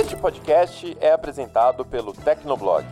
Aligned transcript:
Este 0.00 0.16
podcast 0.16 0.96
é 0.98 1.12
apresentado 1.12 1.84
pelo 1.84 2.14
Tecnoblog. 2.14 2.86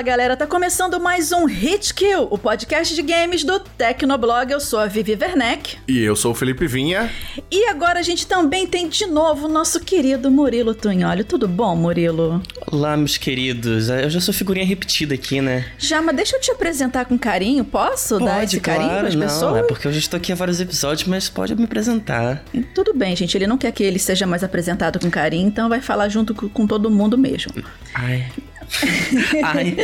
Fala 0.00 0.08
galera, 0.08 0.34
tá 0.34 0.46
começando 0.46 0.98
mais 0.98 1.30
um 1.30 1.44
Hit 1.44 1.92
Kill, 1.92 2.26
o 2.30 2.38
podcast 2.38 2.94
de 2.94 3.02
games 3.02 3.44
do 3.44 3.60
Tecnoblog. 3.60 4.50
Eu 4.50 4.58
sou 4.58 4.78
a 4.78 4.86
Vivi 4.86 5.12
Werneck. 5.12 5.76
E 5.86 5.98
eu 5.98 6.16
sou 6.16 6.32
o 6.32 6.34
Felipe 6.34 6.66
Vinha. 6.66 7.10
E 7.50 7.66
agora 7.66 7.98
a 7.98 8.02
gente 8.02 8.26
também 8.26 8.66
tem 8.66 8.88
de 8.88 9.04
novo 9.04 9.46
o 9.46 9.48
nosso 9.50 9.78
querido 9.78 10.30
Murilo 10.30 10.74
Tunholi. 10.74 11.22
Tudo 11.22 11.46
bom, 11.46 11.76
Murilo? 11.76 12.42
Olá, 12.72 12.96
meus 12.96 13.18
queridos. 13.18 13.90
Eu 13.90 14.08
já 14.08 14.20
sou 14.22 14.32
figurinha 14.32 14.64
repetida 14.64 15.14
aqui, 15.14 15.42
né? 15.42 15.70
Já, 15.76 16.00
mas 16.00 16.16
deixa 16.16 16.36
eu 16.36 16.40
te 16.40 16.50
apresentar 16.50 17.04
com 17.04 17.18
carinho. 17.18 17.62
Posso 17.62 18.14
pode, 18.14 18.24
dar 18.24 18.42
esse 18.42 18.58
claro, 18.58 18.80
carinho 18.80 19.00
pras 19.00 19.14
não, 19.14 19.22
pessoas? 19.26 19.56
É 19.58 19.62
porque 19.64 19.86
eu 19.86 19.92
já 19.92 19.98
estou 19.98 20.16
aqui 20.16 20.32
há 20.32 20.34
vários 20.34 20.62
episódios, 20.62 21.06
mas 21.06 21.28
pode 21.28 21.54
me 21.54 21.64
apresentar. 21.64 22.42
Tudo 22.74 22.94
bem, 22.94 23.14
gente. 23.14 23.36
Ele 23.36 23.46
não 23.46 23.58
quer 23.58 23.70
que 23.70 23.82
ele 23.82 23.98
seja 23.98 24.26
mais 24.26 24.42
apresentado 24.42 24.98
com 24.98 25.10
carinho, 25.10 25.46
então 25.46 25.68
vai 25.68 25.82
falar 25.82 26.08
junto 26.08 26.34
com 26.34 26.66
todo 26.66 26.90
mundo 26.90 27.18
mesmo. 27.18 27.52
Ai. 27.92 28.24
Ai. 29.42 29.76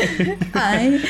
Ai. 0.52 1.02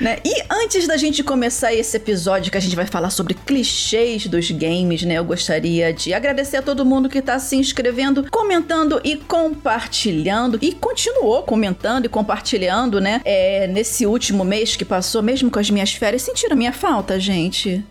Né? 0.00 0.18
E 0.24 0.44
antes 0.48 0.86
da 0.86 0.96
gente 0.96 1.24
começar 1.24 1.74
esse 1.74 1.96
episódio 1.96 2.52
que 2.52 2.58
a 2.58 2.60
gente 2.60 2.76
vai 2.76 2.86
falar 2.86 3.10
sobre 3.10 3.34
clichês 3.34 4.26
dos 4.28 4.48
games, 4.50 5.02
né? 5.02 5.14
Eu 5.14 5.24
gostaria 5.24 5.92
de 5.92 6.14
agradecer 6.14 6.58
a 6.58 6.62
todo 6.62 6.84
mundo 6.84 7.08
que 7.08 7.18
está 7.18 7.38
se 7.40 7.56
inscrevendo, 7.56 8.30
comentando 8.30 9.00
e 9.02 9.16
compartilhando. 9.16 10.56
E 10.62 10.72
continuou 10.72 11.42
comentando 11.42 12.04
e 12.04 12.08
compartilhando, 12.08 13.00
né? 13.00 13.20
É, 13.24 13.66
nesse 13.66 14.06
último 14.06 14.44
mês 14.44 14.76
que 14.76 14.84
passou, 14.84 15.20
mesmo 15.20 15.50
com 15.50 15.58
as 15.58 15.68
minhas 15.68 15.92
férias. 15.92 16.22
Sentiram 16.22 16.56
minha 16.56 16.72
falta, 16.72 17.18
gente? 17.18 17.84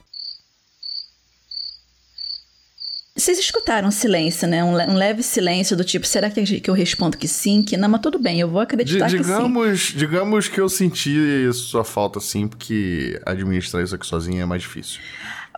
Vocês 3.17 3.39
escutaram 3.39 3.87
um 3.87 3.91
silêncio, 3.91 4.47
né? 4.47 4.63
Um, 4.63 4.77
le 4.77 4.83
um, 4.85 4.93
leve 4.93 5.23
silêncio 5.23 5.75
do 5.75 5.83
tipo, 5.83 6.05
será 6.05 6.29
que 6.29 6.61
eu 6.67 6.73
respondo 6.73 7.17
que 7.17 7.27
sim, 7.27 7.63
que 7.63 7.75
não? 7.75 7.89
Mas 7.89 8.01
tudo 8.01 8.19
bem, 8.19 8.39
eu 8.39 8.47
vou 8.47 8.61
acreditar 8.61 9.07
D 9.07 9.17
digamos, 9.17 9.81
que 9.81 9.91
sim. 9.91 9.97
Digamos 9.97 10.47
que 10.47 10.61
eu 10.61 10.69
senti 10.69 11.51
sua 11.53 11.83
falta 11.83 12.19
sim, 12.19 12.47
porque 12.47 13.19
administrar 13.25 13.83
isso 13.83 13.95
aqui 13.95 14.05
sozinho 14.05 14.41
é 14.41 14.45
mais 14.45 14.61
difícil. 14.61 14.99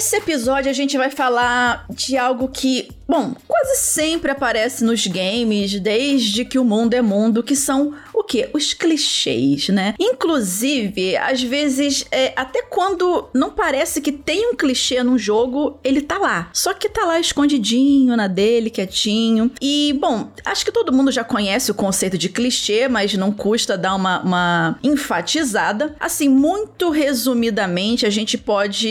Nesse 0.00 0.16
episódio 0.16 0.70
a 0.70 0.72
gente 0.72 0.96
vai 0.96 1.10
falar 1.10 1.84
de 1.90 2.16
algo 2.16 2.48
que 2.48 2.88
Bom, 3.10 3.34
quase 3.48 3.80
sempre 3.80 4.30
aparece 4.30 4.84
nos 4.84 5.04
games, 5.04 5.80
desde 5.80 6.44
que 6.44 6.60
o 6.60 6.64
mundo 6.64 6.94
é 6.94 7.02
mundo, 7.02 7.42
que 7.42 7.56
são 7.56 7.92
o 8.14 8.22
quê? 8.22 8.48
Os 8.52 8.72
clichês, 8.72 9.68
né? 9.68 9.96
Inclusive, 9.98 11.16
às 11.16 11.42
vezes, 11.42 12.04
é, 12.12 12.32
até 12.36 12.62
quando 12.62 13.28
não 13.34 13.50
parece 13.50 14.00
que 14.00 14.12
tem 14.12 14.52
um 14.52 14.54
clichê 14.54 15.02
num 15.02 15.18
jogo, 15.18 15.76
ele 15.82 16.02
tá 16.02 16.18
lá. 16.18 16.50
Só 16.52 16.72
que 16.72 16.88
tá 16.88 17.04
lá 17.04 17.18
escondidinho 17.18 18.16
na 18.16 18.28
dele, 18.28 18.70
quietinho. 18.70 19.50
E, 19.60 19.92
bom, 20.00 20.30
acho 20.44 20.64
que 20.64 20.70
todo 20.70 20.92
mundo 20.92 21.10
já 21.10 21.24
conhece 21.24 21.72
o 21.72 21.74
conceito 21.74 22.16
de 22.16 22.28
clichê, 22.28 22.86
mas 22.86 23.14
não 23.14 23.32
custa 23.32 23.76
dar 23.76 23.96
uma, 23.96 24.22
uma 24.22 24.78
enfatizada. 24.84 25.96
Assim, 25.98 26.28
muito 26.28 26.90
resumidamente, 26.90 28.06
a 28.06 28.10
gente 28.10 28.38
pode 28.38 28.86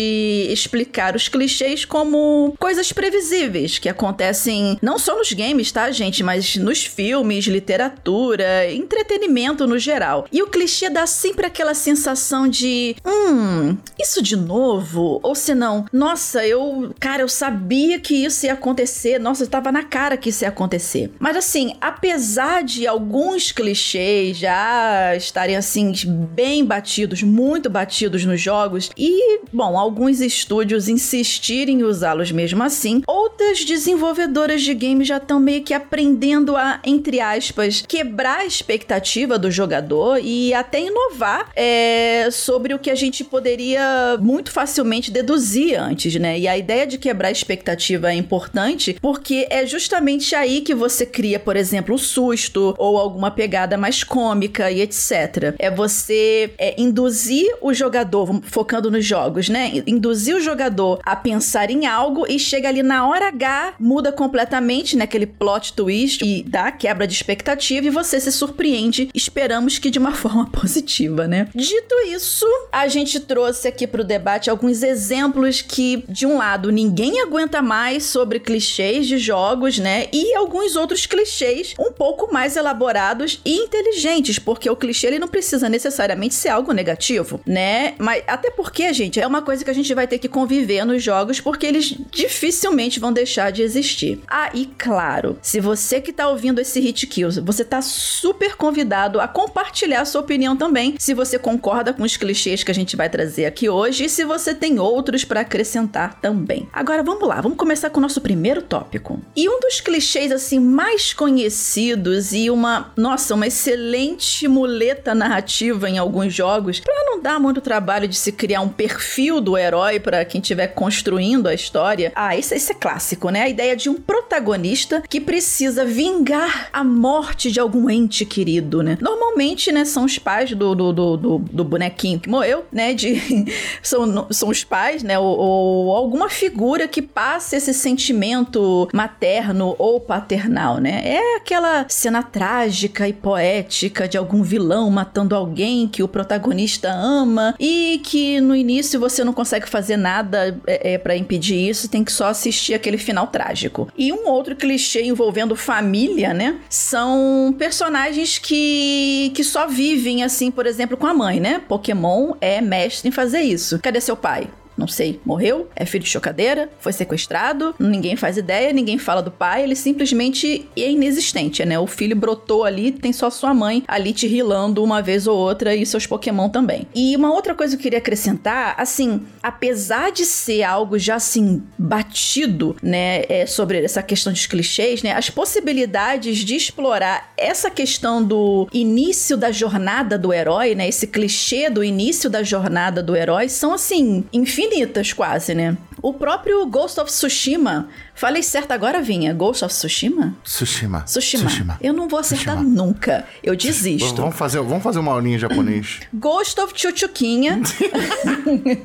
explicar 0.50 0.99
os 1.16 1.28
clichês 1.28 1.86
como 1.86 2.54
coisas 2.60 2.92
previsíveis 2.92 3.80
que 3.80 3.88
acontecem 3.88 4.78
não 4.82 5.00
só 5.00 5.18
nos 5.18 5.32
games, 5.32 5.72
tá, 5.72 5.90
gente? 5.92 6.22
Mas 6.24 6.56
nos 6.58 6.86
filmes, 6.86 7.46
literatura, 7.46 8.72
entretenimento 8.72 9.66
no 9.66 9.80
geral. 9.80 10.28
E 10.32 10.44
o 10.44 10.48
clichê 10.48 10.90
dá 10.90 11.08
sempre 11.08 11.46
aquela 11.46 11.74
sensação 11.74 12.48
de: 12.48 12.96
hum, 13.06 13.78
isso 13.98 14.22
de 14.22 14.36
novo? 14.36 15.20
Ou 15.24 15.34
se 15.34 15.56
não, 15.56 15.86
nossa, 15.94 16.46
eu. 16.46 16.94
Cara, 17.00 17.22
eu 17.22 17.30
sabia 17.30 18.00
que 18.00 18.26
isso 18.26 18.46
ia 18.46 18.54
acontecer. 18.54 19.20
Nossa, 19.20 19.44
estava 19.44 19.72
na 19.72 19.84
cara 19.84 20.18
que 20.18 20.30
isso 20.30 20.44
ia 20.44 20.50
acontecer. 20.50 21.12
Mas 21.20 21.38
assim, 21.38 21.76
apesar 21.80 22.64
de 22.64 22.86
alguns 22.86 23.52
clichês 23.52 24.38
já 24.38 25.16
estarem 25.16 25.56
assim, 25.56 25.94
bem 26.34 26.66
batidos, 26.66 27.24
muito 27.24 27.70
batidos 27.70 28.26
nos 28.26 28.42
jogos, 28.42 28.90
e, 28.98 29.40
bom, 29.54 29.78
alguns 29.78 30.20
estúdios 30.20 30.89
insistirem 30.90 31.80
em 31.80 31.84
usá-los 31.84 32.32
mesmo 32.32 32.64
assim, 32.64 33.02
outras 33.08 33.64
desenvolvedoras 33.64 34.62
de 34.62 34.74
games 34.74 35.08
já 35.08 35.18
estão 35.18 35.40
meio 35.40 35.64
que 35.64 35.74
aprendendo 35.74 36.56
a, 36.56 36.80
entre 36.84 37.20
aspas, 37.20 37.84
quebrar 37.88 38.40
a 38.40 38.46
expectativa 38.46 39.38
do 39.38 39.52
jogador 39.52 40.20
e 40.22 40.54
até 40.54 40.82
inovar 40.82 41.50
é, 41.56 42.30
sobre 42.32 42.74
o 42.74 42.80
que 42.80 42.90
a 42.90 42.96
gente 42.96 43.24
poderia 43.24 44.18
muito 44.20 44.52
facilmente 44.52 45.12
deduzir 45.12 45.80
antes, 45.80 46.16
né? 46.16 46.40
E 46.40 46.48
a 46.48 46.58
ideia 46.58 46.86
de 46.86 46.98
quebrar 46.98 47.30
a 47.30 47.32
expectativa 47.32 48.12
é 48.12 48.16
importante 48.16 48.98
porque 49.02 49.48
é 49.50 49.66
justamente 49.66 50.36
aí 50.36 50.62
que 50.62 50.74
você 50.74 51.06
cria, 51.06 51.40
por 51.40 51.56
exemplo, 51.56 51.96
o 51.96 52.00
susto 52.00 52.74
ou 52.78 52.98
alguma 52.98 53.32
pegada 53.32 53.78
mais 53.78 54.04
cômica 54.04 54.72
e 54.72 54.82
etc. 54.82 55.56
É 55.60 55.70
você 55.70 56.52
é, 56.58 56.80
induzir 56.82 57.48
o 57.62 57.74
jogador, 57.74 58.42
focando 58.44 58.90
nos 58.90 59.06
jogos, 59.06 59.50
né? 59.50 59.72
Induzir 59.86 60.36
o 60.36 60.42
jogador 60.42 60.79
a 61.04 61.16
pensar 61.16 61.70
em 61.70 61.86
algo 61.86 62.26
e 62.28 62.40
chega 62.40 62.70
ali 62.70 62.84
na 62.84 63.08
hora 63.08 63.28
H, 63.28 63.74
muda 63.80 64.12
completamente 64.12 64.98
naquele 64.98 65.26
né, 65.26 65.32
plot 65.38 65.74
twist 65.74 66.24
e 66.24 66.44
dá 66.44 66.72
quebra 66.72 67.08
de 67.08 67.14
expectativa 67.14 67.88
e 67.88 67.90
você 67.90 68.20
se 68.20 68.32
surpreende, 68.32 69.10
esperamos 69.14 69.78
que 69.78 69.90
de 69.90 70.00
uma 70.00 70.12
forma 70.16 70.46
positiva, 70.48 71.28
né? 71.28 71.48
Dito 71.54 71.96
isso, 72.08 72.46
a 72.72 72.88
gente 72.88 73.20
trouxe 73.20 73.68
aqui 73.68 73.86
pro 73.86 74.04
debate 74.04 74.50
alguns 74.50 74.84
exemplos 74.84 75.62
que, 75.62 76.04
de 76.08 76.26
um 76.26 76.38
lado, 76.38 76.72
ninguém 76.72 77.22
aguenta 77.22 77.62
mais 77.62 78.04
sobre 78.04 78.40
clichês 78.40 79.08
de 79.08 79.18
jogos, 79.18 79.78
né? 79.78 80.08
E 80.12 80.36
alguns 80.36 80.76
outros 80.76 81.06
clichês 81.06 81.74
um 81.80 81.92
pouco 81.92 82.34
mais 82.34 82.56
elaborados 82.56 83.42
e 83.46 83.56
inteligentes, 83.56 84.40
porque 84.40 84.70
o 84.70 84.76
clichê 84.76 85.08
ele 85.08 85.20
não 85.20 85.28
precisa 85.28 85.70
necessariamente 85.70 86.36
ser 86.36 86.50
algo 86.50 86.72
negativo, 86.72 87.40
né? 87.46 87.94
Mas 87.98 88.24
até 88.28 88.50
porque, 88.52 88.94
gente, 88.94 89.20
é 89.20 89.28
uma 89.28 89.42
coisa 89.42 89.64
que 89.64 89.70
a 89.70 89.74
gente 89.74 89.94
vai 89.94 90.08
ter 90.08 90.20
que 90.20 90.28
conviver 90.28 90.69
nos 90.86 91.04
jogos 91.04 91.40
porque 91.40 91.66
eles 91.66 91.96
dificilmente 92.12 93.00
vão 93.00 93.12
deixar 93.12 93.52
de 93.52 93.62
existir. 93.62 94.20
Ah, 94.28 94.50
e 94.54 94.66
claro, 94.66 95.38
se 95.42 95.60
você 95.60 96.00
que 96.00 96.14
tá 96.14 96.30
ouvindo 96.30 96.60
esse 96.60 96.80
Hit 96.80 97.08
Kills, 97.08 97.42
você 97.42 97.64
tá 97.64 97.82
super 97.82 98.56
convidado 98.56 99.20
a 99.20 99.28
compartilhar 99.28 100.02
a 100.02 100.06
sua 100.06 100.22
opinião 100.22 100.56
também, 100.56 100.96
se 101.00 101.14
você 101.14 101.40
concorda 101.40 101.94
com 101.94 102.04
os 102.04 102.18
clichês 102.18 102.64
que 102.64 102.72
a 102.72 102.76
gente 102.76 102.96
vai 102.96 103.10
trazer 103.10 103.46
aqui 103.46 103.70
hoje 103.70 104.06
e 104.06 104.10
se 104.10 104.24
você 104.24 104.54
tem 104.54 104.80
outros 104.80 105.26
para 105.26 105.42
acrescentar 105.42 106.20
também. 106.20 106.68
Agora 106.72 107.04
vamos 107.04 107.28
lá, 107.28 107.42
vamos 107.42 107.58
começar 107.58 107.90
com 107.90 108.00
o 108.00 108.02
nosso 108.02 108.22
primeiro 108.22 108.62
tópico. 108.62 109.20
E 109.36 109.50
um 109.50 109.60
dos 109.60 109.82
clichês 109.82 110.32
assim 110.32 110.60
mais 110.60 111.14
conhecidos 111.14 112.34
e 112.34 112.50
uma, 112.50 112.92
nossa, 112.96 113.34
uma 113.34 113.48
excelente 113.48 114.48
muleta 114.48 115.16
narrativa 115.16 115.90
em 115.90 115.98
alguns 115.98 116.34
jogos, 116.34 116.80
para 116.80 116.94
não 117.06 117.22
dar 117.22 117.40
muito 117.40 117.62
trabalho 117.62 118.08
de 118.08 118.16
se 118.16 118.32
criar 118.32 118.62
um 118.62 118.70
perfil 118.70 119.42
do 119.42 119.58
herói 119.58 120.00
para 120.00 120.24
quem 120.26 120.42
estiver 120.50 120.68
construindo 120.68 121.48
a 121.48 121.54
história. 121.54 122.12
Ah, 122.16 122.36
isso, 122.36 122.56
isso 122.56 122.72
é 122.72 122.76
clássico, 122.76 123.30
né? 123.30 123.44
A 123.44 123.50
ideia 123.50 123.76
de 123.76 123.90
um 123.90 123.96
protagonista 123.96 125.04
que 125.08 125.22
precisa 125.22 125.86
vingar 125.86 126.70
a 126.74 126.84
morte 126.84 127.52
de 127.52 127.60
algum 127.60 127.90
ente 127.90 128.26
querido. 128.26 128.82
né? 128.82 128.98
Normalmente, 129.00 129.72
né, 129.72 129.86
são 129.86 130.06
os 130.06 130.18
pais 130.18 130.52
do, 130.54 130.74
do, 130.74 130.92
do, 130.92 131.18
do, 131.18 131.38
do 131.40 131.64
bonequinho 131.64 132.20
que 132.20 132.30
morreu, 132.30 132.66
né? 132.72 132.94
De, 132.94 133.46
são, 133.84 134.28
são 134.32 134.50
os 134.50 134.64
pais, 134.64 135.04
né? 135.04 135.20
Ou, 135.20 135.38
ou 135.38 135.96
alguma 135.96 136.30
figura 136.30 136.88
que 136.88 137.02
passa 137.02 137.56
esse 137.56 137.74
sentimento 137.74 138.88
materno 138.94 139.76
ou 139.78 140.00
paternal, 140.00 140.78
né? 140.80 141.02
É 141.06 141.36
aquela 141.38 141.86
cena 141.88 142.24
trágica 142.24 143.08
e 143.08 143.14
poética 143.14 144.08
de 144.08 144.18
algum 144.18 144.42
vilão 144.42 144.90
matando 144.90 145.36
alguém 145.36 145.88
que 145.88 146.02
o 146.02 146.08
protagonista 146.08 146.92
ama 146.92 147.56
e 147.60 148.02
que 148.04 148.42
no 148.42 148.56
início 148.56 149.00
você 149.00 149.24
não 149.24 149.34
consegue 149.34 149.68
fazer 149.70 149.98
nada 149.98 150.39
é, 150.66 150.94
é 150.94 150.98
para 150.98 151.16
impedir 151.16 151.70
isso, 151.70 151.90
tem 151.90 152.04
que 152.04 152.12
só 152.12 152.28
assistir 152.28 152.74
aquele 152.74 152.98
final 152.98 153.28
trágico. 153.28 153.88
E 153.98 154.12
um 154.12 154.28
outro 154.28 154.56
clichê 154.56 155.04
envolvendo 155.04 155.56
família, 155.56 156.34
né? 156.34 156.60
São 156.70 157.54
personagens 157.58 158.38
que, 158.38 159.32
que 159.36 159.44
só 159.44 159.68
vivem 159.68 160.24
assim, 160.24 160.52
por 160.52 160.66
exemplo, 160.66 160.98
com 160.98 161.08
a 161.08 161.14
mãe, 161.14 161.40
né? 161.40 161.62
Pokémon 161.68 162.34
é 162.42 162.62
mestre 162.62 163.10
em 163.10 163.12
fazer 163.12 163.42
isso. 163.42 163.80
Cadê 163.80 164.02
seu 164.02 164.16
pai? 164.16 164.48
Não 164.80 164.88
sei, 164.88 165.20
morreu, 165.26 165.68
é 165.76 165.86
filho 165.86 166.04
de 166.04 166.10
chocadeira, 166.10 166.70
foi 166.80 166.94
sequestrado, 166.94 167.76
ninguém 167.78 168.16
faz 168.16 168.38
ideia, 168.38 168.72
ninguém 168.72 168.98
fala 168.98 169.22
do 169.22 169.30
pai, 169.30 169.64
ele 169.64 169.76
simplesmente 169.76 170.66
é 170.76 170.90
inexistente, 170.90 171.66
né? 171.66 171.78
O 171.78 171.86
filho 171.86 172.16
brotou 172.16 172.64
ali, 172.64 172.92
tem 172.92 173.12
só 173.12 173.30
sua 173.30 173.54
mãe 173.54 173.84
ali 173.88 174.14
te 174.14 174.26
rilando 174.26 174.84
uma 174.84 175.02
vez 175.02 175.28
ou 175.28 175.38
outra 175.38 175.76
e 175.76 175.86
seus 175.86 176.08
Pokémon 176.08 176.50
também. 176.50 176.88
E 176.96 177.16
uma 177.16 177.34
outra 177.34 177.54
coisa 177.54 177.76
que 177.76 177.82
eu 177.82 177.84
queria 177.84 178.00
acrescentar, 178.00 178.76
assim, 178.78 179.22
apesar 179.44 180.12
de 180.12 180.26
ser 180.26 180.64
algo 180.64 180.98
já 180.98 181.16
assim 181.16 181.62
batido, 181.78 182.76
né, 182.82 183.24
é, 183.28 183.46
sobre 183.46 183.84
essa 183.84 184.02
questão 184.02 184.32
dos 184.32 184.46
clichês, 184.46 185.04
né, 185.04 185.12
as 185.12 185.30
possibilidades 185.30 186.38
de 186.38 186.56
explorar 186.56 187.34
essa 187.36 187.70
questão 187.70 188.24
do 188.24 188.68
início 188.72 189.36
da 189.36 189.52
jornada 189.52 190.18
do 190.18 190.32
herói, 190.32 190.74
né, 190.74 190.88
esse 190.88 191.08
clichê 191.08 191.70
do 191.70 191.84
início 191.84 192.30
da 192.30 192.44
jornada 192.44 193.04
do 193.04 193.16
herói 193.16 193.50
são 193.50 193.74
assim 193.74 194.24
infinitas 194.32 194.69
infinitas 194.70 195.12
quase, 195.12 195.56
né? 195.56 195.76
O 196.02 196.14
próprio 196.14 196.66
Ghost 196.68 197.00
of 197.00 197.12
Tsushima 197.12 197.90
Falei 198.20 198.44
certo 198.44 198.74
agora, 198.74 199.02
Vinha. 199.02 199.34
Ghost 199.34 199.64
of 199.64 199.74
Tsushima? 199.74 200.36
Tsushima. 200.44 201.04
Tsushima. 201.04 201.46
Tsushima. 201.46 201.78
Eu 201.80 201.94
não 201.94 202.10
vou 202.10 202.20
acertar 202.20 202.58
Tsushima. 202.58 202.84
nunca. 202.84 203.26
Eu 203.42 203.56
desisto. 203.56 204.18
Vamos 204.18 204.36
fazer, 204.36 204.60
vamos 204.60 204.84
fazer 204.84 205.00
uma 205.00 205.14
aulinha 205.14 205.38
em 205.38 205.40
japonês. 205.40 206.02
Ghost 206.14 206.60
of 206.60 206.74
Chuchuquinha. 206.76 207.62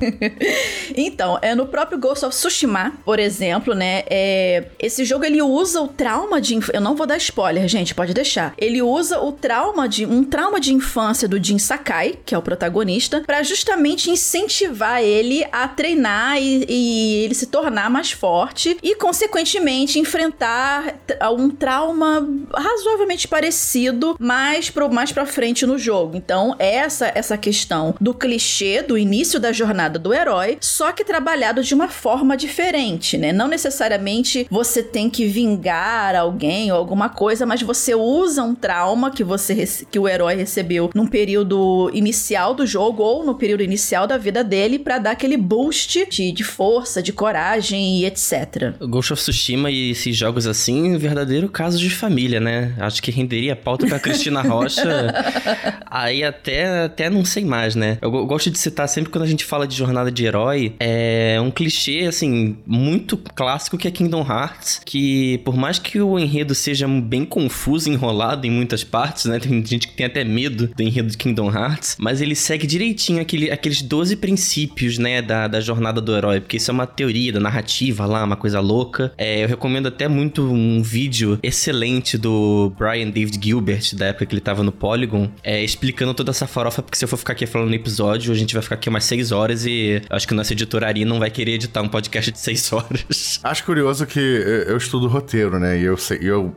então, 0.95 1.37
é 1.41 1.53
no 1.53 1.65
próprio 1.65 1.99
Ghost 1.99 2.23
of 2.23 2.33
Tsushima, 2.33 2.93
por 3.03 3.19
exemplo, 3.19 3.75
né? 3.75 4.03
É, 4.09 4.67
esse 4.79 5.03
jogo 5.03 5.25
ele 5.25 5.41
usa 5.41 5.81
o 5.81 5.89
trauma 5.89 6.39
de. 6.39 6.57
Eu 6.71 6.79
não 6.79 6.95
vou 6.95 7.05
dar 7.05 7.17
spoiler, 7.17 7.67
gente, 7.67 7.93
pode 7.93 8.13
deixar. 8.13 8.53
Ele 8.57 8.81
usa 8.81 9.19
o 9.19 9.33
trauma 9.33 9.89
de. 9.89 10.05
um 10.05 10.23
trauma 10.23 10.61
de 10.61 10.73
infância 10.73 11.27
do 11.27 11.43
Jin 11.43 11.59
Sakai, 11.59 12.17
que 12.25 12.33
é 12.33 12.37
o 12.37 12.41
protagonista, 12.41 13.19
para 13.19 13.43
justamente 13.43 14.09
incentivar 14.09 15.01
ele 15.01 15.45
a 15.51 15.67
treinar 15.67 16.41
e, 16.41 16.65
e 16.69 17.15
ele 17.25 17.35
se 17.35 17.47
tornar 17.47 17.89
mais 17.89 18.13
forte 18.13 18.77
e, 18.81 18.95
consequentemente, 18.95 19.24
consequentemente, 19.27 19.99
enfrentar 19.99 20.95
um 21.37 21.49
trauma 21.49 22.27
razoavelmente 22.53 23.27
parecido 23.27 24.15
mais, 24.19 24.69
pro, 24.69 24.91
mais 24.91 25.11
pra 25.11 25.25
frente 25.25 25.65
no 25.65 25.77
jogo. 25.77 26.15
Então, 26.15 26.55
essa 26.59 27.11
essa 27.13 27.37
questão 27.37 27.95
do 27.99 28.13
clichê 28.13 28.81
do 28.81 28.97
início 28.97 29.39
da 29.39 29.51
jornada 29.51 29.97
do 29.97 30.13
herói, 30.13 30.57
só 30.61 30.91
que 30.91 31.03
trabalhado 31.03 31.63
de 31.63 31.73
uma 31.73 31.87
forma 31.87 32.37
diferente, 32.37 33.17
né? 33.17 33.31
Não 33.31 33.47
necessariamente 33.47 34.47
você 34.49 34.83
tem 34.83 35.09
que 35.09 35.25
vingar 35.25 36.15
alguém 36.15 36.71
ou 36.71 36.77
alguma 36.77 37.09
coisa, 37.09 37.45
mas 37.45 37.61
você 37.61 37.95
usa 37.95 38.43
um 38.43 38.55
trauma 38.55 39.11
que 39.11 39.23
você 39.23 39.65
que 39.89 39.99
o 39.99 40.07
herói 40.07 40.35
recebeu 40.35 40.89
num 40.93 41.07
período 41.07 41.89
inicial 41.93 42.53
do 42.53 42.65
jogo 42.65 43.03
ou 43.03 43.25
no 43.25 43.35
período 43.35 43.63
inicial 43.63 44.07
da 44.07 44.17
vida 44.17 44.43
dele 44.43 44.79
para 44.79 44.97
dar 44.97 45.11
aquele 45.11 45.37
boost 45.37 46.07
de, 46.09 46.31
de 46.31 46.43
força, 46.43 47.01
de 47.01 47.11
coragem 47.11 47.99
e 47.99 48.05
etc. 48.05 48.75
Ghost 48.79 49.14
of 49.15 49.23
Tsushima 49.23 49.71
e 49.71 49.91
esses 49.91 50.15
jogos 50.15 50.45
assim, 50.45 50.93
um 50.93 50.99
verdadeiro 50.99 51.49
caso 51.49 51.79
de 51.79 51.89
família, 51.89 52.39
né? 52.39 52.75
Acho 52.77 53.01
que 53.01 53.09
renderia 53.09 53.55
pauta 53.55 53.87
pra 53.87 53.99
Cristina 53.99 54.41
Rocha. 54.41 54.83
aí 55.89 56.23
até, 56.23 56.83
até 56.83 57.09
não 57.09 57.25
sei 57.25 57.43
mais, 57.45 57.75
né? 57.75 57.97
Eu 58.01 58.11
gosto 58.25 58.51
de 58.51 58.57
citar 58.59 58.87
sempre 58.87 59.11
quando 59.11 59.23
a 59.23 59.27
gente 59.27 59.45
fala 59.45 59.67
de 59.67 59.75
jornada 59.75 60.11
de 60.11 60.25
herói, 60.25 60.75
é 60.79 61.39
um 61.41 61.49
clichê, 61.49 62.05
assim, 62.07 62.57
muito 62.65 63.17
clássico 63.17 63.77
que 63.77 63.87
é 63.87 63.91
Kingdom 63.91 64.25
Hearts, 64.27 64.81
que 64.85 65.39
por 65.39 65.55
mais 65.55 65.79
que 65.79 65.99
o 65.99 66.19
enredo 66.19 66.53
seja 66.53 66.87
bem 66.87 67.25
confuso, 67.25 67.89
enrolado 67.89 68.45
em 68.45 68.51
muitas 68.51 68.83
partes, 68.83 69.25
né? 69.25 69.39
Tem 69.39 69.65
gente 69.65 69.87
que 69.87 69.95
tem 69.95 70.05
até 70.05 70.23
medo 70.23 70.67
do 70.67 70.83
enredo 70.83 71.09
de 71.09 71.17
Kingdom 71.17 71.51
Hearts, 71.51 71.95
mas 71.99 72.21
ele 72.21 72.35
segue 72.35 72.67
direitinho 72.67 73.21
aquele, 73.21 73.49
aqueles 73.49 73.81
12 73.81 74.17
princípios, 74.17 74.97
né, 74.97 75.21
da, 75.21 75.47
da 75.47 75.61
jornada 75.61 76.01
do 76.01 76.15
herói, 76.15 76.41
porque 76.41 76.57
isso 76.57 76.69
é 76.69 76.73
uma 76.73 76.85
teoria 76.85 77.31
da 77.31 77.39
narrativa 77.39 78.05
lá, 78.05 78.23
uma 78.23 78.35
coisa 78.35 78.59
louca. 78.59 78.94
É, 79.17 79.43
eu 79.43 79.47
recomendo 79.47 79.87
até 79.87 80.07
muito 80.07 80.43
um 80.43 80.81
vídeo 80.81 81.39
excelente 81.41 82.17
do 82.17 82.71
Brian 82.77 83.09
David 83.09 83.39
Gilbert, 83.41 83.95
da 83.95 84.07
época 84.07 84.25
que 84.25 84.33
ele 84.33 84.41
tava 84.41 84.63
no 84.63 84.71
Polygon, 84.71 85.29
é, 85.43 85.63
explicando 85.63 86.13
toda 86.13 86.31
essa 86.31 86.47
farofa, 86.47 86.81
porque 86.81 86.97
se 86.97 87.05
eu 87.05 87.09
for 87.09 87.17
ficar 87.17 87.33
aqui 87.33 87.45
falando 87.45 87.69
no 87.69 87.75
episódio, 87.75 88.31
a 88.31 88.35
gente 88.35 88.53
vai 88.53 88.61
ficar 88.61 88.75
aqui 88.75 88.89
umas 88.89 89.03
6 89.05 89.31
horas 89.31 89.65
e 89.65 90.01
acho 90.09 90.27
que 90.27 90.33
o 90.33 90.35
nosso 90.35 90.53
editor 90.53 90.83
Ari 90.83 91.05
não 91.05 91.19
vai 91.19 91.29
querer 91.29 91.53
editar 91.53 91.81
um 91.81 91.87
podcast 91.87 92.31
de 92.31 92.39
6 92.39 92.71
horas. 92.73 93.39
Acho 93.43 93.63
curioso 93.63 94.05
que 94.05 94.19
eu 94.19 94.77
estudo 94.77 95.07
roteiro, 95.07 95.59
né? 95.59 95.79
E 95.79 95.83
eu, 95.83 95.97
sei, 95.97 96.19
eu 96.21 96.55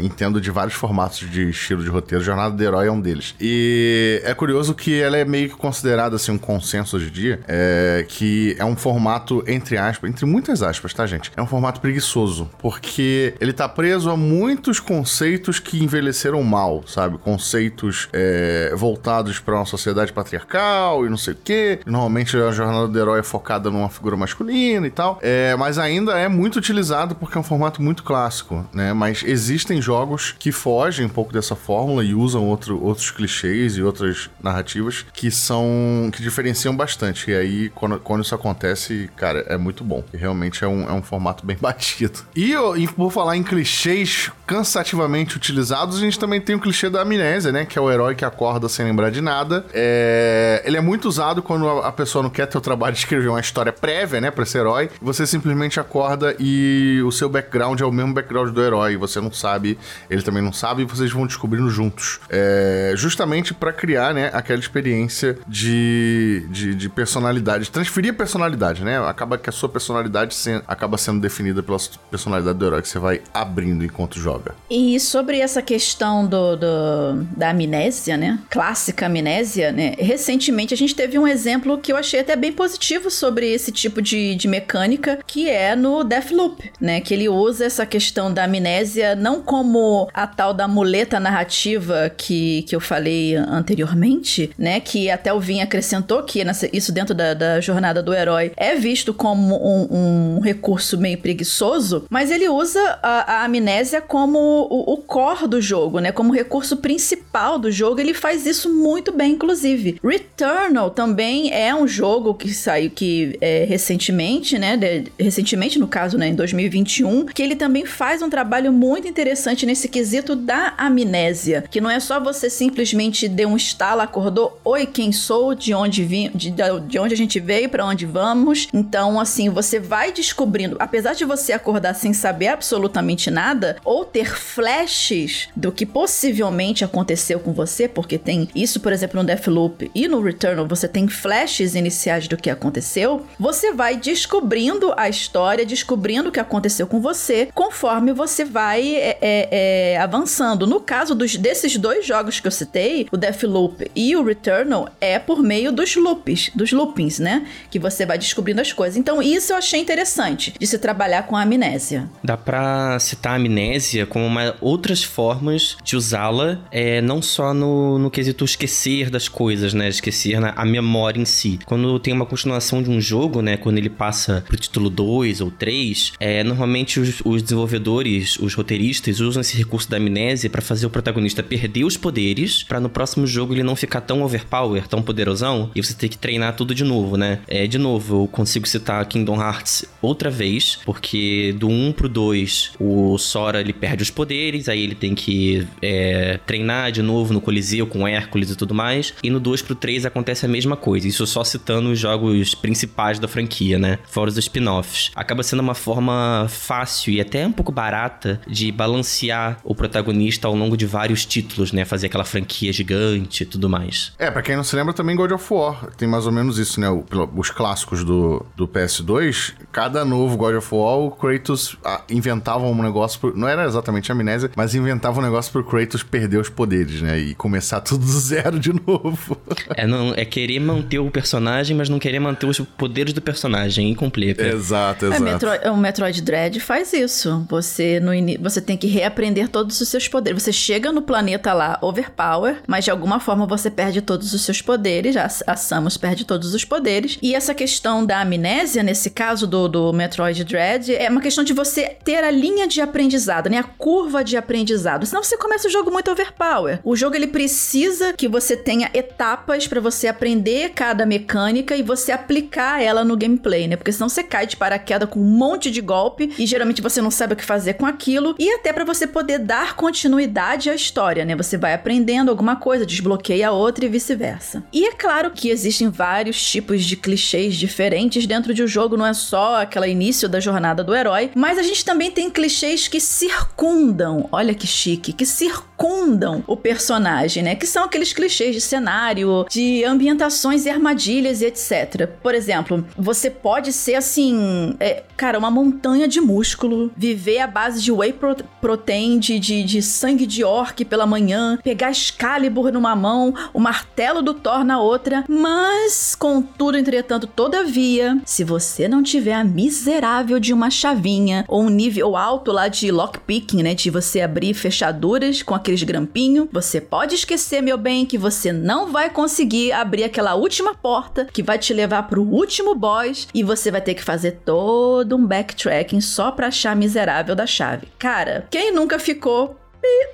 entendo 0.00 0.40
de 0.40 0.50
vários 0.50 0.74
formatos 0.74 1.28
de 1.30 1.50
estilo 1.50 1.82
de 1.82 1.88
roteiro. 1.88 2.22
Jornada 2.22 2.54
do 2.54 2.62
Herói 2.62 2.86
é 2.86 2.92
um 2.92 3.00
deles. 3.00 3.34
E 3.40 4.20
é 4.24 4.34
curioso 4.34 4.74
que 4.74 5.00
ela 5.00 5.16
é 5.16 5.24
meio 5.24 5.48
que 5.48 5.56
considerada 5.56 6.16
assim 6.16 6.32
um 6.32 6.38
consenso 6.38 6.96
hoje 6.96 7.08
em 7.08 7.12
dia, 7.12 7.40
é, 7.46 8.04
que 8.08 8.56
é 8.58 8.64
um 8.64 8.76
formato 8.76 9.42
entre 9.46 9.76
aspas, 9.76 10.10
entre 10.10 10.26
muitas 10.26 10.62
aspas, 10.62 10.92
tá, 10.92 11.06
gente? 11.06 11.30
É 11.36 11.42
um 11.42 11.46
formato 11.46 11.79
preguiçoso, 11.80 12.48
porque 12.58 13.34
ele 13.40 13.52
tá 13.52 13.68
preso 13.68 14.10
a 14.10 14.16
muitos 14.16 14.78
conceitos 14.78 15.58
que 15.58 15.82
envelheceram 15.82 16.42
mal, 16.42 16.84
sabe? 16.86 17.18
Conceitos 17.18 18.08
é, 18.12 18.72
voltados 18.76 19.38
para 19.38 19.56
uma 19.56 19.64
sociedade 19.64 20.12
patriarcal 20.12 21.06
e 21.06 21.08
não 21.08 21.16
sei 21.16 21.34
o 21.34 21.38
quê. 21.42 21.80
Normalmente 21.86 22.36
a 22.36 22.50
jornada 22.52 22.86
do 22.86 22.98
herói 22.98 23.20
é 23.20 23.22
focada 23.22 23.70
numa 23.70 23.88
figura 23.88 24.16
masculina 24.16 24.86
e 24.86 24.90
tal. 24.90 25.18
É, 25.22 25.56
mas 25.56 25.78
ainda 25.78 26.18
é 26.18 26.28
muito 26.28 26.56
utilizado 26.56 27.14
porque 27.14 27.36
é 27.36 27.40
um 27.40 27.44
formato 27.44 27.82
muito 27.82 28.02
clássico, 28.02 28.66
né? 28.72 28.92
Mas 28.92 29.22
existem 29.24 29.80
jogos 29.80 30.34
que 30.38 30.52
fogem 30.52 31.06
um 31.06 31.08
pouco 31.08 31.32
dessa 31.32 31.56
fórmula 31.56 32.04
e 32.04 32.14
usam 32.14 32.46
outro, 32.46 32.82
outros 32.82 33.10
clichês 33.10 33.76
e 33.76 33.82
outras 33.82 34.30
narrativas 34.42 35.06
que 35.12 35.30
são. 35.30 36.10
que 36.12 36.22
diferenciam 36.22 36.76
bastante. 36.76 37.30
E 37.30 37.34
aí, 37.34 37.70
quando, 37.70 37.98
quando 37.98 38.22
isso 38.22 38.34
acontece, 38.34 39.10
cara, 39.16 39.40
é 39.48 39.56
muito 39.56 39.82
bom. 39.82 40.04
E 40.12 40.16
realmente 40.16 40.62
é 40.64 40.68
um, 40.68 40.88
é 40.88 40.92
um 40.92 41.02
formato 41.02 41.44
bem 41.44 41.56
batido 41.60 41.69
batido. 41.70 42.20
E, 42.34 42.52
por 42.96 43.12
falar 43.12 43.36
em 43.36 43.42
clichês 43.42 44.30
cansativamente 44.46 45.36
utilizados, 45.36 45.98
a 45.98 46.00
gente 46.00 46.18
também 46.18 46.40
tem 46.40 46.56
o 46.56 46.60
clichê 46.60 46.90
da 46.90 47.02
amnésia, 47.02 47.52
né? 47.52 47.64
Que 47.64 47.78
é 47.78 47.82
o 47.82 47.90
herói 47.90 48.16
que 48.16 48.24
acorda 48.24 48.68
sem 48.68 48.84
lembrar 48.84 49.10
de 49.10 49.20
nada. 49.20 49.64
É... 49.72 50.60
Ele 50.64 50.76
é 50.76 50.80
muito 50.80 51.08
usado 51.08 51.40
quando 51.40 51.68
a 51.68 51.92
pessoa 51.92 52.22
não 52.22 52.30
quer 52.30 52.46
ter 52.46 52.58
o 52.58 52.60
trabalho 52.60 52.92
de 52.92 52.98
escrever 52.98 53.28
uma 53.28 53.40
história 53.40 53.72
prévia, 53.72 54.20
né? 54.20 54.30
Pra 54.30 54.42
esse 54.42 54.58
herói. 54.58 54.90
Você 55.00 55.24
simplesmente 55.26 55.78
acorda 55.78 56.34
e 56.38 57.00
o 57.06 57.12
seu 57.12 57.28
background 57.28 57.80
é 57.80 57.84
o 57.84 57.92
mesmo 57.92 58.12
background 58.12 58.52
do 58.52 58.62
herói. 58.62 58.96
Você 58.96 59.20
não 59.20 59.32
sabe, 59.32 59.78
ele 60.10 60.22
também 60.22 60.42
não 60.42 60.52
sabe, 60.52 60.82
e 60.82 60.84
vocês 60.84 61.12
vão 61.12 61.26
descobrindo 61.26 61.70
juntos. 61.70 62.18
É... 62.28 62.92
Justamente 62.96 63.54
para 63.54 63.72
criar, 63.72 64.12
né? 64.12 64.30
Aquela 64.32 64.58
experiência 64.58 65.38
de, 65.46 66.44
de, 66.50 66.74
de 66.74 66.88
personalidade. 66.88 67.70
Transferir 67.70 68.10
a 68.10 68.14
personalidade, 68.14 68.82
né? 68.82 68.98
Acaba 69.08 69.38
que 69.38 69.48
a 69.48 69.52
sua 69.52 69.68
personalidade 69.68 70.34
se... 70.34 70.60
acaba 70.66 70.98
sendo 70.98 71.20
definida 71.20 71.59
pela 71.62 71.78
personalidade 72.10 72.58
do 72.58 72.66
herói 72.66 72.82
que 72.82 72.88
você 72.88 72.98
vai 72.98 73.20
abrindo 73.32 73.84
enquanto 73.84 74.18
joga. 74.18 74.54
E 74.70 74.98
sobre 74.98 75.38
essa 75.38 75.60
questão 75.60 76.26
do, 76.26 76.56
do, 76.56 77.24
da 77.36 77.50
amnésia, 77.50 78.16
né? 78.16 78.38
Clássica 78.48 79.06
amnésia, 79.06 79.72
né? 79.72 79.94
Recentemente 79.98 80.74
a 80.74 80.76
gente 80.76 80.94
teve 80.94 81.18
um 81.18 81.26
exemplo 81.26 81.78
que 81.78 81.92
eu 81.92 81.96
achei 81.96 82.20
até 82.20 82.36
bem 82.36 82.52
positivo 82.52 83.10
sobre 83.10 83.52
esse 83.52 83.70
tipo 83.72 84.00
de, 84.00 84.34
de 84.34 84.48
mecânica, 84.48 85.18
que 85.26 85.48
é 85.48 85.74
no 85.76 86.04
Deathloop, 86.04 86.70
né? 86.80 87.00
Que 87.00 87.14
ele 87.14 87.28
usa 87.28 87.64
essa 87.64 87.84
questão 87.84 88.32
da 88.32 88.44
amnésia 88.44 89.14
não 89.14 89.42
como 89.42 90.08
a 90.14 90.26
tal 90.26 90.54
da 90.54 90.66
muleta 90.66 91.20
narrativa 91.20 92.10
que, 92.16 92.62
que 92.62 92.74
eu 92.74 92.80
falei 92.80 93.34
anteriormente, 93.34 94.50
né? 94.58 94.80
Que 94.80 95.10
até 95.10 95.32
o 95.32 95.40
Vin 95.40 95.60
acrescentou 95.60 96.22
que 96.22 96.44
nessa, 96.44 96.68
isso 96.72 96.92
dentro 96.92 97.14
da, 97.14 97.34
da 97.34 97.60
jornada 97.60 98.02
do 98.02 98.14
herói 98.14 98.52
é 98.56 98.74
visto 98.74 99.12
como 99.12 99.56
um, 99.56 100.36
um 100.36 100.40
recurso 100.40 100.96
meio 100.98 101.18
preguiçoso 101.18 101.49
preguiçoso, 101.50 102.04
mas 102.08 102.30
ele 102.30 102.48
usa 102.48 102.98
a, 103.02 103.34
a 103.34 103.44
amnésia 103.44 104.00
como 104.00 104.38
o, 104.38 104.92
o, 104.92 104.96
core 104.98 105.48
do 105.48 105.60
jogo, 105.60 105.98
né? 105.98 106.12
Como 106.12 106.32
recurso 106.32 106.76
principal 106.76 107.58
do 107.58 107.70
jogo. 107.70 108.00
Ele 108.00 108.14
faz 108.14 108.46
isso 108.46 108.72
muito 108.72 109.12
bem, 109.12 109.32
inclusive. 109.32 109.98
Returnal 110.02 110.90
também 110.90 111.52
é 111.52 111.74
um 111.74 111.86
jogo 111.86 112.34
que 112.34 112.52
saiu 112.54 112.90
que 112.90 113.36
é, 113.40 113.64
recentemente, 113.68 114.58
né? 114.58 114.76
De, 114.76 115.04
recentemente, 115.18 115.78
no 115.78 115.88
caso, 115.88 116.16
né? 116.16 116.28
Em 116.28 116.34
2021, 116.34 117.26
que 117.26 117.42
ele 117.42 117.56
também 117.56 117.84
faz 117.84 118.22
um 118.22 118.30
trabalho 118.30 118.72
muito 118.72 119.08
interessante 119.08 119.66
nesse 119.66 119.88
quesito 119.88 120.36
da 120.36 120.74
amnésia. 120.78 121.64
Que 121.70 121.80
não 121.80 121.90
é 121.90 121.98
só 121.98 122.20
você 122.20 122.48
simplesmente 122.48 123.26
deu 123.26 123.48
um 123.48 123.56
estalo, 123.56 124.00
acordou, 124.00 124.60
oi, 124.64 124.86
quem 124.86 125.10
sou, 125.10 125.54
de 125.54 125.74
onde 125.74 126.04
vim, 126.04 126.30
de, 126.34 126.52
de 126.86 126.98
onde 126.98 127.14
a 127.14 127.16
gente 127.16 127.40
veio, 127.40 127.68
para 127.68 127.84
onde 127.84 128.06
vamos. 128.06 128.68
Então, 128.72 129.18
assim, 129.18 129.48
você 129.48 129.80
vai 129.80 130.12
descobrindo, 130.12 130.76
apesar 130.78 131.14
de 131.14 131.24
você 131.24 131.39
acordar 131.52 131.94
sem 131.94 132.12
saber 132.12 132.48
absolutamente 132.48 133.30
nada, 133.30 133.76
ou 133.84 134.04
ter 134.04 134.36
flashes 134.36 135.48
do 135.56 135.72
que 135.72 135.86
possivelmente 135.86 136.84
aconteceu 136.84 137.40
com 137.40 137.52
você, 137.52 137.88
porque 137.88 138.18
tem 138.18 138.48
isso, 138.54 138.80
por 138.80 138.92
exemplo, 138.92 139.20
no 139.20 139.26
Deathloop 139.26 139.90
e 139.94 140.08
no 140.08 140.20
Returnal, 140.20 140.66
você 140.66 140.86
tem 140.86 141.08
flashes 141.08 141.74
iniciais 141.74 142.28
do 142.28 142.36
que 142.36 142.50
aconteceu, 142.50 143.26
você 143.38 143.72
vai 143.72 143.96
descobrindo 143.96 144.92
a 144.96 145.08
história, 145.08 145.64
descobrindo 145.64 146.28
o 146.28 146.32
que 146.32 146.40
aconteceu 146.40 146.86
com 146.86 147.00
você, 147.00 147.48
conforme 147.54 148.12
você 148.12 148.44
vai 148.44 148.96
é, 148.96 149.18
é, 149.20 149.48
é, 149.92 149.98
avançando. 149.98 150.66
No 150.66 150.80
caso 150.80 151.14
dos, 151.14 151.36
desses 151.36 151.76
dois 151.76 152.06
jogos 152.06 152.40
que 152.40 152.46
eu 152.46 152.52
citei, 152.52 153.06
o 153.10 153.16
Deathloop 153.16 153.90
e 153.94 154.16
o 154.16 154.24
Returnal, 154.24 154.88
é 155.00 155.18
por 155.18 155.42
meio 155.42 155.72
dos 155.72 155.96
loops, 155.96 156.50
dos 156.54 156.72
loopings, 156.72 157.18
né? 157.18 157.46
Que 157.70 157.78
você 157.78 158.04
vai 158.04 158.18
descobrindo 158.18 158.60
as 158.60 158.72
coisas. 158.72 158.96
Então, 158.96 159.22
isso 159.22 159.52
eu 159.52 159.56
achei 159.56 159.80
interessante 159.80 160.54
de 160.58 160.66
se 160.66 160.78
trabalhar 160.78 161.24
com 161.30 161.36
a 161.36 161.42
amnésia. 161.42 162.10
Dá 162.24 162.36
pra 162.36 162.98
citar 162.98 163.34
a 163.34 163.36
amnésia 163.36 164.04
como 164.04 164.26
uma, 164.26 164.56
outras 164.60 165.04
formas 165.04 165.76
de 165.84 165.94
usá-la, 165.94 166.58
é, 166.72 167.00
não 167.00 167.22
só 167.22 167.54
no, 167.54 168.00
no 168.00 168.10
quesito 168.10 168.44
esquecer 168.44 169.10
das 169.10 169.28
coisas, 169.28 169.72
né? 169.72 169.88
Esquecer 169.88 170.36
a 170.44 170.64
memória 170.64 171.20
em 171.20 171.24
si. 171.24 171.60
Quando 171.64 172.00
tem 172.00 172.12
uma 172.12 172.26
continuação 172.26 172.82
de 172.82 172.90
um 172.90 173.00
jogo, 173.00 173.42
né? 173.42 173.56
Quando 173.56 173.78
ele 173.78 173.88
passa 173.88 174.42
pro 174.44 174.56
título 174.56 174.90
2 174.90 175.40
ou 175.40 175.52
3, 175.52 176.14
é, 176.18 176.42
normalmente 176.42 176.98
os, 176.98 177.22
os 177.24 177.40
desenvolvedores, 177.44 178.36
os 178.40 178.54
roteiristas, 178.54 179.20
usam 179.20 179.40
esse 179.40 179.56
recurso 179.56 179.88
da 179.88 179.98
amnésia 179.98 180.50
para 180.50 180.60
fazer 180.60 180.86
o 180.86 180.90
protagonista 180.90 181.44
perder 181.44 181.84
os 181.84 181.96
poderes, 181.96 182.64
para 182.64 182.80
no 182.80 182.88
próximo 182.88 183.24
jogo 183.24 183.54
ele 183.54 183.62
não 183.62 183.76
ficar 183.76 184.00
tão 184.00 184.24
overpower, 184.24 184.88
tão 184.88 185.00
poderosão, 185.00 185.70
e 185.76 185.80
você 185.80 185.94
ter 185.94 186.08
que 186.08 186.18
treinar 186.18 186.56
tudo 186.56 186.74
de 186.74 186.82
novo, 186.82 187.16
né? 187.16 187.38
É, 187.46 187.68
de 187.68 187.78
novo, 187.78 188.24
eu 188.24 188.26
consigo 188.26 188.66
citar 188.66 189.06
Kingdom 189.06 189.40
Hearts 189.40 189.84
outra 190.02 190.28
vez, 190.28 190.80
porque 190.84 191.19
do 191.58 191.68
1 191.68 191.92
pro 191.92 192.08
2, 192.08 192.72
o 192.78 193.18
Sora 193.18 193.60
ele 193.60 193.72
perde 193.72 194.02
os 194.02 194.10
poderes, 194.10 194.68
aí 194.68 194.82
ele 194.82 194.94
tem 194.94 195.14
que 195.14 195.66
é, 195.82 196.38
treinar 196.46 196.92
de 196.92 197.02
novo 197.02 197.32
no 197.32 197.40
Coliseu 197.40 197.86
com 197.86 198.06
Hércules 198.06 198.50
e 198.50 198.56
tudo 198.56 198.74
mais, 198.74 199.14
e 199.22 199.30
no 199.30 199.40
2 199.40 199.62
pro 199.62 199.74
3 199.74 200.06
acontece 200.06 200.46
a 200.46 200.48
mesma 200.48 200.76
coisa, 200.76 201.06
isso 201.06 201.26
só 201.26 201.44
citando 201.44 201.90
os 201.90 201.98
jogos 201.98 202.54
principais 202.54 203.18
da 203.18 203.28
franquia, 203.28 203.78
né? 203.78 203.98
Fora 204.08 204.30
os 204.30 204.36
spin-offs. 204.36 205.10
Acaba 205.14 205.42
sendo 205.42 205.60
uma 205.60 205.74
forma 205.74 206.46
fácil 206.48 207.12
e 207.12 207.20
até 207.20 207.46
um 207.46 207.52
pouco 207.52 207.72
barata 207.72 208.40
de 208.46 208.70
balancear 208.72 209.58
o 209.64 209.74
protagonista 209.74 210.48
ao 210.48 210.54
longo 210.54 210.76
de 210.76 210.86
vários 210.86 211.24
títulos, 211.24 211.72
né? 211.72 211.84
Fazer 211.84 212.06
aquela 212.06 212.24
franquia 212.24 212.72
gigante 212.72 213.42
e 213.42 213.46
tudo 213.46 213.68
mais. 213.68 214.12
É, 214.18 214.30
para 214.30 214.42
quem 214.42 214.56
não 214.56 214.64
se 214.64 214.74
lembra 214.76 214.92
também 214.92 215.16
God 215.16 215.32
of 215.32 215.52
War 215.52 215.90
tem 215.96 216.08
mais 216.08 216.26
ou 216.26 216.32
menos 216.32 216.58
isso, 216.58 216.80
né? 216.80 216.88
Os 217.36 217.50
clássicos 217.50 218.04
do, 218.04 218.44
do 218.56 218.66
PS2, 218.66 219.54
cada 219.72 220.04
novo 220.04 220.36
God 220.36 220.56
of 220.56 220.74
War, 220.74 220.98
o 221.06 221.10
Kratos 221.10 221.76
ah, 221.84 222.02
inventava 222.08 222.64
um 222.64 222.82
negócio, 222.82 223.20
por, 223.20 223.36
não 223.36 223.48
era 223.48 223.64
exatamente 223.64 224.10
amnésia, 224.10 224.50
mas 224.56 224.74
inventava 224.74 225.20
um 225.20 225.22
negócio 225.22 225.52
pro 225.52 225.64
Kratos 225.64 226.02
perder 226.02 226.38
os 226.38 226.48
poderes, 226.48 227.02
né? 227.02 227.18
E 227.18 227.34
começar 227.34 227.80
tudo 227.82 228.04
do 228.04 228.20
zero 228.20 228.58
de 228.58 228.72
novo. 228.72 229.36
é, 229.76 229.86
não, 229.86 230.12
é 230.14 230.24
querer 230.24 230.60
manter 230.60 230.98
o 230.98 231.10
personagem, 231.10 231.76
mas 231.76 231.88
não 231.88 231.98
querer 231.98 232.18
manter 232.18 232.46
os 232.46 232.60
poderes 232.60 233.12
do 233.12 233.20
personagem 233.20 233.90
incompleto. 233.90 234.42
Exato, 234.42 235.06
exato. 235.06 235.22
É, 235.22 235.32
Metro, 235.32 235.72
o 235.72 235.76
Metroid 235.76 236.22
Dread 236.22 236.60
faz 236.60 236.92
isso. 236.92 237.46
Você, 237.48 238.00
no 238.00 238.10
você 238.40 238.60
tem 238.60 238.76
que 238.76 238.86
reaprender 238.86 239.48
todos 239.48 239.80
os 239.80 239.88
seus 239.88 240.08
poderes. 240.08 240.42
Você 240.42 240.52
chega 240.52 240.92
no 240.92 241.02
planeta 241.02 241.52
lá, 241.52 241.78
overpower, 241.80 242.62
mas 242.66 242.84
de 242.84 242.90
alguma 242.90 243.20
forma 243.20 243.46
você 243.46 243.70
perde 243.70 244.00
todos 244.00 244.32
os 244.32 244.42
seus 244.42 244.60
poderes. 244.60 245.16
A, 245.16 245.28
a 245.46 245.56
Samus 245.56 245.96
perde 245.96 246.24
todos 246.24 246.54
os 246.54 246.64
poderes. 246.64 247.18
E 247.22 247.34
essa 247.34 247.54
questão 247.54 248.04
da 248.04 248.20
amnésia, 248.20 248.82
nesse 248.82 249.10
caso 249.10 249.46
do, 249.46 249.68
do 249.68 249.92
Metroid 249.92 250.44
Dread, 250.44 250.89
é 250.94 251.08
uma 251.08 251.20
questão 251.20 251.44
de 251.44 251.52
você 251.52 251.96
ter 252.04 252.22
a 252.24 252.30
linha 252.30 252.66
de 252.66 252.80
aprendizado, 252.80 253.48
né? 253.48 253.58
A 253.58 253.64
curva 253.64 254.22
de 254.24 254.36
aprendizado. 254.36 255.06
Senão 255.06 255.22
você 255.22 255.36
começa 255.36 255.68
o 255.68 255.70
jogo 255.70 255.90
muito 255.90 256.10
overpower. 256.10 256.80
O 256.84 256.96
jogo 256.96 257.16
ele 257.16 257.26
precisa 257.26 258.12
que 258.12 258.28
você 258.28 258.56
tenha 258.56 258.90
etapas 258.94 259.66
para 259.66 259.80
você 259.80 260.08
aprender 260.08 260.70
cada 260.70 261.06
mecânica 261.06 261.76
e 261.76 261.82
você 261.82 262.12
aplicar 262.12 262.82
ela 262.82 263.04
no 263.04 263.16
gameplay, 263.16 263.68
né? 263.68 263.76
Porque 263.76 263.92
senão 263.92 264.08
você 264.08 264.22
cai 264.22 264.46
de 264.46 264.56
paraquedas 264.56 265.08
com 265.08 265.20
um 265.20 265.24
monte 265.24 265.70
de 265.70 265.80
golpe 265.80 266.32
e 266.38 266.46
geralmente 266.46 266.82
você 266.82 267.00
não 267.00 267.10
sabe 267.10 267.34
o 267.34 267.36
que 267.36 267.44
fazer 267.44 267.74
com 267.74 267.86
aquilo. 267.86 268.34
E 268.38 268.50
até 268.52 268.72
para 268.72 268.84
você 268.84 269.06
poder 269.06 269.38
dar 269.38 269.76
continuidade 269.76 270.70
à 270.70 270.74
história, 270.74 271.24
né? 271.24 271.36
Você 271.36 271.56
vai 271.56 271.74
aprendendo 271.74 272.30
alguma 272.30 272.56
coisa, 272.56 272.86
desbloqueia 272.86 273.50
outra 273.50 273.84
e 273.84 273.88
vice-versa. 273.88 274.62
E 274.72 274.86
é 274.86 274.92
claro 274.92 275.30
que 275.30 275.50
existem 275.50 275.88
vários 275.88 276.40
tipos 276.42 276.84
de 276.84 276.96
clichês 276.96 277.56
diferentes 277.56 278.26
dentro 278.26 278.52
de 278.54 278.62
um 278.62 278.66
jogo, 278.66 278.96
não 278.96 279.06
é 279.06 279.14
só 279.14 279.62
aquele 279.62 279.88
início 279.88 280.28
da 280.28 280.40
jornada 280.40 280.79
do 280.82 280.94
herói, 280.94 281.30
mas 281.34 281.58
a 281.58 281.62
gente 281.62 281.84
também 281.84 282.10
tem 282.10 282.30
clichês 282.30 282.88
que 282.88 283.00
circundam, 283.00 284.28
olha 284.32 284.54
que 284.54 284.66
chique, 284.66 285.12
que 285.12 285.26
circundam 285.26 286.44
o 286.46 286.56
personagem, 286.56 287.42
né? 287.42 287.54
Que 287.54 287.66
são 287.66 287.84
aqueles 287.84 288.12
clichês 288.12 288.54
de 288.54 288.60
cenário, 288.60 289.46
de 289.48 289.84
ambientações 289.84 290.66
e 290.66 290.70
armadilhas 290.70 291.40
e 291.42 291.46
etc. 291.46 292.06
Por 292.22 292.34
exemplo, 292.34 292.86
você 292.96 293.30
pode 293.30 293.72
ser 293.72 293.94
assim, 293.94 294.74
é, 294.78 295.02
cara, 295.16 295.38
uma 295.38 295.50
montanha 295.50 296.06
de 296.06 296.20
músculo, 296.20 296.90
viver 296.96 297.38
à 297.40 297.46
base 297.46 297.82
de 297.82 297.92
whey 297.92 298.14
protein, 298.60 299.18
de, 299.18 299.38
de, 299.38 299.62
de 299.62 299.82
sangue 299.82 300.26
de 300.26 300.44
orc 300.44 300.84
pela 300.84 301.06
manhã, 301.06 301.58
pegar 301.62 301.90
Excalibur 301.90 302.72
numa 302.72 302.94
mão, 302.94 303.34
o 303.52 303.60
martelo 303.60 304.22
do 304.22 304.34
Thor 304.34 304.64
na 304.64 304.80
outra, 304.80 305.24
mas, 305.28 306.14
contudo, 306.14 306.78
entretanto, 306.78 307.26
todavia, 307.26 308.20
se 308.24 308.44
você 308.44 308.88
não 308.88 309.02
tiver 309.02 309.34
a 309.34 309.44
miserável 309.44 310.38
de 310.38 310.52
uma 310.52 310.69
chavinha 310.70 311.44
ou 311.48 311.62
um 311.62 311.68
nível 311.68 312.16
alto 312.16 312.52
lá 312.52 312.68
de 312.68 312.90
lockpicking, 312.90 313.62
né, 313.62 313.74
de 313.74 313.90
você 313.90 314.20
abrir 314.20 314.54
fechaduras 314.54 315.42
com 315.42 315.54
aqueles 315.54 315.82
grampinhos, 315.82 316.48
você 316.52 316.80
pode 316.80 317.14
esquecer, 317.14 317.62
meu 317.62 317.76
bem, 317.76 318.06
que 318.06 318.18
você 318.18 318.52
não 318.52 318.90
vai 318.90 319.10
conseguir 319.10 319.72
abrir 319.72 320.04
aquela 320.04 320.34
última 320.34 320.74
porta 320.74 321.26
que 321.32 321.42
vai 321.42 321.58
te 321.58 321.72
levar 321.72 322.04
pro 322.04 322.22
último 322.22 322.74
boss 322.74 323.28
e 323.34 323.42
você 323.42 323.70
vai 323.70 323.80
ter 323.80 323.94
que 323.94 324.02
fazer 324.02 324.40
todo 324.44 325.16
um 325.16 325.26
backtracking 325.26 326.00
só 326.00 326.30
pra 326.30 326.48
achar 326.48 326.74
miserável 326.74 327.34
da 327.34 327.46
chave. 327.46 327.88
Cara, 327.98 328.46
quem 328.50 328.72
nunca 328.72 328.98
ficou 328.98 329.59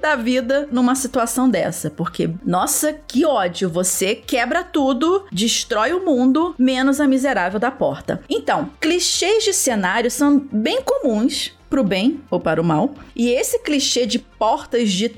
da 0.01 0.17
vida 0.17 0.69
numa 0.71 0.95
situação 0.95 1.49
dessa. 1.49 1.91
Porque, 1.91 2.31
nossa, 2.45 2.93
que 2.93 3.25
ódio! 3.25 3.69
Você 3.71 4.15
quebra 4.15 4.63
tudo, 4.63 5.25
destrói 5.33 5.93
o 5.93 6.05
mundo, 6.05 6.55
menos 6.59 7.01
a 7.01 7.07
miserável 7.07 7.59
da 7.59 7.71
porta. 7.71 8.21
Então, 8.29 8.71
clichês 8.81 9.45
de 9.45 9.53
cenário 9.53 10.11
são 10.11 10.39
bem 10.39 10.81
comuns 10.83 11.57
pro 11.69 11.83
bem 11.83 12.21
ou 12.31 12.39
para 12.39 12.61
o 12.61 12.65
mal. 12.65 12.95
E 13.15 13.29
esse 13.31 13.59
clichê 13.59 14.07
de 14.07 14.19
portas 14.19 14.91
de 14.91 15.09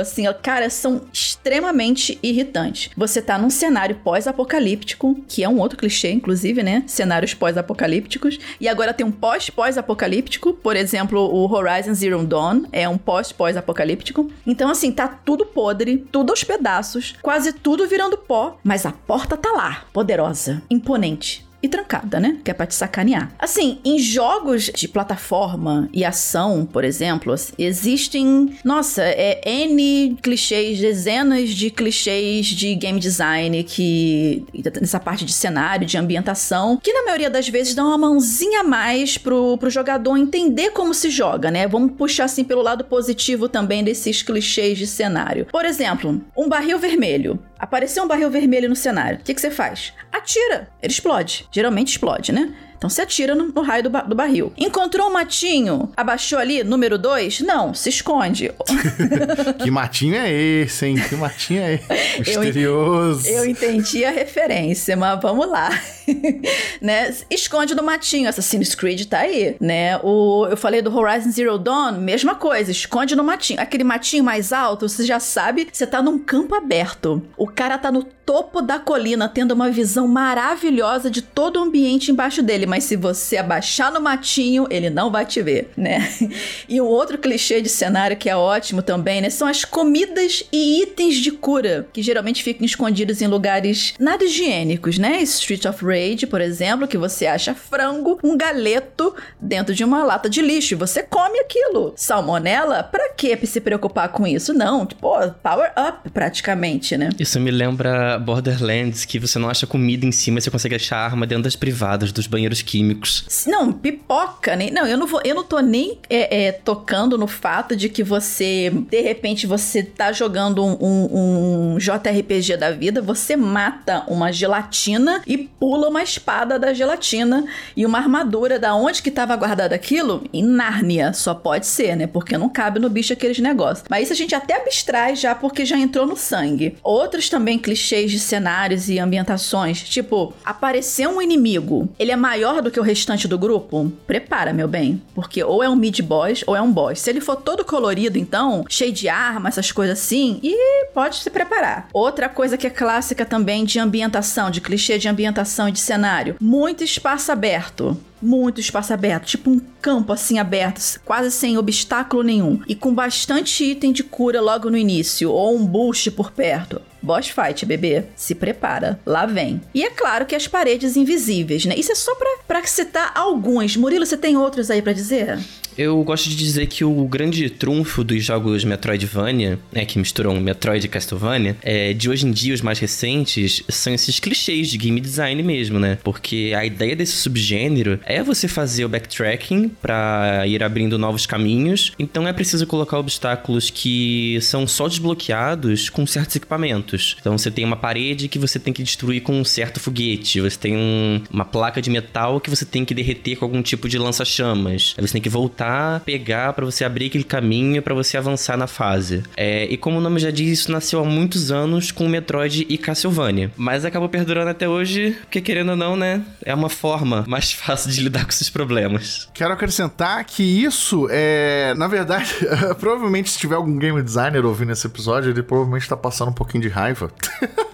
assim, 0.00 0.24
cara, 0.42 0.68
são 0.70 1.02
extremamente 1.12 2.18
irritantes. 2.22 2.90
Você 2.96 3.22
tá 3.22 3.38
num 3.38 3.50
cenário 3.50 3.96
pós-apocalíptico, 3.96 5.22
que 5.28 5.44
é 5.44 5.48
um 5.48 5.58
outro 5.58 5.78
clichê, 5.78 6.10
inclusive, 6.10 6.62
né? 6.62 6.82
Cenários 6.86 7.34
pós-apocalípticos. 7.34 8.38
E 8.60 8.68
agora 8.68 8.94
tem 8.94 9.06
um 9.06 9.12
pós-pós-apocalíptico, 9.12 10.54
por 10.54 10.76
exemplo, 10.76 11.20
o 11.20 11.52
Horizon 11.52 11.94
Zero 11.94 12.24
Dawn 12.24 12.64
é 12.72 12.88
um 12.88 12.98
pós-pós-apocalíptico. 12.98 14.30
Então, 14.46 14.70
assim, 14.70 14.92
tá 14.92 15.08
tudo 15.08 15.46
podre, 15.46 15.98
tudo 16.10 16.30
aos 16.30 16.44
pedaços, 16.44 17.14
quase 17.22 17.52
tudo 17.52 17.86
virando 17.86 18.16
pó, 18.16 18.58
mas 18.62 18.86
a 18.86 18.92
porta 18.92 19.36
tá 19.36 19.50
lá, 19.52 19.84
poderosa, 19.92 20.62
imponente 20.70 21.44
e 21.64 21.68
trancada, 21.68 22.20
né? 22.20 22.36
Que 22.44 22.50
é 22.50 22.54
pra 22.54 22.66
te 22.66 22.74
sacanear. 22.74 23.32
Assim, 23.38 23.78
em 23.82 23.98
jogos 23.98 24.64
de 24.64 24.86
plataforma 24.86 25.88
e 25.94 26.04
ação, 26.04 26.68
por 26.70 26.84
exemplo, 26.84 27.34
existem, 27.58 28.54
nossa, 28.62 29.02
é 29.02 29.40
N 29.46 30.16
clichês, 30.22 30.78
dezenas 30.78 31.48
de 31.48 31.70
clichês 31.70 32.46
de 32.46 32.74
game 32.74 33.00
design 33.00 33.64
que. 33.64 34.44
nessa 34.78 35.00
parte 35.00 35.24
de 35.24 35.32
cenário, 35.32 35.86
de 35.86 35.96
ambientação, 35.96 36.78
que 36.82 36.92
na 36.92 37.04
maioria 37.04 37.30
das 37.30 37.48
vezes 37.48 37.74
dão 37.74 37.88
uma 37.88 37.96
mãozinha 37.96 38.60
a 38.60 38.64
mais 38.64 39.16
pro, 39.16 39.56
pro 39.56 39.70
jogador 39.70 40.18
entender 40.18 40.70
como 40.70 40.92
se 40.92 41.08
joga, 41.08 41.50
né? 41.50 41.66
Vamos 41.66 41.92
puxar 41.96 42.24
assim 42.24 42.44
pelo 42.44 42.60
lado 42.60 42.84
positivo 42.84 43.48
também 43.48 43.82
desses 43.82 44.22
clichês 44.22 44.76
de 44.76 44.86
cenário. 44.86 45.46
Por 45.50 45.64
exemplo, 45.64 46.20
um 46.36 46.46
barril 46.46 46.78
vermelho. 46.78 47.38
Apareceu 47.64 48.04
um 48.04 48.06
barril 48.06 48.30
vermelho 48.30 48.68
no 48.68 48.76
cenário. 48.76 49.18
O 49.18 49.22
que, 49.22 49.32
que 49.32 49.40
você 49.40 49.50
faz? 49.50 49.94
Atira. 50.12 50.68
Ele 50.82 50.92
explode. 50.92 51.48
Geralmente 51.50 51.92
explode, 51.92 52.30
né? 52.30 52.52
Então 52.76 52.90
você 52.90 53.00
atira 53.00 53.34
no, 53.34 53.46
no 53.46 53.62
raio 53.62 53.84
do, 53.84 53.88
ba 53.88 54.02
do, 54.02 54.14
barril. 54.14 54.52
Encontrou 54.58 55.08
um 55.08 55.12
matinho? 55.14 55.90
Abaixou 55.96 56.38
ali, 56.38 56.62
número 56.62 56.98
2? 56.98 57.40
Não, 57.40 57.72
se 57.72 57.88
esconde. 57.88 58.52
que 59.64 59.70
matinho 59.70 60.16
é 60.16 60.30
esse, 60.30 60.84
hein? 60.84 60.96
Que 61.08 61.14
matinho 61.16 61.62
é 61.62 61.74
esse? 61.76 62.18
Misterioso. 62.18 63.26
Eu, 63.26 63.36
eu 63.36 63.46
entendi 63.46 64.04
a 64.04 64.10
referência, 64.10 64.94
mas 64.94 65.18
vamos 65.22 65.48
lá. 65.48 65.70
né? 66.80 67.14
Esconde 67.30 67.74
no 67.74 67.82
matinho. 67.82 68.28
Assassin's 68.28 68.74
Creed 68.74 69.06
tá 69.06 69.20
aí, 69.20 69.56
né? 69.60 69.98
O, 70.02 70.46
eu 70.48 70.56
falei 70.56 70.82
do 70.82 70.94
Horizon 70.94 71.30
Zero 71.30 71.58
Dawn, 71.58 71.98
mesma 71.98 72.34
coisa. 72.34 72.70
Esconde 72.70 73.16
no 73.16 73.24
matinho. 73.24 73.60
Aquele 73.60 73.84
matinho 73.84 74.24
mais 74.24 74.52
alto, 74.52 74.88
você 74.88 75.04
já 75.04 75.20
sabe, 75.20 75.68
você 75.72 75.86
tá 75.86 76.02
num 76.02 76.18
campo 76.18 76.54
aberto. 76.54 77.22
O 77.36 77.46
cara 77.46 77.78
tá 77.78 77.90
no 77.90 78.02
topo 78.02 78.62
da 78.62 78.78
colina, 78.78 79.28
tendo 79.28 79.52
uma 79.52 79.70
visão 79.70 80.08
maravilhosa 80.08 81.10
de 81.10 81.20
todo 81.20 81.58
o 81.58 81.62
ambiente 81.62 82.10
embaixo 82.10 82.42
dele. 82.42 82.66
Mas 82.66 82.84
se 82.84 82.96
você 82.96 83.36
abaixar 83.36 83.92
no 83.92 84.00
matinho, 84.00 84.66
ele 84.70 84.90
não 84.90 85.10
vai 85.10 85.26
te 85.26 85.42
ver, 85.42 85.70
né? 85.76 86.08
E 86.68 86.80
um 86.80 86.86
outro 86.86 87.18
clichê 87.18 87.60
de 87.60 87.68
cenário 87.68 88.16
que 88.16 88.28
é 88.28 88.36
ótimo 88.36 88.82
também, 88.82 89.20
né? 89.20 89.30
São 89.30 89.46
as 89.46 89.64
comidas 89.64 90.44
e 90.52 90.82
itens 90.82 91.16
de 91.16 91.30
cura, 91.30 91.86
que 91.92 92.02
geralmente 92.02 92.42
ficam 92.42 92.64
escondidos 92.64 93.20
em 93.20 93.26
lugares 93.26 93.94
nada 93.98 94.24
higiênicos, 94.24 94.98
né? 94.98 95.22
Street 95.22 95.64
of 95.66 95.84
Rage, 95.84 95.93
por 96.26 96.40
exemplo, 96.40 96.88
que 96.88 96.98
você 96.98 97.26
acha 97.26 97.54
frango, 97.54 98.18
um 98.22 98.36
galeto 98.36 99.14
dentro 99.40 99.74
de 99.74 99.84
uma 99.84 100.02
lata 100.02 100.28
de 100.28 100.42
lixo. 100.42 100.74
E 100.74 100.76
você 100.76 101.02
come 101.02 101.38
aquilo. 101.38 101.92
Salmonela? 101.96 102.82
Pra 102.82 103.10
que 103.10 103.34
se 103.46 103.60
preocupar 103.60 104.08
com 104.08 104.26
isso? 104.26 104.52
Não, 104.52 104.84
tipo, 104.84 105.08
power 105.42 105.72
up 105.78 106.10
praticamente, 106.10 106.96
né? 106.96 107.10
Isso 107.18 107.38
me 107.40 107.50
lembra 107.50 108.18
Borderlands, 108.18 109.04
que 109.04 109.18
você 109.18 109.38
não 109.38 109.48
acha 109.48 109.66
comida 109.66 110.04
em 110.04 110.12
cima, 110.12 110.40
você 110.40 110.50
consegue 110.50 110.74
achar 110.74 110.98
arma 110.98 111.26
dentro 111.26 111.44
das 111.44 111.56
privadas, 111.56 112.12
dos 112.12 112.26
banheiros 112.26 112.62
químicos. 112.62 113.46
Não, 113.46 113.72
pipoca, 113.72 114.56
nem. 114.56 114.70
Não, 114.70 114.86
eu 114.86 114.96
não 114.96 115.06
vou. 115.06 115.20
Eu 115.24 115.34
não 115.34 115.44
tô 115.44 115.60
nem 115.60 115.98
é, 116.10 116.46
é, 116.46 116.52
tocando 116.52 117.16
no 117.16 117.26
fato 117.26 117.76
de 117.76 117.88
que 117.88 118.02
você, 118.02 118.70
de 118.90 119.00
repente, 119.00 119.46
você 119.46 119.82
tá 119.82 120.12
jogando 120.12 120.64
um, 120.64 120.76
um, 120.80 121.74
um 121.74 121.78
JRPG 121.78 122.56
da 122.56 122.70
vida, 122.70 123.00
você 123.00 123.36
mata 123.36 124.04
uma 124.08 124.32
gelatina 124.32 125.22
e 125.26 125.38
pula 125.38 125.83
uma 125.88 126.02
espada 126.02 126.58
da 126.58 126.72
gelatina 126.72 127.44
e 127.76 127.84
uma 127.84 127.98
armadura 127.98 128.58
da 128.58 128.74
onde 128.74 129.02
que 129.02 129.10
tava 129.10 129.36
guardado 129.36 129.72
aquilo? 129.72 130.24
Em 130.32 130.42
Nárnia, 130.42 131.12
só 131.12 131.34
pode 131.34 131.66
ser, 131.66 131.96
né? 131.96 132.06
Porque 132.06 132.36
não 132.38 132.48
cabe 132.48 132.78
no 132.78 132.90
bicho 132.90 133.12
aqueles 133.12 133.38
negócios. 133.38 133.86
Mas 133.88 134.04
isso 134.04 134.12
a 134.12 134.16
gente 134.16 134.34
até 134.34 134.56
abstrai 134.56 135.16
já 135.16 135.34
porque 135.34 135.64
já 135.64 135.78
entrou 135.78 136.06
no 136.06 136.16
sangue. 136.16 136.76
Outros 136.82 137.28
também 137.28 137.58
clichês 137.58 138.10
de 138.10 138.18
cenários 138.18 138.88
e 138.88 138.98
ambientações, 138.98 139.82
tipo, 139.82 140.32
apareceu 140.44 141.10
um 141.10 141.22
inimigo, 141.22 141.88
ele 141.98 142.12
é 142.12 142.16
maior 142.16 142.62
do 142.62 142.70
que 142.70 142.80
o 142.80 142.82
restante 142.82 143.28
do 143.28 143.38
grupo? 143.38 143.92
Prepara, 144.06 144.52
meu 144.52 144.68
bem, 144.68 145.02
porque 145.14 145.42
ou 145.42 145.62
é 145.62 145.68
um 145.68 145.76
mid 145.76 146.00
boss 146.00 146.42
ou 146.46 146.56
é 146.56 146.62
um 146.62 146.70
boss. 146.70 147.00
Se 147.00 147.10
ele 147.10 147.20
for 147.20 147.36
todo 147.36 147.64
colorido, 147.64 148.18
então, 148.18 148.64
cheio 148.68 148.92
de 148.92 149.08
arma, 149.08 149.48
essas 149.48 149.70
coisas 149.72 149.98
assim, 149.98 150.40
e 150.42 150.86
pode 150.92 151.16
se 151.16 151.30
preparar. 151.30 151.88
Outra 151.92 152.28
coisa 152.28 152.56
que 152.56 152.66
é 152.66 152.70
clássica 152.70 153.24
também 153.24 153.64
de 153.64 153.78
ambientação, 153.78 154.50
de 154.50 154.60
clichê 154.60 154.98
de 154.98 155.08
ambientação 155.08 155.70
de 155.74 155.80
cenário, 155.80 156.36
muito 156.40 156.82
espaço 156.82 157.30
aberto. 157.30 157.96
Muito 158.22 158.58
espaço 158.58 158.94
aberto, 158.94 159.26
tipo 159.26 159.50
um 159.50 159.60
campo 159.82 160.10
assim 160.10 160.38
aberto, 160.38 160.80
quase 161.04 161.30
sem 161.30 161.58
obstáculo 161.58 162.22
nenhum, 162.22 162.62
e 162.66 162.74
com 162.74 162.94
bastante 162.94 163.62
item 163.62 163.92
de 163.92 164.02
cura 164.02 164.40
logo 164.40 164.70
no 164.70 164.78
início, 164.78 165.30
ou 165.30 165.54
um 165.54 165.66
boost 165.66 166.10
por 166.12 166.30
perto. 166.30 166.80
Boss 167.04 167.28
fight, 167.28 167.66
bebê. 167.66 168.04
Se 168.16 168.34
prepara. 168.34 168.98
Lá 169.04 169.26
vem. 169.26 169.60
E 169.74 169.84
é 169.84 169.90
claro 169.90 170.26
que 170.26 170.34
as 170.34 170.48
paredes 170.48 170.96
invisíveis, 170.96 171.64
né? 171.64 171.74
Isso 171.76 171.92
é 171.92 171.94
só 171.94 172.14
pra, 172.14 172.28
pra 172.48 172.66
citar 172.66 173.12
alguns. 173.14 173.76
Murilo, 173.76 174.06
você 174.06 174.16
tem 174.16 174.36
outros 174.36 174.70
aí 174.70 174.80
para 174.80 174.92
dizer? 174.92 175.38
Eu 175.76 176.02
gosto 176.04 176.28
de 176.28 176.36
dizer 176.36 176.66
que 176.66 176.84
o 176.84 177.04
grande 177.06 177.50
trunfo 177.50 178.04
dos 178.04 178.24
jogos 178.24 178.64
Metroidvania, 178.64 179.58
né, 179.72 179.84
que 179.84 179.98
misturam 179.98 180.40
Metroid 180.40 180.86
e 180.86 180.88
Castlevania, 180.88 181.56
é, 181.62 181.92
de 181.92 182.08
hoje 182.08 182.26
em 182.26 182.30
dia, 182.30 182.54
os 182.54 182.60
mais 182.60 182.78
recentes, 182.78 183.62
são 183.68 183.92
esses 183.92 184.20
clichês 184.20 184.68
de 184.68 184.78
game 184.78 185.00
design 185.00 185.42
mesmo, 185.42 185.80
né? 185.80 185.98
Porque 186.04 186.52
a 186.56 186.64
ideia 186.64 186.94
desse 186.94 187.16
subgênero 187.16 187.98
é 188.04 188.22
você 188.22 188.46
fazer 188.46 188.84
o 188.84 188.88
backtracking 188.88 189.68
para 189.82 190.44
ir 190.46 190.62
abrindo 190.62 190.96
novos 190.96 191.26
caminhos, 191.26 191.92
então 191.98 192.26
é 192.26 192.32
preciso 192.32 192.66
colocar 192.66 192.98
obstáculos 192.98 193.68
que 193.68 194.38
são 194.40 194.66
só 194.68 194.86
desbloqueados 194.86 195.88
com 195.88 196.06
certos 196.06 196.36
equipamentos. 196.36 196.93
Então 197.20 197.36
você 197.36 197.50
tem 197.50 197.64
uma 197.64 197.76
parede 197.76 198.28
que 198.28 198.38
você 198.38 198.58
tem 198.58 198.72
que 198.72 198.82
destruir 198.82 199.22
com 199.22 199.40
um 199.40 199.44
certo 199.44 199.80
foguete, 199.80 200.40
você 200.40 200.58
tem 200.58 200.76
um, 200.76 201.20
uma 201.30 201.44
placa 201.44 201.80
de 201.80 201.90
metal 201.90 202.40
que 202.40 202.50
você 202.50 202.64
tem 202.64 202.84
que 202.84 202.94
derreter 202.94 203.36
com 203.36 203.44
algum 203.44 203.62
tipo 203.62 203.88
de 203.88 203.98
lança-chamas, 203.98 204.94
aí 204.96 205.06
você 205.06 205.12
tem 205.12 205.22
que 205.22 205.28
voltar 205.28 206.00
pegar 206.00 206.52
para 206.52 206.64
você 206.64 206.84
abrir 206.84 207.06
aquele 207.06 207.24
caminho 207.24 207.82
para 207.82 207.94
você 207.94 208.16
avançar 208.16 208.56
na 208.56 208.66
fase. 208.66 209.22
É, 209.36 209.64
e 209.64 209.76
como 209.76 209.98
o 209.98 210.00
nome 210.00 210.20
já 210.20 210.30
diz, 210.30 210.60
isso 210.60 210.72
nasceu 210.72 211.00
há 211.00 211.04
muitos 211.04 211.50
anos 211.50 211.90
com 211.90 212.08
Metroid 212.08 212.66
e 212.68 212.78
Castlevania. 212.78 213.50
Mas 213.56 213.84
acabou 213.84 214.08
perdurando 214.08 214.50
até 214.50 214.68
hoje, 214.68 215.16
porque 215.22 215.40
querendo 215.40 215.70
ou 215.70 215.76
não, 215.76 215.96
né? 215.96 216.22
É 216.44 216.54
uma 216.54 216.68
forma 216.68 217.24
mais 217.26 217.52
fácil 217.52 217.90
de 217.90 218.00
lidar 218.00 218.24
com 218.24 218.30
esses 218.30 218.50
problemas. 218.50 219.28
Quero 219.34 219.52
acrescentar 219.52 220.24
que 220.24 220.42
isso 220.42 221.08
é. 221.10 221.74
Na 221.76 221.88
verdade, 221.88 222.34
provavelmente 222.78 223.30
se 223.30 223.38
tiver 223.38 223.56
algum 223.56 223.76
game 223.76 224.02
designer 224.02 224.44
ouvindo 224.44 224.72
esse 224.72 224.86
episódio, 224.86 225.30
ele 225.30 225.42
provavelmente 225.42 225.88
tá 225.88 225.96
passando 225.96 226.28
um 226.28 226.34
pouquinho 226.34 226.62
de 226.62 226.68
raiva 226.68 226.83
raiva. 226.84 227.10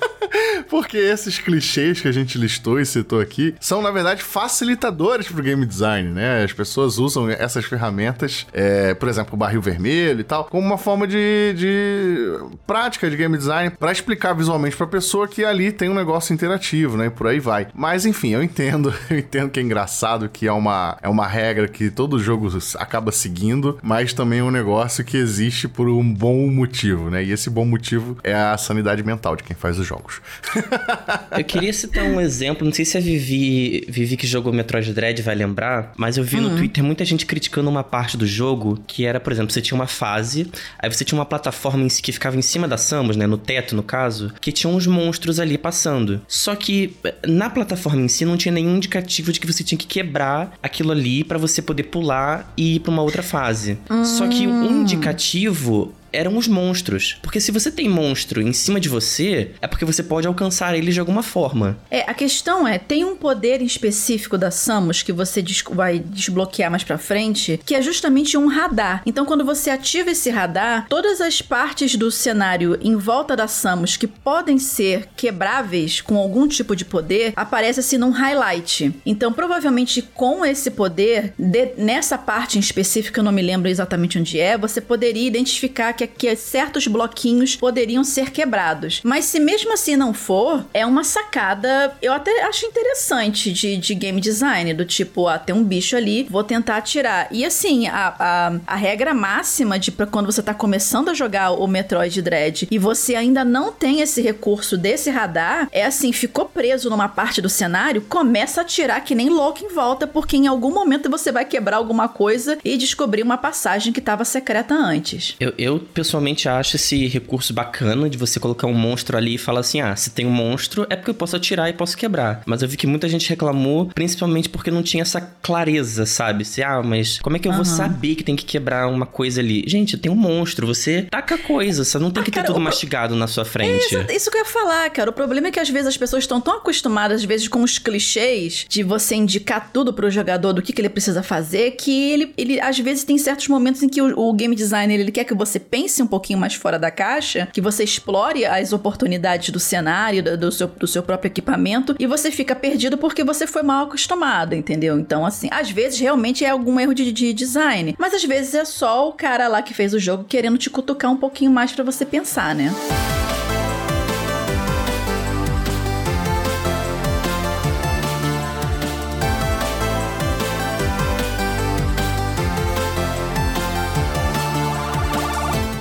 Porque 0.71 0.97
esses 0.97 1.39
clichês 1.39 2.01
que 2.01 2.07
a 2.07 2.13
gente 2.13 2.39
listou 2.39 2.79
e 2.79 2.87
citou 2.87 3.21
aqui 3.21 3.57
são, 3.61 3.83
na 3.83 3.91
verdade, 3.91 4.23
facilitadores 4.23 5.27
pro 5.27 5.43
game 5.43 5.67
design, 5.67 6.11
né? 6.11 6.45
As 6.45 6.53
pessoas 6.53 6.97
usam 6.97 7.29
essas 7.29 7.65
ferramentas, 7.65 8.47
é, 8.53 8.95
por 8.95 9.09
exemplo, 9.09 9.35
o 9.35 9.37
barril 9.37 9.61
vermelho 9.61 10.21
e 10.21 10.25
tal, 10.25 10.45
como 10.45 10.65
uma 10.65 10.79
forma 10.79 11.09
de, 11.09 11.55
de 11.57 12.39
prática 12.65 13.11
de 13.11 13.17
game 13.17 13.37
design 13.37 13.75
para 13.77 13.91
explicar 13.91 14.33
visualmente 14.33 14.77
pra 14.77 14.87
pessoa 14.87 15.27
que 15.27 15.45
ali 15.45 15.73
tem 15.73 15.89
um 15.89 15.95
negócio 15.95 16.33
interativo, 16.33 16.97
né? 16.97 17.07
E 17.07 17.11
por 17.11 17.27
aí 17.27 17.41
vai. 17.41 17.67
Mas, 17.75 18.07
enfim, 18.07 18.31
eu 18.31 18.43
entendo, 18.43 18.95
eu 19.11 19.19
entendo 19.19 19.51
que 19.51 19.59
é 19.59 19.63
engraçado, 19.65 20.29
que 20.29 20.47
é 20.47 20.53
uma, 20.53 20.97
é 21.03 21.09
uma 21.09 21.27
regra 21.27 21.67
que 21.67 21.91
todo 21.91 22.21
jogo 22.21 22.49
acaba 22.77 23.11
seguindo, 23.11 23.77
mas 23.83 24.13
também 24.13 24.39
é 24.39 24.45
um 24.45 24.53
negócio 24.53 25.05
que 25.05 25.17
existe 25.17 25.67
por 25.67 25.89
um 25.89 26.15
bom 26.15 26.47
motivo, 26.47 27.11
né? 27.11 27.25
E 27.25 27.33
esse 27.33 27.51
bom 27.51 27.65
motivo 27.65 28.17
é 28.23 28.35
a 28.35 28.57
sanidade 28.57 29.03
mental 29.03 29.35
de 29.35 29.43
quem 29.43 29.57
faz 29.57 29.77
os 29.77 29.87
jogos. 29.87 30.21
eu 31.37 31.45
queria 31.45 31.73
citar 31.73 32.05
um 32.05 32.21
exemplo, 32.21 32.65
não 32.65 32.73
sei 32.73 32.85
se 32.85 32.97
a 32.97 33.01
Vivi, 33.01 33.85
Vivi 33.89 34.17
que 34.17 34.27
jogou 34.27 34.53
Metroid 34.53 34.93
Dread 34.93 35.23
vai 35.23 35.35
lembrar, 35.35 35.93
mas 35.97 36.17
eu 36.17 36.25
vi 36.25 36.37
uhum. 36.37 36.51
no 36.51 36.57
Twitter 36.57 36.83
muita 36.83 37.05
gente 37.05 37.27
criticando 37.27 37.69
uma 37.69 37.85
parte 37.85 38.17
do 38.17 38.27
jogo 38.27 38.79
que 38.87 39.05
era, 39.05 39.21
por 39.21 39.33
exemplo, 39.33 39.53
você 39.53 39.61
tinha 39.61 39.77
uma 39.77 39.87
fase, 39.87 40.51
aí 40.79 40.93
você 40.93 41.05
tinha 41.05 41.19
uma 41.19 41.27
plataforma 41.27 41.85
em 41.85 41.89
si 41.89 42.03
que 42.03 42.13
ficava 42.13 42.37
em 42.37 42.43
cima 42.43 42.67
da 42.67 42.77
Samus, 42.77 43.17
né, 43.17 43.27
no 43.27 43.39
teto 43.39 43.75
no 43.75 43.83
caso, 43.83 44.33
que 44.41 44.53
tinha 44.53 44.73
uns 44.73 44.87
monstros 44.87 45.39
ali 45.39 45.57
passando. 45.57 46.21
Só 46.27 46.55
que 46.55 46.97
na 47.27 47.51
plataforma 47.51 48.03
em 48.03 48.09
si 48.09 48.25
não 48.25 48.37
tinha 48.37 48.53
nenhum 48.53 48.77
indicativo 48.77 49.33
de 49.33 49.41
que 49.41 49.47
você 49.47 49.63
tinha 49.63 49.79
que 49.79 49.87
quebrar 49.87 50.53
aquilo 50.63 50.93
ali 50.93 51.25
para 51.25 51.39
você 51.39 51.63
poder 51.63 51.85
pular 51.85 52.53
e 52.57 52.77
ir 52.77 52.81
para 52.81 52.91
uma 52.91 53.03
outra 53.03 53.23
fase. 53.23 53.79
Só 54.05 54.29
que 54.29 54.47
um 54.47 54.63
hum. 54.63 54.83
indicativo 54.83 55.95
eram 56.13 56.37
os 56.37 56.49
monstros. 56.49 57.19
Porque 57.23 57.41
se 57.41 57.51
você 57.51 57.71
tem 57.71 57.89
monstro 57.89 58.41
em 58.41 58.53
cima 58.53 58.81
de 58.81 58.89
você, 58.89 59.53
é 59.61 59.67
porque 59.67 59.85
você 59.85 60.03
pode 60.03 60.27
alcançar 60.27 60.77
eles 60.77 60.95
de 60.95 61.01
alguma 61.01 61.23
forma. 61.23 61.79
É, 61.91 62.09
a 62.09 62.15
questão 62.15 62.67
é, 62.67 62.79
tem 62.79 63.05
um 63.05 63.17
poder 63.17 63.63
específico 63.63 64.37
da 64.37 64.51
Samus 64.51 65.03
que 65.03 65.13
você 65.13 65.43
des 65.43 65.63
vai 65.71 65.99
desbloquear 65.99 66.71
mais 66.71 66.85
pra 66.85 66.99
frente, 66.99 67.61
que 67.65 67.75
é 67.75 67.83
justamente 67.83 68.37
um 68.37 68.47
radar. 68.47 69.03
Então, 69.05 69.25
quando 69.25 69.45
você 69.45 69.71
ativa 69.71 70.11
esse 70.11 70.31
radar, 70.31 70.87
todas 70.89 71.21
as 71.21 71.43
partes 71.43 71.97
do 71.97 72.11
cenário 72.11 72.79
em 72.83 72.97
volta 72.97 73.37
da 73.37 73.47
Samus 73.47 73.97
que 73.97 74.07
podem 74.07 74.59
ser 74.59 75.09
quebráveis 75.17 76.01
com 76.01 76.17
algum 76.17 76.49
tipo 76.49 76.75
de 76.75 76.85
poder, 76.85 77.33
aparece 77.37 77.81
assim 77.81 77.99
num 77.99 78.11
highlight. 78.11 78.93
Então, 79.05 79.33
provavelmente 79.33 80.03
com 80.03 80.45
esse 80.45 80.71
poder, 80.71 81.33
de, 81.39 81.73
nessa 81.77 82.17
parte 82.17 82.57
em 82.57 82.61
específico, 82.61 83.19
eu 83.19 83.25
não 83.25 83.33
me 83.33 83.43
lembro 83.43 83.69
exatamente 83.69 84.19
onde 84.19 84.39
é, 84.39 84.57
você 84.57 84.81
poderia 84.81 85.27
identificar 85.27 85.93
que, 86.07 86.31
que 86.31 86.37
certos 86.37 86.87
bloquinhos 86.87 87.57
poderiam 87.57 88.05
ser 88.05 88.31
quebrados. 88.31 89.01
Mas 89.05 89.25
se 89.25 89.41
mesmo 89.41 89.73
assim 89.73 89.97
não 89.97 90.13
for, 90.15 90.65
é 90.73 90.85
uma 90.87 91.05
sacada, 91.05 91.97
eu 92.01 92.13
até 92.13 92.45
acho 92.45 92.67
interessante 92.67 93.53
de, 93.53 93.77
de 93.77 93.95
game 93.95 94.21
design, 94.21 94.73
do 94.75 94.85
tipo, 94.85 95.27
ah, 95.29 95.39
tem 95.39 95.55
um 95.55 95.65
bicho 95.65 95.97
ali, 95.97 96.27
vou 96.31 96.45
tentar 96.45 96.77
atirar. 96.77 97.29
E 97.31 97.45
assim, 97.45 97.89
a, 97.89 98.15
a, 98.19 98.53
a 98.67 98.77
regra 98.77 99.13
máxima 99.15 99.79
de 99.79 99.91
pra 99.91 100.07
quando 100.07 100.27
você 100.27 100.43
tá 100.43 100.55
começando 100.55 101.09
a 101.09 101.15
jogar 101.15 101.53
o 101.53 101.67
Metroid 101.67 102.21
Dread 102.23 102.69
e 102.71 102.79
você 102.79 103.15
ainda 103.15 103.45
não 103.45 103.73
tem 103.73 104.01
esse 104.01 104.21
recurso 104.21 104.77
desse 104.77 105.11
radar, 105.11 105.69
é 105.73 105.85
assim, 105.85 106.13
ficou 106.13 106.47
preso 106.47 106.91
numa 106.91 107.09
parte 107.09 107.41
do 107.41 107.49
cenário, 107.49 108.03
começa 108.03 108.61
a 108.61 108.63
atirar 108.63 109.05
que 109.05 109.15
nem 109.15 109.29
louco 109.29 109.65
em 109.65 109.69
volta, 109.69 110.07
porque 110.07 110.37
em 110.37 110.47
algum 110.47 110.71
momento 110.71 111.11
você 111.11 111.33
vai 111.33 111.45
quebrar 111.45 111.77
alguma 111.77 112.09
coisa 112.09 112.59
e 112.65 112.77
descobrir 112.77 113.23
uma 113.23 113.37
passagem 113.37 113.93
que 113.93 114.01
estava 114.01 114.25
secreta 114.25 114.75
antes. 114.75 115.37
Eu, 115.41 115.53
eu 115.59 115.79
pessoalmente 115.93 116.49
acho 116.49 116.77
esse 116.77 117.07
recurso 117.07 117.53
bacana 117.53 118.09
de 118.09 118.17
você 118.17 118.41
colocar 118.41 118.67
um 118.67 118.75
monstro 118.75 119.17
ali 119.17 119.35
e 119.35 119.39
falar 119.39 119.61
assim: 119.61 119.81
ah, 119.81 119.95
se 119.97 120.11
tem 120.11 120.27
um 120.27 120.31
monstro 120.31 120.87
é 120.89 120.97
porque 120.97 121.11
eu 121.11 121.15
posso 121.15 121.37
atirar 121.37 121.69
e 121.69 121.73
posso 121.73 121.97
quebrar. 121.97 122.43
Mas 122.47 122.63
eu 122.63 122.69
vi 122.69 122.77
que 122.77 122.87
muita 122.87 123.09
gente 123.09 123.29
reclamou, 123.29 123.87
principalmente 123.87 124.49
porque 124.49 124.71
não 124.71 124.83
tinha 124.83 125.03
essa 125.03 125.21
clareza, 125.21 126.07
sabe? 126.07 126.45
Se, 126.45 126.63
ah, 126.63 126.83
mas 126.83 127.19
como 127.19 127.37
é 127.37 127.39
que 127.39 127.49
eu 127.49 127.53
vou 127.53 127.65
saber 127.65 128.15
que 128.15 128.25
tem 128.25 128.37
que 128.37 128.45
quebrar 128.45 128.89
uma 128.89 129.07
coisa 129.07 129.41
ali? 129.41 129.65
Gente, 129.67 129.97
tem 129.97 130.11
um 130.11 130.17
monstro, 130.17 130.67
você 130.67 131.03
taca 131.11 131.39
coisa, 131.39 131.85
você 131.85 131.99
não 131.99 132.11
tem 132.11 132.23
ah, 132.23 132.25
que 132.25 132.31
ter 132.31 132.37
cara, 132.37 132.47
tudo 132.47 132.61
mastigado 132.61 133.15
na 133.15 133.27
sua 133.27 133.45
frente. 133.45 133.97
É, 133.97 134.17
isso 134.17 134.31
que 134.31 134.37
eu 134.37 134.43
ia 134.43 134.47
falar, 134.47 134.89
cara. 134.91 135.11
O 135.11 135.13
problema 135.13 135.49
é 135.49 135.51
que 135.51 135.61
às 135.61 135.69
vezes 135.69 135.89
as 135.89 135.97
pessoas 135.97 136.25
estão 136.25 136.41
tão 136.41 136.57
acostumadas, 136.57 137.21
às 137.21 137.25
vezes, 137.25 137.49
com 137.49 137.63
os 137.63 137.79
clichês 137.79 138.67
de 138.69 138.83
você 138.83 139.15
indicar 139.15 139.71
tudo 139.73 139.93
pro 139.93 140.11
jogador 140.11 140.53
do 140.53 140.63
que, 140.63 140.73
que 140.73 140.81
ele 140.81 140.89
precisa 140.89 141.23
fazer, 141.23 141.73
que 141.73 142.11
ele, 142.11 142.33
ele 142.37 142.61
às 142.61 142.79
vezes 142.79 143.05
tem 143.05 143.19
certos 143.19 143.49
momentos 143.49 143.83
em 143.83 143.89
que 143.89 144.01
o, 144.01 144.19
o 144.19 144.33
game 144.33 144.55
designer 144.55 145.01
ele 145.01 145.13
quer 145.13 145.25
que 145.25 145.35
você 145.35 145.59
pense 145.59 145.80
um 146.03 146.07
pouquinho 146.07 146.39
mais 146.39 146.55
fora 146.55 146.79
da 146.79 146.91
caixa, 146.91 147.49
que 147.53 147.61
você 147.61 147.85
explore 147.85 148.45
as 148.45 148.73
oportunidades 148.73 149.51
do 149.51 149.61
cenário, 149.61 150.23
do, 150.23 150.37
do 150.37 150.53
seu, 150.53 150.67
do 150.67 150.87
seu 150.87 151.03
próprio 151.03 151.29
equipamento, 151.29 151.95
e 151.99 152.07
você 152.07 152.31
fica 152.31 152.55
perdido 152.55 152.99
porque 152.99 153.25
você 153.25 153.47
foi 153.47 153.63
mal 153.63 153.85
acostumado, 153.87 154.55
entendeu? 154.55 154.99
Então, 154.99 155.25
assim, 155.25 155.49
às 155.51 155.71
vezes 155.71 155.99
realmente 155.99 156.45
é 156.45 156.51
algum 156.51 156.79
erro 156.79 156.95
de, 156.95 157.13
de 157.13 157.33
design, 157.33 157.95
mas 157.99 158.15
às 158.15 158.25
vezes 158.25 158.55
é 158.55 158.65
só 158.65 159.09
o 159.09 159.13
cara 159.13 159.49
lá 159.49 159.63
que 159.63 159.75
fez 159.75 159.95
o 159.95 159.99
jogo 159.99 160.25
querendo 160.25 160.59
te 160.59 160.71
cutucar 160.71 161.11
um 161.11 161.17
pouquinho 161.17 161.51
mais 161.51 161.73
para 161.73 161.85
você 161.85 162.05
pensar, 162.05 162.55
né? 162.55 162.73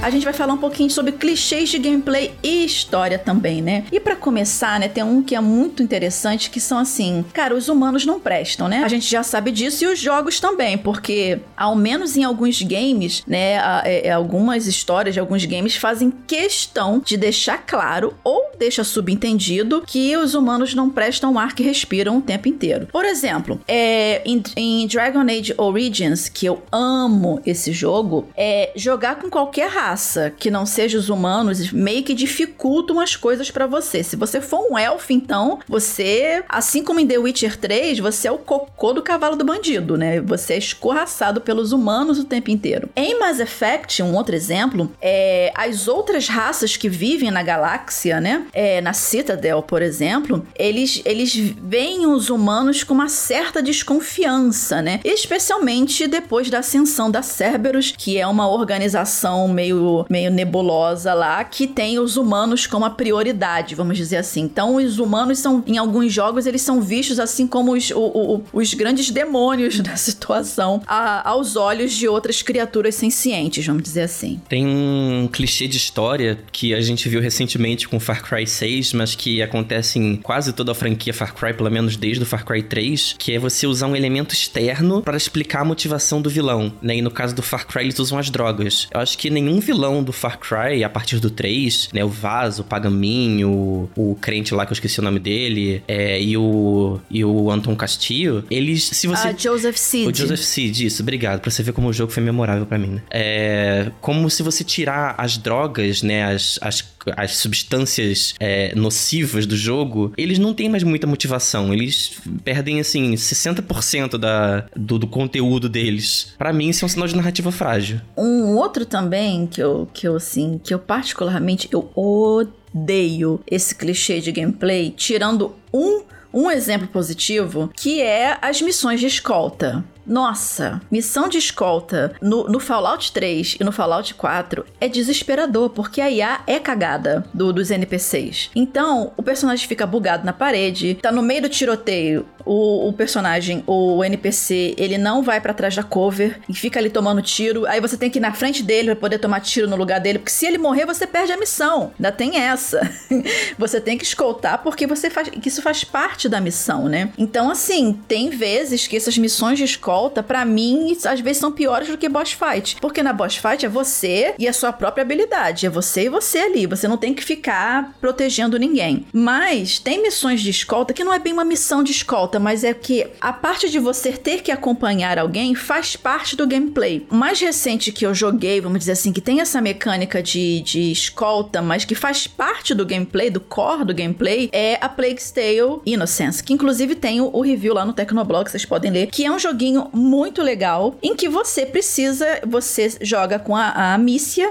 A 0.10 0.12
gente 0.12 0.24
vai 0.24 0.34
falar 0.34 0.54
um 0.54 0.58
pouquinho 0.58 0.90
sobre 0.90 1.12
clichês 1.12 1.70
de 1.70 1.78
gameplay 1.78 2.34
e 2.42 2.66
história 2.66 3.20
também, 3.20 3.62
né? 3.62 3.86
E 3.92 4.00
para 4.00 4.16
começar, 4.16 4.80
né, 4.80 4.88
tem 4.88 5.04
um 5.04 5.22
que 5.22 5.36
é 5.36 5.40
muito 5.40 5.84
interessante 5.84 6.50
que 6.50 6.60
são 6.60 6.80
assim, 6.80 7.24
cara, 7.32 7.56
os 7.56 7.70
humanos 7.70 8.08
não 8.08 8.20
prestam, 8.20 8.68
né? 8.68 8.84
A 8.84 8.88
gente 8.88 9.10
já 9.10 9.22
sabe 9.22 9.52
disso 9.52 9.84
e 9.84 9.88
os 9.88 10.00
jogos 10.00 10.40
também, 10.40 10.80
porque 10.80 11.40
ao 11.56 11.76
menos 11.76 12.18
em 12.18 12.24
alguns 12.24 12.60
games, 12.64 13.24
né, 13.28 13.58
é, 13.86 14.08
é, 14.08 14.12
algumas 14.12 14.66
histórias 14.66 15.14
de 15.14 15.20
alguns 15.20 15.46
games 15.46 15.76
fazem 15.76 16.12
questão 16.26 17.00
de 17.06 17.16
deixar 17.16 17.60
claro 17.60 18.16
ou 18.24 18.52
deixa 18.58 18.84
subentendido 18.84 19.84
que 19.86 20.18
os 20.18 20.34
humanos 20.34 20.74
não 20.74 20.90
prestam 20.90 21.38
ar 21.38 21.54
que 21.54 21.62
respiram 21.62 22.18
o 22.18 22.22
tempo 22.22 22.48
inteiro. 22.48 22.88
Por 22.92 23.06
exemplo, 23.06 23.62
é, 23.68 24.24
em, 24.26 24.42
em 24.56 24.88
Dragon 24.88 25.22
Age 25.22 25.54
Origins, 25.56 26.28
que 26.28 26.48
eu 26.48 26.64
amo 26.72 27.40
esse 27.46 27.72
jogo, 27.72 28.28
é 28.36 28.72
jogar 28.76 29.18
com 29.18 29.30
qualquer 29.30 29.70
raça 29.70 29.99
raça 30.00 30.32
que 30.38 30.50
não 30.50 30.66
seja 30.66 30.98
os 30.98 31.10
humanos 31.10 31.74
meio 31.74 32.04
que 32.04 32.14
dificultam 32.14 33.02
as 33.02 33.18
coisas 33.18 33.52
para 33.52 33.68
você. 33.68 34.02
Se 34.02 34.16
você 34.16 34.40
for 34.40 34.66
um 34.72 34.78
elfo, 34.78 35.12
então, 35.12 35.60
você, 35.68 36.42
assim 36.48 36.84
como 36.84 37.02
em 37.02 37.08
The 37.08 37.18
Witcher 37.18 37.58
3, 37.58 38.00
você 38.00 38.30
é 38.30 38.32
o 38.32 38.38
cocô 38.38 38.94
do 38.94 39.04
cavalo 39.04 39.36
do 39.36 39.44
bandido, 39.44 39.98
né? 39.98 40.22
Você 40.22 40.54
é 40.54 40.58
escorraçado 40.58 41.42
pelos 41.42 41.74
humanos 41.74 42.18
o 42.18 42.24
tempo 42.24 42.50
inteiro. 42.50 42.90
Em 42.96 43.20
Mass 43.20 43.42
Effect, 43.42 44.02
um 44.02 44.16
outro 44.16 44.34
exemplo, 44.34 44.90
é 45.02 45.52
as 45.54 45.90
outras 45.90 46.30
raças 46.30 46.78
que 46.78 46.88
vivem 46.88 47.30
na 47.30 47.44
galáxia, 47.44 48.22
né? 48.22 48.46
É, 48.54 48.80
na 48.80 48.94
Citadel, 48.94 49.62
por 49.62 49.82
exemplo, 49.82 50.48
eles, 50.58 51.02
eles 51.04 51.36
veem 51.36 52.06
os 52.06 52.30
humanos 52.30 52.84
com 52.84 52.94
uma 52.94 53.10
certa 53.10 53.62
desconfiança, 53.62 54.82
né? 54.82 55.02
Especialmente 55.04 56.08
depois 56.08 56.50
da 56.50 56.60
ascensão 56.60 57.12
da 57.12 57.22
Cerberus, 57.22 57.94
que 57.98 58.18
é 58.18 58.26
uma 58.26 58.50
organização 58.50 59.48
meio 59.50 59.89
meio, 60.10 60.32
nebulosa 60.32 61.14
lá, 61.14 61.44
que 61.44 61.68
tem 61.68 62.00
os 62.00 62.18
humanos 62.18 62.68
como 62.68 62.86
a 62.86 62.90
prioridade, 62.90 63.76
vamos 63.76 63.98
dizer 63.98 64.18
assim. 64.18 64.42
Então, 64.42 64.76
os 64.76 65.00
humanos 65.00 65.40
são, 65.40 65.64
em 65.66 65.78
alguns 65.78 66.14
jogos, 66.14 66.46
eles 66.46 66.62
são 66.62 66.82
vistos 66.82 67.20
assim 67.20 67.48
como 67.48 67.74
os, 67.74 67.92
o, 67.92 68.00
o, 68.00 68.44
os 68.54 68.74
grandes 68.74 69.10
demônios 69.10 69.80
da 69.82 69.96
situação 69.96 70.82
a, 70.88 71.28
aos 71.30 71.56
olhos 71.56 71.94
de 71.94 72.08
outras 72.08 72.42
criaturas 72.42 72.96
sencientes, 72.96 73.66
vamos 73.66 73.84
dizer 73.84 74.02
assim. 74.02 74.40
Tem 74.48 74.66
um 74.66 75.30
clichê 75.32 75.68
de 75.68 75.78
história 75.78 76.40
que 76.52 76.74
a 76.74 76.82
gente 76.82 77.08
viu 77.08 77.22
recentemente 77.22 77.88
com 77.88 78.00
Far 78.00 78.24
Cry 78.24 78.46
6, 78.46 78.94
mas 78.94 79.16
que 79.16 79.42
acontece 79.42 80.00
em 80.00 80.16
quase 80.16 80.54
toda 80.54 80.72
a 80.72 80.76
franquia 80.76 81.14
Far 81.14 81.34
Cry, 81.34 81.54
pelo 81.54 81.70
menos 81.70 81.96
desde 81.96 82.24
o 82.24 82.26
Far 82.26 82.46
Cry 82.46 82.64
3, 82.64 83.16
que 83.18 83.34
é 83.34 83.40
você 83.40 83.68
usar 83.68 83.88
um 83.88 83.96
elemento 83.96 84.34
externo 84.34 85.02
para 85.02 85.18
explicar 85.18 85.62
a 85.62 85.66
motivação 85.66 86.22
do 86.22 86.30
vilão, 86.30 86.72
né? 86.82 86.98
E 86.98 87.02
no 87.02 87.12
caso 87.12 87.36
do 87.36 87.42
Far 87.42 87.68
Cry, 87.68 87.84
eles 87.84 88.00
usam 88.00 88.18
as 88.18 88.30
drogas. 88.30 88.88
Eu 88.94 89.00
acho 89.00 89.18
que 89.18 89.30
nenhum 89.30 89.62
vilão 89.70 90.04
do 90.04 90.12
Far 90.12 90.40
Cry, 90.40 90.84
a 90.84 90.90
partir 90.90 91.20
do 91.20 91.30
3, 91.30 91.90
né? 91.94 92.04
O 92.04 92.10
Vaz, 92.10 92.58
o 92.58 92.64
Pagaminho, 92.64 93.50
o, 93.96 94.12
o 94.12 94.16
crente 94.16 94.54
lá 94.54 94.66
que 94.66 94.72
eu 94.72 94.74
esqueci 94.74 95.00
o 95.00 95.04
nome 95.04 95.20
dele, 95.20 95.84
é, 95.88 96.20
e, 96.20 96.36
o, 96.36 97.00
e 97.10 97.24
o 97.24 97.52
Anton 97.52 97.76
Castillo, 97.76 98.44
eles, 98.50 98.84
se 98.84 99.06
você... 99.06 99.28
Ah, 99.28 99.36
Joseph 99.38 99.78
Seed. 99.78 100.08
O 100.08 100.16
Joseph 100.16 100.40
Seed, 100.40 100.80
isso, 100.82 101.04
obrigado, 101.04 101.40
pra 101.40 101.52
você 101.52 101.62
ver 101.62 101.72
como 101.72 101.88
o 101.88 101.94
jogo 101.94 102.12
foi 102.12 102.24
memorável 102.24 102.66
para 102.66 102.80
mim, 102.80 102.88
né? 102.88 103.02
É, 103.12 103.92
como 104.02 104.28
se 104.30 104.42
você 104.42 104.64
tirar 104.64 105.14
as 105.18 105.38
drogas, 105.38 106.02
né? 106.02 106.34
As, 106.34 106.58
as, 106.62 106.84
as 107.16 107.38
substâncias 107.38 108.34
é, 108.40 108.74
nocivas 108.76 109.46
do 109.46 109.56
jogo, 109.56 110.14
eles 110.18 110.40
não 110.40 110.54
têm 110.54 110.70
mais 110.70 110.84
muita 110.84 111.08
motivação. 111.08 111.74
Eles 111.74 112.20
perdem, 112.44 112.80
assim, 112.80 113.14
60% 113.14 114.18
da, 114.18 114.66
do, 114.76 115.00
do 115.00 115.08
conteúdo 115.08 115.70
deles. 115.70 116.34
para 116.38 116.54
mim, 116.54 116.70
isso 116.70 116.84
é 116.84 116.86
um 116.86 116.90
sinal 116.90 117.08
de 117.08 117.16
narrativa 117.16 117.52
frágil. 117.52 118.02
Um 118.18 118.56
outro 118.56 118.86
também 118.86 119.48
que 119.48 119.62
eu, 119.62 119.88
que 119.94 120.08
eu 120.08 120.16
assim, 120.16 120.60
que 120.64 120.74
eu 120.74 120.80
particularmente 120.80 121.70
eu 121.72 121.92
odeio 121.96 123.40
esse 123.50 123.76
clichê 123.76 124.20
de 124.20 124.32
gameplay, 124.32 124.94
tirando 124.96 125.56
um 125.74 126.04
um 126.34 126.50
exemplo 126.50 126.88
positivo, 126.88 127.72
que 127.76 128.02
é 128.02 128.38
as 128.42 128.62
missões 128.62 129.00
de 129.00 129.08
escolta. 129.08 129.84
Nossa, 130.06 130.82
missão 130.90 131.28
de 131.28 131.38
escolta 131.38 132.14
no, 132.22 132.46
no, 132.46 132.60
Fallout 132.60 133.12
3 133.12 133.58
e 133.60 133.64
no 133.64 133.72
Fallout 133.72 134.14
4 134.14 134.66
é 134.80 134.88
desesperador, 134.88 135.70
porque 135.70 136.02
a 136.02 136.10
IA 136.10 136.42
é 136.48 136.60
cagada 136.60 137.26
do, 137.34 137.54
dos 137.54 137.70
NPCs. 137.70 138.50
Então, 138.56 139.14
o 139.16 139.24
personagem 139.24 139.68
fica 139.68 139.86
bugado 139.86 140.26
na 140.26 140.34
parede, 140.34 140.96
tá 140.96 141.12
no 141.12 141.22
meio 141.22 141.44
do 141.44 141.50
tiroteio, 141.50 142.26
o, 142.46 142.88
o 142.90 142.94
personagem, 142.94 143.64
o 143.68 144.04
NPC, 144.04 144.74
ele 144.76 144.98
não 144.98 145.22
vai 145.22 145.40
para 145.40 145.54
trás 145.54 145.76
da 145.76 145.84
cover 145.84 146.40
e 146.50 146.54
fica 146.54 146.80
ali 146.80 146.90
tomando 146.90 147.22
tiro. 147.22 147.68
Aí 147.68 147.80
você 147.80 147.96
tem 147.96 148.10
que 148.10 148.18
ir 148.18 148.22
na 148.22 148.34
frente 148.34 148.64
dele 148.64 148.88
para 148.88 148.96
poder 148.96 149.20
tomar 149.20 149.40
tiro 149.42 149.68
no 149.68 149.76
lugar 149.76 150.00
dele, 150.00 150.18
porque 150.18 150.32
se 150.32 150.48
ele 150.48 150.58
morrer, 150.58 150.86
você 150.86 151.06
perde 151.06 151.32
a 151.32 151.38
missão. 151.38 151.92
Ainda 152.00 152.12
tem 152.12 152.38
essa. 152.38 152.82
você 153.58 153.80
tem 153.80 153.98
que 153.98 154.04
escoltar 154.04 154.64
porque 154.64 154.88
você 154.88 155.12
faz, 155.12 155.30
isso 155.46 155.62
faz 155.62 155.84
parte 155.84 156.28
da 156.28 156.42
missão, 156.42 156.90
né? 156.90 157.12
Então, 157.20 157.52
assim, 157.52 158.00
tem 158.08 158.32
vezes 158.32 158.88
que 158.88 158.98
essas 158.98 159.18
missões 159.18 159.60
de 159.60 159.66
escolta, 159.66 159.99
para 160.24 160.46
mim, 160.46 160.96
às 161.06 161.20
vezes 161.20 161.40
são 161.40 161.52
piores 161.52 161.88
do 161.88 161.98
que 161.98 162.08
boss 162.08 162.32
fight. 162.32 162.78
Porque 162.80 163.04
na 163.04 163.14
boss 163.14 163.36
fight 163.36 163.66
é 163.66 163.70
você 163.70 164.34
e 164.38 164.48
a 164.48 164.54
sua 164.54 164.72
própria 164.72 165.02
habilidade. 165.02 165.66
É 165.66 165.70
você 165.70 166.06
e 166.06 166.10
você 166.10 166.40
ali. 166.40 166.66
Você 166.66 166.88
não 166.88 166.98
tem 166.98 167.14
que 167.14 167.24
ficar 167.24 167.96
protegendo 168.00 168.58
ninguém. 168.58 169.06
Mas 169.12 169.80
tem 169.80 170.02
missões 170.02 170.42
de 170.42 170.50
escolta 170.50 170.94
que 170.94 171.04
não 171.04 171.14
é 171.14 171.20
bem 171.20 171.34
uma 171.34 171.46
missão 171.46 171.84
de 171.84 171.92
escolta 171.92 172.30
mas 172.40 172.64
é 172.64 172.74
que 172.74 173.08
a 173.22 173.32
parte 173.32 173.70
de 173.70 173.80
você 173.80 174.12
ter 174.12 174.42
que 174.42 174.52
acompanhar 174.52 175.18
alguém 175.18 175.56
faz 175.56 175.96
parte 175.96 176.36
do 176.36 176.46
gameplay. 176.46 177.06
O 177.10 177.16
mais 177.16 177.40
recente 177.40 177.92
que 177.92 178.06
eu 178.06 178.14
joguei, 178.14 178.62
vamos 178.62 178.80
dizer 178.80 178.94
assim, 178.94 179.14
que 179.14 179.22
tem 179.22 179.42
essa 179.42 179.62
mecânica 179.62 180.22
de, 180.22 180.62
de 180.62 180.92
escolta, 180.92 181.62
mas 181.62 181.86
que 181.86 181.96
faz 181.96 182.28
parte 182.28 182.74
do 182.74 182.86
gameplay, 182.86 183.30
do 183.30 183.40
core 183.40 183.86
do 183.86 183.94
gameplay, 183.94 184.50
é 184.52 184.78
a 184.82 184.90
Plague's 184.90 185.32
Tale 185.32 185.80
Innocence, 185.86 186.44
que 186.44 186.54
inclusive 186.54 186.96
tem 186.96 187.22
o, 187.22 187.30
o 187.34 187.42
review 187.42 187.74
lá 187.74 187.86
no 187.86 187.94
Tecnoblog, 187.94 188.50
vocês 188.50 188.66
podem 188.66 188.92
ler, 188.92 189.08
que 189.08 189.26
é 189.26 189.32
um 189.32 189.40
joguinho 189.40 189.79
muito 189.94 190.42
legal, 190.42 190.96
em 191.02 191.16
que 191.16 191.30
você 191.30 191.66
precisa, 191.66 192.26
você 192.46 192.92
joga 193.02 193.40
com 193.40 193.56
a, 193.56 193.94
a 193.94 193.98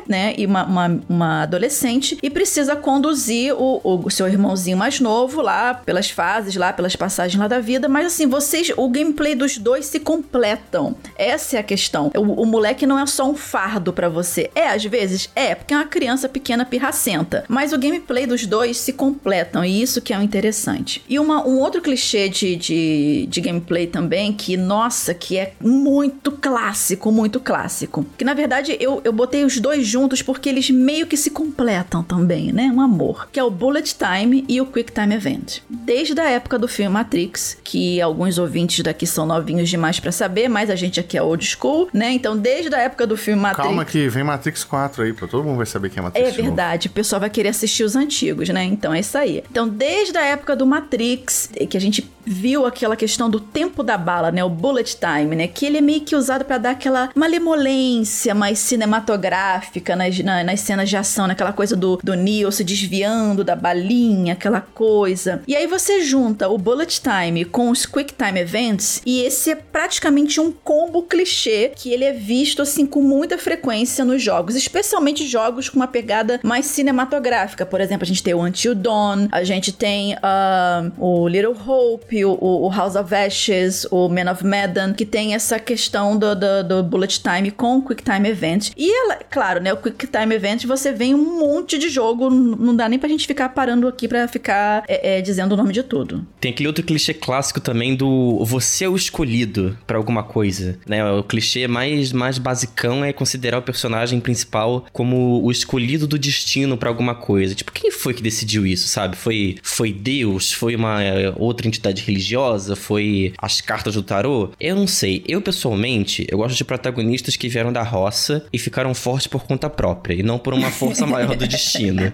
né, 0.07 0.35
e 0.39 0.47
uma, 0.47 0.65
uma, 0.65 1.01
uma, 1.09 1.43
adolescente, 1.43 2.19
e 2.23 2.31
precisa 2.31 2.77
conduzir 2.77 3.55
o, 3.55 3.81
o 3.85 4.11
seu 4.11 4.29
irmãozinho 4.29 4.77
mais 4.77 5.01
novo 5.01 5.43
lá 5.43 5.75
pelas 5.75 6.11
fases, 6.11 6.55
lá 6.57 6.73
pelas 6.73 6.97
passagens 6.97 7.39
lá 7.41 7.49
da 7.49 7.61
vida, 7.61 7.89
mas 7.89 8.07
assim, 8.07 8.27
vocês, 8.27 8.73
o 8.77 8.89
gameplay 8.89 9.35
dos 9.35 9.59
dois 9.59 9.87
se 9.87 10.01
completam. 10.01 10.97
Essa 11.17 11.57
é 11.57 11.61
a 11.61 11.63
questão. 11.63 12.11
O, 12.17 12.43
o 12.43 12.47
moleque 12.47 12.87
não 12.87 12.99
é 12.99 13.07
só 13.07 13.29
um 13.29 13.35
fardo 13.35 13.93
para 13.93 14.09
você. 14.09 14.51
É, 14.55 14.69
às 14.69 14.85
vezes, 14.85 15.29
é, 15.35 15.55
porque 15.55 15.75
é 15.75 15.77
uma 15.77 15.87
criança 15.87 16.29
pequena 16.29 16.65
pirracenta. 16.65 17.45
Mas 17.49 17.73
o 17.73 17.79
gameplay 17.79 18.27
dos 18.27 18.47
dois 18.47 18.77
se 18.79 18.93
completam, 18.93 19.65
e 19.65 19.83
isso 19.83 20.01
que 20.01 20.13
é 20.13 20.19
o 20.19 20.23
interessante. 20.23 21.03
E 21.09 21.19
uma, 21.19 21.47
um 21.47 21.59
outro 21.59 21.81
clichê 21.81 22.29
de, 22.29 22.57
de, 22.57 23.27
de 23.29 23.41
gameplay 23.41 23.87
também, 23.87 24.33
que, 24.33 24.57
nossa, 24.57 25.15
que 25.19 25.37
é 25.37 25.53
muito 25.61 26.33
clássico, 26.33 27.11
muito 27.11 27.41
clássico. 27.41 28.07
Que 28.17 28.25
na 28.25 28.35
verdade 28.35 28.77
eu, 28.81 29.01
eu 29.05 29.13
botei 29.13 29.45
os 29.45 29.59
dois 29.59 29.87
juntos 29.87 30.23
porque 30.23 30.49
eles 30.49 30.71
meio 30.71 31.07
que 31.07 31.17
se 31.17 31.31
completam 31.31 32.03
também, 32.03 32.53
né? 32.53 32.71
Um 32.75 32.81
amor. 32.81 33.29
Que 33.31 33.41
é 33.41 33.45
o 33.45 33.51
Bullet 33.51 33.97
Time 33.97 34.45
e 34.49 34.61
o 34.61 34.67
Quick 34.67 34.93
Time 34.93 35.15
Event. 35.15 35.61
Desde 35.69 36.19
a 36.21 36.29
época 36.29 36.59
do 36.59 36.69
filme 36.69 36.93
Matrix, 36.93 37.59
que 37.63 38.01
alguns 38.01 38.39
ouvintes 38.39 38.83
daqui 38.83 39.07
são 39.07 39.27
novinhos 39.27 39.69
demais 39.69 40.01
para 40.01 40.13
saber, 40.13 40.49
mas 40.49 40.71
a 40.71 40.77
gente 40.77 41.01
aqui 41.01 41.17
é 41.17 41.23
old 41.23 41.45
school, 41.45 41.89
né? 41.93 42.13
Então, 42.13 42.37
desde 42.37 42.75
a 42.75 42.79
época 42.79 43.07
do 43.07 43.17
filme 43.17 43.41
Matrix. 43.41 43.67
Calma 43.67 43.85
que 43.85 44.09
vem 44.09 44.25
Matrix 44.25 44.65
4 44.65 45.03
aí, 45.03 45.13
pô. 45.13 45.27
Todo 45.27 45.45
mundo 45.45 45.57
vai 45.57 45.67
saber 45.67 45.91
quem 45.91 46.01
é 46.01 46.03
Matrix. 46.03 46.29
É 46.29 46.31
verdade, 46.33 46.89
o 46.89 46.91
pessoal 46.91 47.21
vai 47.21 47.31
querer 47.31 47.49
assistir 47.49 47.85
os 47.85 47.97
antigos, 47.97 48.49
né? 48.49 48.65
Então 48.65 48.93
é 48.93 49.01
isso 49.01 49.17
aí. 49.17 49.43
Então, 49.51 49.69
desde 49.69 50.17
a 50.17 50.25
época 50.25 50.55
do 50.55 50.67
Matrix, 50.67 51.51
que 51.69 51.77
a 51.77 51.81
gente 51.81 52.09
viu 52.25 52.67
aquela 52.67 52.95
questão 52.95 53.31
do 53.31 53.41
tempo 53.41 53.83
da 53.83 53.97
bala, 53.97 54.31
né? 54.31 54.45
O 54.45 54.51
bullet 54.51 54.97
time, 54.97 55.08
né? 55.37 55.49
Que 55.49 55.67
ele 55.67 55.79
é 55.79 55.81
meio 55.81 56.01
que 56.01 56.15
usado 56.15 56.45
para 56.45 56.59
dar 56.59 56.71
aquela 56.71 57.11
malemolência 57.15 58.35
mais 58.35 58.59
cinematográfica 58.59 59.97
nas, 59.97 60.19
na, 60.21 60.45
nas 60.45 60.61
cenas 60.61 60.89
de 60.89 60.97
ação, 60.97 61.27
naquela 61.27 61.53
coisa 61.53 61.75
do, 61.77 61.99
do 62.03 62.15
Neo 62.15 62.51
se 62.53 62.65
desviando 62.65 63.43
da 63.45 63.57
balinha, 63.57 64.35
aquela 64.35 64.61
coisa. 64.61 65.43
E 65.47 65.57
aí 65.57 65.67
você 65.67 66.03
junta 66.03 66.49
o 66.49 66.59
bullet 66.59 67.01
time 67.01 67.45
com 67.45 67.71
os 67.71 67.87
quick 67.87 68.15
time 68.15 68.41
events 68.41 69.01
e 69.05 69.23
esse 69.23 69.51
é 69.51 69.55
praticamente 69.55 70.41
um 70.41 70.53
combo 70.53 71.03
clichê 71.03 71.73
que 71.75 71.91
ele 71.93 72.05
é 72.05 72.13
visto 72.13 72.63
assim 72.63 72.87
com 72.87 73.03
muita 73.03 73.39
frequência 73.39 74.05
nos 74.05 74.23
jogos, 74.23 74.55
especialmente 74.55 75.27
jogos 75.27 75.69
com 75.69 75.77
uma 75.77 75.87
pegada 75.87 76.41
mais 76.43 76.67
cinematográfica. 76.67 77.65
Por 77.65 77.81
exemplo, 77.81 78.05
a 78.05 78.07
gente 78.07 78.23
tem 78.23 78.35
o 78.35 78.41
Until 78.41 78.75
Dawn, 78.75 79.29
a 79.31 79.45
gente 79.45 79.73
tem 79.73 80.15
uh, 80.15 80.93
o 80.99 81.29
Little 81.29 81.57
Hope, 81.67 82.25
o, 82.25 82.37
o, 82.41 82.71
House 82.71 82.97
of 82.97 83.15
Ashes, 83.15 83.87
o 83.91 84.09
Man 84.09 84.31
of 84.31 84.45
Medan, 84.45 84.93
que 84.99 85.07
tem 85.07 85.33
essa 85.33 85.61
questão 85.61 86.19
do, 86.19 86.35
do, 86.35 86.65
do 86.65 86.83
bullet 86.83 87.23
time 87.23 87.53
com 87.53 87.79
o 87.79 87.83
quick 87.87 88.03
time 88.03 88.29
event. 88.29 88.73
E 88.77 88.91
ela, 88.91 89.21
claro, 89.31 89.63
né, 89.63 89.73
o 89.73 89.77
quick 89.77 90.09
time 90.09 90.35
event 90.35 90.65
você 90.65 90.93
vem 90.93 91.15
um 91.15 91.39
monte 91.39 91.79
de 91.79 91.89
jogo, 91.89 92.29
não 92.29 92.75
dá 92.75 92.89
nem 92.89 92.99
pra 92.99 93.09
gente 93.09 93.25
ficar 93.25 93.51
parando 93.51 93.87
aqui 93.87 94.09
pra 94.09 94.27
ficar 94.27 94.83
é, 94.89 95.19
é, 95.19 95.23
dizendo 95.23 95.53
o 95.53 95.57
nome 95.57 95.73
de 95.73 95.85
tudo. 95.85 96.27
Tem 96.41 96.51
aquele 96.51 96.67
outro 96.67 96.83
clichê 96.83 97.15
clássico 97.15 97.61
também 97.61 97.95
do 97.95 98.45
você 98.45 98.87
é 98.87 98.89
o 98.89 98.97
escolhido 98.97 99.79
para 99.87 99.97
alguma 99.97 100.25
coisa, 100.25 100.77
né? 100.85 101.09
O 101.13 101.23
clichê 101.23 101.69
mais, 101.69 102.11
mais 102.11 102.37
basicão 102.37 103.05
é 103.05 103.13
considerar 103.13 103.59
o 103.59 103.63
personagem 103.63 104.19
principal 104.19 104.85
como 104.93 105.41
o 105.45 105.53
escolhido 105.53 106.09
do 106.09 106.19
destino 106.19 106.77
para 106.77 106.89
alguma 106.89 107.15
coisa. 107.15 107.55
Tipo, 107.55 107.71
quem 107.71 107.93
foi 107.93 108.15
que 108.15 108.23
decidiu 108.23 108.67
isso, 108.67 108.89
sabe? 108.89 109.17
Foi, 109.17 109.59
foi 109.63 109.93
Deus? 109.93 110.53
Foi 110.53 110.75
uma 110.75 111.01
é, 111.01 111.33
outra 111.37 111.69
entidade 111.69 112.03
religiosa? 112.03 112.75
Foi 112.75 113.33
as 113.39 113.61
cartas 113.61 113.95
do 113.95 114.03
tarô? 114.03 114.51
Eu 114.59 114.75
não 114.75 114.88
sei. 114.89 115.23
Eu, 115.27 115.41
pessoalmente, 115.41 116.27
eu 116.29 116.39
gosto 116.39 116.57
de 116.57 116.65
protagonistas 116.65 117.37
que 117.37 117.49
vieram 117.49 117.73
da 117.73 117.83
roça 117.83 118.45
e 118.53 118.59
ficaram 118.59 118.93
fortes 118.95 119.27
por 119.27 119.45
conta 119.45 119.71
própria 119.71 120.15
e 120.15 120.23
não 120.23 120.39
por 120.39 120.55
uma 120.55 120.71
força 120.71 121.07
maior 121.07 121.37
do 121.37 121.47
destino. 121.47 122.13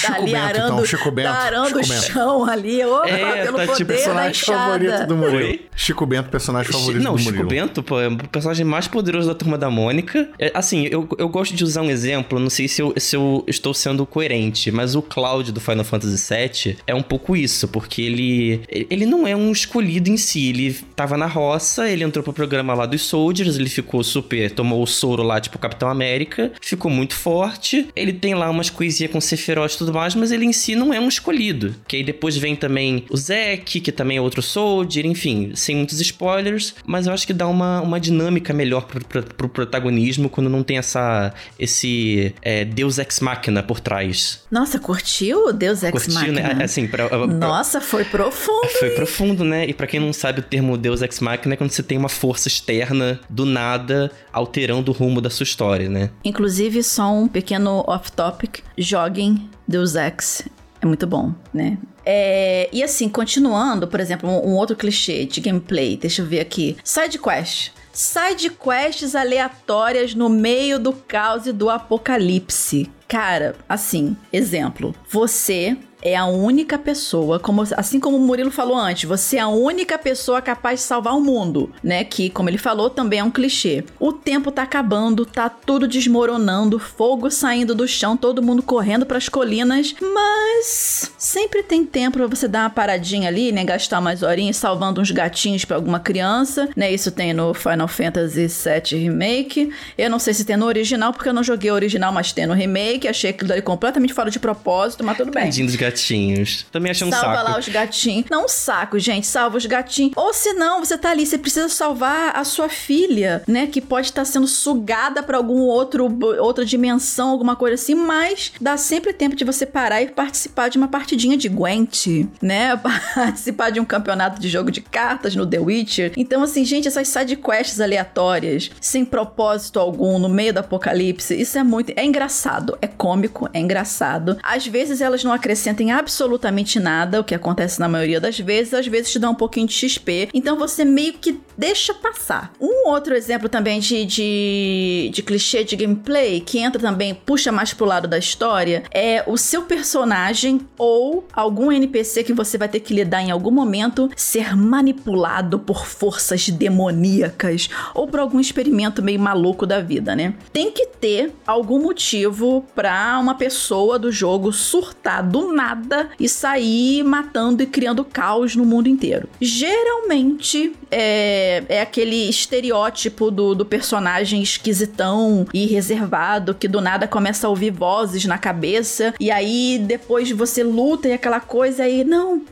tá 0.00 0.14
ali 0.14 0.32
Bento, 0.32 0.36
arando, 0.36 0.72
então, 0.74 0.84
Chico 0.86 1.10
Bento, 1.10 1.28
tá 1.28 1.38
arando 1.38 1.84
Chico 1.84 1.98
o 1.98 2.02
chão 2.02 2.44
ali, 2.44 2.84
opa, 2.84 3.08
é, 3.08 3.44
pelo 3.44 3.58
tá, 3.58 3.66
poder 3.66 3.84
personagem 3.84 4.44
favorito 4.44 5.06
do 5.06 5.16
Murilo. 5.16 5.38
Oi? 5.38 5.60
Chico 5.76 6.06
Bento, 6.06 6.28
personagem 6.28 6.72
favorito 6.72 7.02
não, 7.02 7.14
do 7.14 7.22
Murilo. 7.22 7.32
Não, 7.32 7.40
Chico 7.42 7.48
Bento, 7.48 7.82
pô, 7.82 8.00
é 8.00 8.08
o 8.08 8.16
personagem 8.28 8.64
mais 8.64 8.86
poderoso 8.86 9.28
da 9.28 9.34
Turma 9.34 9.58
da 9.58 9.70
Mônica. 9.70 10.28
É, 10.38 10.52
assim, 10.54 10.86
eu, 10.90 11.08
eu 11.18 11.28
gosto 11.28 11.54
de 11.54 11.64
usar 11.64 11.82
um 11.82 11.90
exemplo, 11.90 12.38
não 12.38 12.50
sei 12.50 12.68
se 12.68 12.80
eu, 12.82 12.92
se 12.96 13.16
eu 13.16 13.44
estou 13.46 13.74
sendo 13.74 14.04
coerente, 14.06 14.70
mas 14.70 14.94
o 14.94 15.02
Cloud 15.02 15.50
do 15.52 15.60
Final 15.60 15.84
Fantasy 15.84 16.34
VII 16.34 16.76
é 16.86 16.94
um 16.94 17.02
pouco 17.02 17.36
isso, 17.36 17.68
porque 17.68 18.02
ele, 18.02 18.60
ele 18.68 19.06
não 19.06 19.26
é 19.26 19.34
um 19.34 19.50
escolhido 19.50 20.10
em 20.10 20.16
si, 20.16 20.48
ele 20.48 20.72
tava 20.94 21.16
na 21.16 21.26
roça, 21.26 21.88
ele 21.94 22.04
entrou 22.04 22.22
pro 22.22 22.32
programa 22.32 22.74
lá 22.74 22.86
dos 22.86 23.02
Soldiers, 23.02 23.56
ele 23.56 23.68
ficou 23.68 24.02
super, 24.02 24.50
tomou 24.50 24.82
o 24.82 24.86
soro 24.86 25.22
lá, 25.22 25.40
tipo 25.40 25.58
Capitão 25.58 25.88
América, 25.88 26.52
ficou 26.60 26.90
muito 26.90 27.14
forte, 27.14 27.88
ele 27.94 28.12
tem 28.12 28.34
lá 28.34 28.50
umas 28.50 28.70
coisinhas 28.70 29.12
com 29.12 29.20
Sephiroth 29.20 29.72
e 29.72 29.78
tudo 29.78 29.92
mais, 29.92 30.14
mas 30.14 30.30
ele 30.30 30.44
em 30.44 30.52
si 30.52 30.74
não 30.74 30.92
é 30.92 31.00
um 31.00 31.08
escolhido. 31.08 31.74
Que 31.86 31.96
aí 31.96 32.04
depois 32.04 32.36
vem 32.36 32.54
também 32.54 33.04
o 33.10 33.16
Zack, 33.16 33.80
que 33.80 33.92
também 33.92 34.18
é 34.18 34.20
outro 34.20 34.42
Soldier, 34.42 35.06
enfim, 35.06 35.52
sem 35.54 35.76
muitos 35.76 36.00
spoilers, 36.00 36.74
mas 36.86 37.06
eu 37.06 37.12
acho 37.12 37.26
que 37.26 37.32
dá 37.32 37.46
uma, 37.46 37.80
uma 37.80 38.00
dinâmica 38.00 38.52
melhor 38.52 38.82
pro, 38.82 39.04
pro, 39.04 39.22
pro 39.22 39.48
protagonismo 39.48 40.28
quando 40.28 40.50
não 40.50 40.62
tem 40.62 40.78
essa 40.78 41.32
esse 41.58 42.34
é, 42.42 42.64
Deus 42.64 42.98
Ex 42.98 43.20
Machina 43.20 43.62
por 43.62 43.80
trás. 43.80 44.42
Nossa, 44.50 44.78
curtiu 44.78 45.48
o 45.48 45.52
Deus 45.52 45.82
Ex 45.82 45.92
curtiu, 45.92 46.32
né? 46.32 46.42
Machina? 46.42 46.54
Né? 46.54 46.64
Assim, 46.64 46.86
pra, 46.86 47.08
pra, 47.08 47.26
Nossa, 47.26 47.80
foi 47.80 48.04
profundo. 48.04 48.68
Foi 48.78 48.88
hein? 48.88 48.94
profundo, 48.94 49.44
né? 49.44 49.66
E 49.66 49.72
para 49.74 49.86
quem 49.86 50.00
não 50.00 50.12
sabe 50.12 50.40
o 50.40 50.42
termo 50.42 50.76
Deus 50.76 51.02
Ex 51.02 51.20
Machina 51.20 51.54
é 51.54 51.56
quando 51.56 51.70
você 51.70 51.82
tem 51.84 51.96
uma 51.96 52.08
força 52.08 52.48
externa 52.48 53.20
do 53.30 53.44
nada 53.44 54.10
alterando 54.32 54.90
o 54.90 54.94
rumo 54.94 55.20
da 55.20 55.30
sua 55.30 55.44
história, 55.44 55.88
né? 55.88 56.10
Inclusive, 56.24 56.82
só 56.82 57.12
um 57.12 57.28
pequeno 57.28 57.84
off-topic, 57.86 58.60
joguem 58.76 59.48
Deus 59.68 59.94
Ex. 59.94 60.42
É 60.80 60.86
muito 60.86 61.06
bom, 61.06 61.32
né? 61.52 61.78
É, 62.04 62.68
e 62.72 62.82
assim, 62.82 63.08
continuando, 63.08 63.88
por 63.88 63.98
exemplo, 63.98 64.28
um, 64.28 64.50
um, 64.50 64.54
outro 64.56 64.76
clichê 64.76 65.24
de 65.24 65.40
gameplay, 65.40 65.96
deixa 65.96 66.20
eu 66.20 66.26
ver 66.26 66.40
aqui. 66.40 66.76
Side 66.84 67.18
quest. 67.18 67.72
Side 67.92 68.50
quests 68.50 69.14
aleatórias 69.14 70.14
no 70.14 70.28
meio 70.28 70.78
do 70.78 70.92
caos 70.92 71.46
e 71.46 71.52
do 71.52 71.70
apocalipse. 71.70 72.90
Cara, 73.08 73.54
assim, 73.68 74.16
exemplo. 74.32 74.94
Você 75.08 75.76
é 76.04 76.14
a 76.14 76.26
única 76.26 76.78
pessoa, 76.78 77.40
como, 77.40 77.62
assim 77.76 77.98
como 77.98 78.18
o 78.18 78.20
Murilo 78.20 78.50
falou 78.50 78.76
antes, 78.76 79.04
você 79.08 79.38
é 79.38 79.40
a 79.40 79.48
única 79.48 79.98
pessoa 79.98 80.42
capaz 80.42 80.80
de 80.80 80.86
salvar 80.86 81.16
o 81.16 81.20
mundo, 81.20 81.72
né? 81.82 82.04
Que, 82.04 82.28
como 82.28 82.50
ele 82.50 82.58
falou, 82.58 82.90
também 82.90 83.20
é 83.20 83.24
um 83.24 83.30
clichê. 83.30 83.82
O 83.98 84.12
tempo 84.12 84.52
tá 84.52 84.62
acabando, 84.62 85.24
tá 85.24 85.48
tudo 85.48 85.88
desmoronando, 85.88 86.78
fogo 86.78 87.30
saindo 87.30 87.74
do 87.74 87.88
chão, 87.88 88.16
todo 88.16 88.42
mundo 88.42 88.62
correndo 88.62 89.06
para 89.06 89.16
as 89.16 89.28
colinas, 89.28 89.94
mas 90.00 91.10
sempre 91.16 91.62
tem 91.62 91.84
tempo 91.86 92.18
para 92.18 92.26
você 92.26 92.46
dar 92.46 92.64
uma 92.64 92.70
paradinha 92.70 93.28
ali, 93.28 93.50
né? 93.50 93.64
Gastar 93.64 94.00
mais 94.00 94.22
horinhas 94.22 94.56
salvando 94.56 95.00
uns 95.00 95.10
gatinhos 95.10 95.64
para 95.64 95.76
alguma 95.76 95.98
criança, 95.98 96.68
né? 96.76 96.92
Isso 96.92 97.10
tem 97.10 97.32
no 97.32 97.54
Final 97.54 97.88
Fantasy 97.88 98.46
VII 98.46 99.00
Remake. 99.00 99.72
Eu 99.96 100.10
não 100.10 100.18
sei 100.18 100.34
se 100.34 100.44
tem 100.44 100.56
no 100.56 100.66
original, 100.66 101.12
porque 101.12 101.28
eu 101.28 101.34
não 101.34 101.42
joguei 101.42 101.70
o 101.70 101.74
original, 101.74 102.12
mas 102.12 102.32
tem 102.32 102.46
no 102.46 102.52
remake. 102.52 103.08
Achei 103.08 103.30
aquilo 103.30 103.52
ali 103.52 103.62
completamente 103.62 104.12
fora 104.12 104.30
de 104.30 104.38
propósito, 104.38 105.02
mas 105.02 105.16
tudo 105.16 105.30
bem. 105.30 105.44
Gatinhos 105.44 105.74
gatinhos. 105.94 106.66
Também 106.70 106.90
achei 106.90 107.06
um 107.06 107.10
Salva 107.10 107.26
saco. 107.26 107.36
Salva 107.36 107.52
lá 107.52 107.58
os 107.58 107.68
gatinhos. 107.68 108.26
Não 108.30 108.44
um 108.44 108.48
saco, 108.48 108.98
gente. 108.98 109.26
Salva 109.26 109.56
os 109.56 109.66
gatinhos. 109.66 110.12
Ou 110.16 110.34
se 110.34 110.52
não, 110.54 110.84
você 110.84 110.98
tá 110.98 111.10
ali, 111.10 111.24
você 111.24 111.38
precisa 111.38 111.68
salvar 111.68 112.36
a 112.36 112.44
sua 112.44 112.68
filha, 112.68 113.42
né? 113.46 113.66
Que 113.66 113.80
pode 113.80 114.08
estar 114.08 114.24
sendo 114.24 114.46
sugada 114.46 115.22
para 115.22 115.36
algum 115.36 115.60
outro 115.62 116.04
outra 116.40 116.64
dimensão, 116.64 117.30
alguma 117.30 117.56
coisa 117.56 117.74
assim. 117.74 117.94
Mas 117.94 118.52
dá 118.60 118.76
sempre 118.76 119.12
tempo 119.12 119.36
de 119.36 119.44
você 119.44 119.64
parar 119.64 120.02
e 120.02 120.08
participar 120.08 120.68
de 120.68 120.78
uma 120.78 120.88
partidinha 120.88 121.36
de 121.36 121.48
Gwent, 121.48 122.06
né? 122.42 122.76
participar 123.14 123.70
de 123.70 123.80
um 123.80 123.84
campeonato 123.84 124.40
de 124.40 124.48
jogo 124.48 124.70
de 124.70 124.80
cartas 124.80 125.34
no 125.34 125.46
The 125.46 125.58
Witcher. 125.58 126.12
Então, 126.16 126.42
assim, 126.42 126.64
gente, 126.64 126.88
essas 126.88 127.08
side 127.08 127.36
quests 127.36 127.80
aleatórias, 127.80 128.70
sem 128.80 129.04
propósito 129.04 129.78
algum, 129.78 130.18
no 130.18 130.28
meio 130.28 130.52
do 130.52 130.58
apocalipse, 130.58 131.40
isso 131.40 131.58
é 131.58 131.62
muito. 131.62 131.92
É 131.96 132.04
engraçado. 132.04 132.76
É 132.80 132.86
cômico, 132.86 133.48
é 133.52 133.60
engraçado. 133.60 134.38
Às 134.42 134.66
vezes 134.66 135.00
elas 135.00 135.22
não 135.22 135.32
acrescentam 135.32 135.83
tem 135.84 135.92
absolutamente 135.92 136.80
nada, 136.80 137.20
o 137.20 137.24
que 137.24 137.34
acontece 137.34 137.78
na 137.78 137.86
maioria 137.86 138.18
das 138.18 138.38
vezes, 138.38 138.72
às 138.72 138.86
vezes 138.86 139.12
te 139.12 139.18
dá 139.18 139.28
um 139.28 139.34
pouquinho 139.34 139.66
de 139.66 139.74
XP. 139.74 140.30
Então 140.32 140.56
você 140.56 140.82
meio 140.82 141.12
que 141.12 141.38
deixa 141.58 141.92
passar. 141.92 142.50
Um 142.58 142.88
outro 142.88 143.14
exemplo 143.14 143.50
também 143.50 143.80
de, 143.80 144.06
de, 144.06 145.10
de 145.12 145.22
clichê 145.22 145.62
de 145.62 145.76
gameplay, 145.76 146.40
que 146.40 146.58
entra 146.58 146.80
também, 146.80 147.14
puxa 147.14 147.52
mais 147.52 147.74
pro 147.74 147.84
lado 147.84 148.08
da 148.08 148.16
história, 148.16 148.84
é 148.90 149.22
o 149.26 149.36
seu 149.36 149.62
personagem 149.62 150.62
ou 150.78 151.28
algum 151.34 151.70
NPC 151.70 152.24
que 152.24 152.32
você 152.32 152.56
vai 152.56 152.68
ter 152.68 152.80
que 152.80 152.94
lidar 152.94 153.20
em 153.20 153.30
algum 153.30 153.50
momento 153.50 154.10
ser 154.16 154.56
manipulado 154.56 155.58
por 155.58 155.86
forças 155.86 156.48
demoníacas 156.48 157.68
ou 157.94 158.06
por 158.06 158.20
algum 158.20 158.40
experimento 158.40 159.02
meio 159.02 159.20
maluco 159.20 159.66
da 159.66 159.80
vida, 159.80 160.16
né? 160.16 160.32
Tem 160.50 160.72
que 160.72 160.86
ter 160.86 161.34
algum 161.46 161.82
motivo 161.82 162.64
para 162.74 163.18
uma 163.20 163.34
pessoa 163.34 163.98
do 163.98 164.10
jogo 164.10 164.50
surtar 164.50 165.22
do 165.22 165.52
nada 165.52 165.73
nada 165.74 166.10
e 166.18 166.28
sair 166.28 167.02
matando 167.02 167.62
e 167.62 167.66
criando 167.66 168.04
caos 168.04 168.54
no 168.54 168.64
mundo 168.64 168.88
inteiro. 168.88 169.28
Geralmente 169.40 170.72
é, 170.90 171.64
é 171.68 171.80
aquele 171.80 172.28
estereótipo 172.28 173.30
do, 173.30 173.54
do 173.54 173.66
personagem 173.66 174.42
esquisitão 174.42 175.46
e 175.52 175.66
reservado 175.66 176.54
que 176.54 176.68
do 176.68 176.80
nada 176.80 177.08
começa 177.08 177.46
a 177.46 177.50
ouvir 177.50 177.70
vozes 177.70 178.24
na 178.24 178.38
cabeça 178.38 179.14
e 179.18 179.30
aí 179.30 179.82
depois 179.84 180.30
você 180.30 180.62
luta 180.62 181.08
e 181.08 181.12
aquela 181.12 181.40
coisa 181.40 181.84
aí, 181.84 182.04
não, 182.04 182.42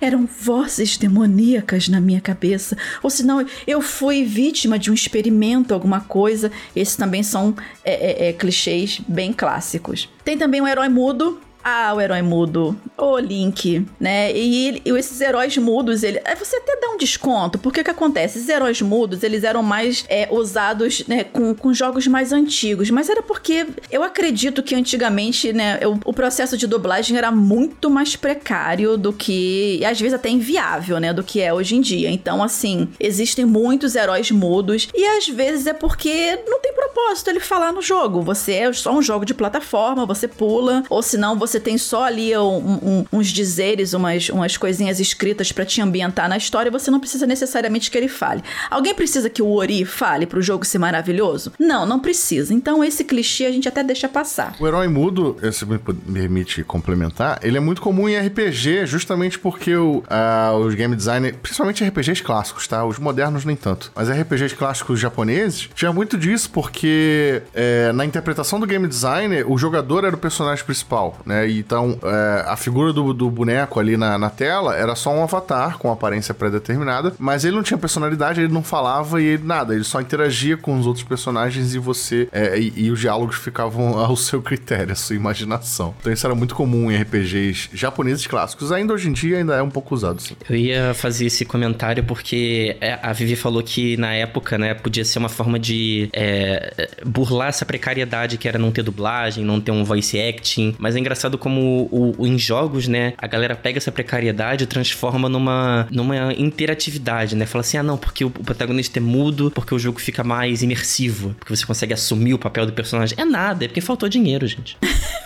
eram 0.00 0.26
vozes 0.26 0.96
demoníacas 0.96 1.88
na 1.88 2.00
minha 2.00 2.20
cabeça. 2.20 2.76
Ou 3.02 3.10
senão 3.10 3.44
eu 3.66 3.80
fui 3.80 4.24
vítima 4.24 4.78
de 4.78 4.90
um 4.90 4.94
experimento, 4.94 5.74
alguma 5.74 6.00
coisa. 6.00 6.50
Esses 6.74 6.96
também 6.96 7.22
são 7.22 7.54
é, 7.84 8.26
é, 8.26 8.28
é, 8.28 8.32
clichês 8.32 9.00
bem 9.06 9.32
clássicos. 9.32 10.08
Tem 10.24 10.36
também 10.36 10.60
um 10.60 10.68
herói 10.68 10.88
mudo, 10.88 11.40
ah, 11.62 11.92
o 11.94 12.00
herói 12.00 12.22
mudo, 12.22 12.78
o 12.96 13.18
Link, 13.18 13.86
né? 14.00 14.32
E, 14.32 14.82
e 14.84 14.90
esses 14.90 15.20
heróis 15.20 15.56
mudos, 15.56 16.02
ele, 16.02 16.20
você 16.38 16.56
até 16.56 16.76
dá 16.80 16.90
um 16.90 16.96
desconto, 16.96 17.58
porque 17.58 17.80
o 17.80 17.84
que 17.84 17.90
acontece? 17.90 18.38
Esses 18.38 18.48
heróis 18.48 18.80
mudos, 18.80 19.22
eles 19.22 19.44
eram 19.44 19.62
mais 19.62 20.04
é, 20.08 20.28
usados 20.30 21.06
né, 21.06 21.24
com, 21.24 21.54
com 21.54 21.72
jogos 21.72 22.06
mais 22.06 22.32
antigos, 22.32 22.90
mas 22.90 23.08
era 23.08 23.22
porque 23.22 23.66
eu 23.90 24.02
acredito 24.02 24.62
que 24.62 24.74
antigamente, 24.74 25.52
né, 25.52 25.78
o, 25.86 26.10
o 26.10 26.12
processo 26.12 26.56
de 26.56 26.66
dublagem 26.66 27.16
era 27.16 27.30
muito 27.30 27.90
mais 27.90 28.16
precário 28.16 28.96
do 28.96 29.12
que, 29.12 29.78
e 29.80 29.84
às 29.84 30.00
vezes 30.00 30.14
até 30.14 30.28
inviável, 30.28 30.98
né, 30.98 31.12
do 31.12 31.22
que 31.22 31.40
é 31.40 31.52
hoje 31.52 31.76
em 31.76 31.80
dia. 31.80 32.10
Então, 32.10 32.42
assim, 32.42 32.88
existem 32.98 33.44
muitos 33.44 33.94
heróis 33.94 34.30
mudos 34.30 34.88
e 34.94 35.04
às 35.04 35.28
vezes 35.28 35.66
é 35.66 35.72
porque 35.72 36.38
não 36.46 36.60
tem 36.60 36.72
propósito 36.72 37.30
ele 37.30 37.40
falar 37.40 37.72
no 37.72 37.82
jogo. 37.82 38.22
Você 38.22 38.52
é 38.52 38.72
só 38.72 38.92
um 38.92 39.02
jogo 39.02 39.24
de 39.24 39.34
plataforma, 39.34 40.06
você 40.06 40.28
pula, 40.28 40.82
ou 40.88 41.02
senão 41.02 41.38
você 41.38 41.47
tem 41.58 41.78
só 41.78 42.04
ali 42.04 42.36
um, 42.36 42.78
um, 42.82 43.04
uns 43.12 43.28
dizeres, 43.28 43.94
umas, 43.94 44.28
umas 44.28 44.56
coisinhas 44.56 45.00
escritas 45.00 45.52
para 45.52 45.64
te 45.64 45.80
ambientar 45.80 46.28
na 46.28 46.36
história, 46.36 46.70
você 46.70 46.90
não 46.90 47.00
precisa 47.00 47.26
necessariamente 47.26 47.90
que 47.90 47.96
ele 47.96 48.08
fale. 48.08 48.42
Alguém 48.70 48.94
precisa 48.94 49.30
que 49.30 49.40
o 49.40 49.50
Ori 49.52 49.84
fale 49.84 50.26
pro 50.26 50.42
jogo 50.42 50.64
ser 50.64 50.78
maravilhoso? 50.78 51.52
Não, 51.58 51.86
não 51.86 52.00
precisa. 52.00 52.52
Então 52.52 52.82
esse 52.82 53.04
clichê 53.04 53.46
a 53.46 53.52
gente 53.52 53.68
até 53.68 53.82
deixa 53.82 54.08
passar. 54.08 54.54
O 54.58 54.66
herói 54.66 54.88
mudo, 54.88 55.36
se 55.52 55.64
me 55.64 55.78
permite 55.78 56.64
complementar, 56.64 57.38
ele 57.42 57.56
é 57.56 57.60
muito 57.60 57.80
comum 57.80 58.08
em 58.08 58.18
RPG, 58.18 58.86
justamente 58.86 59.38
porque 59.38 59.74
o, 59.76 59.98
uh, 59.98 60.56
os 60.58 60.74
game 60.74 60.94
design, 60.94 61.32
principalmente 61.32 61.84
RPGs 61.84 62.22
clássicos, 62.22 62.66
tá? 62.66 62.84
Os 62.84 62.98
modernos 62.98 63.44
nem 63.44 63.56
tanto. 63.56 63.92
Mas 63.94 64.10
RPGs 64.10 64.54
clássicos 64.54 64.98
japoneses 64.98 65.70
tinha 65.74 65.92
muito 65.92 66.16
disso, 66.16 66.50
porque 66.50 67.42
é, 67.54 67.92
na 67.92 68.04
interpretação 68.04 68.58
do 68.58 68.66
game 68.66 68.86
designer, 68.86 69.50
o 69.50 69.56
jogador 69.56 70.04
era 70.04 70.14
o 70.14 70.18
personagem 70.18 70.64
principal, 70.64 71.18
né? 71.24 71.37
Então, 71.46 71.98
é, 72.02 72.44
a 72.46 72.56
figura 72.56 72.92
do, 72.92 73.12
do 73.12 73.30
boneco 73.30 73.78
ali 73.78 73.96
na, 73.96 74.18
na, 74.18 74.30
tela 74.30 74.76
era 74.76 74.94
só 74.94 75.10
um 75.10 75.22
avatar 75.22 75.78
com 75.78 75.90
aparência 75.90 76.34
pré-determinada, 76.34 77.12
mas 77.18 77.44
ele 77.44 77.56
não 77.56 77.62
tinha 77.62 77.78
personalidade, 77.78 78.40
ele 78.40 78.52
não 78.52 78.62
falava 78.62 79.20
e 79.20 79.26
ele, 79.26 79.44
nada, 79.44 79.74
ele 79.74 79.84
só 79.84 80.00
interagia 80.00 80.56
com 80.56 80.78
os 80.78 80.86
outros 80.86 81.04
personagens 81.04 81.74
e 81.74 81.78
você. 81.78 82.28
É, 82.32 82.58
e, 82.58 82.72
e, 82.76 82.90
os 82.90 83.00
diálogos 83.00 83.36
ficavam 83.36 83.98
ao 83.98 84.16
seu 84.16 84.40
critério, 84.42 84.92
à 84.92 84.96
sua 84.96 85.16
imaginação. 85.16 85.94
Então, 86.00 86.12
isso 86.12 86.26
era 86.26 86.34
muito 86.34 86.54
comum 86.54 86.90
em 86.90 86.96
RPGs 86.96 87.70
japoneses 87.72 88.26
clássicos. 88.26 88.72
Ainda 88.72 88.94
hoje 88.94 89.08
em 89.08 89.12
dia, 89.12 89.38
ainda 89.38 89.54
é 89.54 89.62
um 89.62 89.70
pouco 89.70 89.94
usado, 89.94 90.20
sim. 90.20 90.36
Eu 90.48 90.56
ia 90.56 90.94
fazer 90.94 91.26
esse 91.26 91.44
comentário 91.44 92.02
porque 92.04 92.76
é, 92.80 92.98
a 93.02 93.12
Vivi 93.12 93.36
falou 93.36 93.62
que 93.62 93.96
na 93.96 94.14
época, 94.14 94.56
né, 94.58 94.74
podia 94.74 95.04
ser 95.04 95.18
uma 95.18 95.28
forma 95.28 95.58
de 95.58 96.08
é, 96.12 96.88
burlar 97.04 97.48
essa 97.48 97.64
precariedade 97.64 98.38
que 98.38 98.48
era 98.48 98.58
não 98.58 98.70
ter 98.70 98.82
dublagem, 98.82 99.44
não 99.44 99.60
ter 99.60 99.70
um 99.70 99.84
voice 99.84 100.18
acting. 100.20 100.74
Mas 100.78 100.96
é 100.96 100.98
engraçado 100.98 101.27
como 101.36 101.88
o, 101.90 102.14
o, 102.16 102.26
em 102.26 102.38
jogos, 102.38 102.88
né, 102.88 103.12
a 103.18 103.26
galera 103.26 103.54
pega 103.54 103.78
essa 103.78 103.92
precariedade 103.92 104.64
e 104.64 104.66
transforma 104.66 105.28
numa, 105.28 105.86
numa 105.90 106.32
interatividade, 106.34 107.36
né? 107.36 107.44
Fala 107.44 107.60
assim, 107.60 107.76
ah, 107.76 107.82
não, 107.82 107.98
porque 107.98 108.24
o, 108.24 108.28
o 108.28 108.44
protagonista 108.44 108.98
é 108.98 109.02
mudo, 109.02 109.50
porque 109.50 109.74
o 109.74 109.78
jogo 109.78 110.00
fica 110.00 110.22
mais 110.24 110.62
imersivo, 110.62 111.34
porque 111.38 111.54
você 111.54 111.66
consegue 111.66 111.92
assumir 111.92 112.34
o 112.34 112.38
papel 112.38 112.64
do 112.64 112.72
personagem. 112.72 113.18
É 113.20 113.24
nada, 113.24 113.64
é 113.64 113.68
porque 113.68 113.80
faltou 113.80 114.08
dinheiro, 114.08 114.46
gente. 114.46 114.78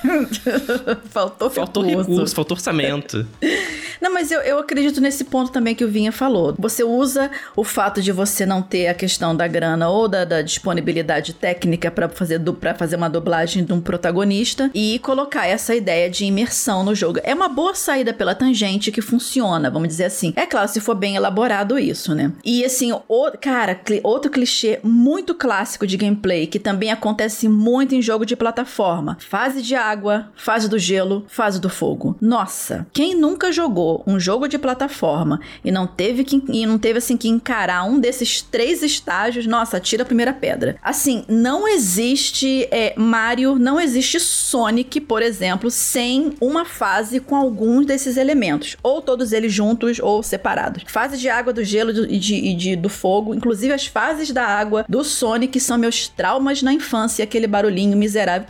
faltou 1.11 1.51
Faltou 1.51 1.85
recurso, 1.85 2.35
faltou 2.35 2.57
orçamento. 2.57 3.27
Não, 4.03 4.13
mas 4.13 4.33
eu, 4.33 4.41
eu 4.41 4.59
acredito 4.59 5.01
nesse 5.01 5.23
ponto 5.23 5.53
também 5.53 5.77
que 5.77 5.85
o 5.85 5.89
Vinha 5.89 6.11
falou. 6.11 6.57
Você 6.59 6.83
usa 6.83 7.31
o 7.55 7.63
fato 7.63 8.03
de 8.03 8.11
você 8.11 8.45
não 8.45 8.61
ter 8.61 8.89
a 8.89 8.95
questão 8.95 9.35
da 9.35 9.47
grana 9.47 9.89
ou 9.89 10.09
da, 10.09 10.25
da 10.25 10.43
disponibilidade 10.43 11.33
técnica 11.33 11.89
para 11.89 12.09
fazer, 12.09 12.41
pra 12.41 12.75
fazer 12.75 12.97
uma 12.97 13.09
dublagem 13.09 13.65
de 13.65 13.73
um 13.73 13.81
protagonista 13.81 14.73
e 14.75 14.99
colocar 14.99 15.47
essa 15.47 15.73
ideia 15.73 15.92
de 16.09 16.25
imersão 16.25 16.85
no 16.85 16.95
jogo. 16.95 17.21
É 17.23 17.35
uma 17.35 17.49
boa 17.49 17.75
saída 17.75 18.13
pela 18.13 18.35
tangente 18.35 18.93
que 18.93 19.01
funciona, 19.01 19.71
vamos 19.71 19.89
dizer 19.89 20.05
assim. 20.05 20.33
É 20.37 20.47
claro, 20.47 20.69
se 20.69 20.81
for 20.81 20.95
bem 20.95 21.17
elaborado 21.17 21.79
isso, 21.79 22.15
né? 22.15 22.33
E 22.45 22.65
assim, 22.65 22.93
o, 22.93 23.31
cara, 23.41 23.81
outro 24.03 24.31
clichê 24.31 24.81
muito 24.83 25.35
clássico 25.35 25.87
de 25.87 25.97
gameplay 25.97 26.47
que 26.47 26.59
também 26.59 26.91
acontece 26.91 27.49
muito 27.49 27.95
em 27.95 28.03
jogo 28.03 28.25
de 28.27 28.37
plataforma: 28.37 29.19
fase 29.21 29.63
de 29.63 29.75
água, 29.75 30.31
fase 30.35 30.69
do 30.69 30.79
gelo, 30.79 31.25
fase 31.29 31.61
do 31.61 31.69
fogo. 31.69 32.17
Nossa, 32.21 32.87
quem 32.93 33.15
nunca 33.15 33.53
jogou 33.53 34.03
um 34.07 34.19
jogo 34.19 34.49
de 34.49 34.59
plataforma 34.59 35.41
e 35.65 35.71
não 35.71 35.87
teve 35.87 36.25
que 36.25 36.43
e 36.49 36.67
não 36.67 36.79
teve 36.79 36.99
assim 36.99 37.17
que 37.17 37.29
encarar 37.29 37.85
um 37.85 37.99
desses 37.99 38.43
três 38.43 38.83
estágios, 38.83 39.47
nossa, 39.47 39.81
tira 39.81 40.03
a 40.03 40.07
primeira 40.07 40.33
pedra. 40.33 40.77
Assim, 40.83 41.25
não 41.29 41.67
existe 41.69 42.69
é, 42.71 42.95
Mario, 42.97 43.59
não 43.59 43.81
existe 43.81 44.19
Sonic, 44.21 45.01
por 45.01 45.23
exemplo, 45.23 45.71
sem 45.83 46.33
uma 46.41 46.65
fase 46.65 47.19
com 47.21 47.35
alguns 47.35 47.85
desses 47.85 48.17
elementos, 48.17 48.77
ou 48.83 49.03
todos 49.03 49.33
eles 49.33 49.53
juntos 49.53 49.99
ou 49.99 50.23
separados. 50.23 50.85
Fase 50.87 51.19
de 51.19 51.29
água, 51.29 51.53
do 51.53 51.65
gelo 51.65 51.91
e 51.91 52.19
de, 52.19 52.41
de, 52.41 52.55
de, 52.55 52.77
do 52.77 52.89
fogo, 52.89 53.35
inclusive 53.35 53.73
as 53.73 53.87
fases 53.87 54.31
da 54.31 54.45
água 54.45 54.85
do 54.89 55.03
Sonic 55.03 55.59
são 55.59 55.77
meus 55.77 56.09
traumas 56.09 56.63
na 56.63 56.73
infância, 56.73 57.25
aquele 57.25 57.47
barulhinho 57.47 57.97
miserável. 57.97 58.47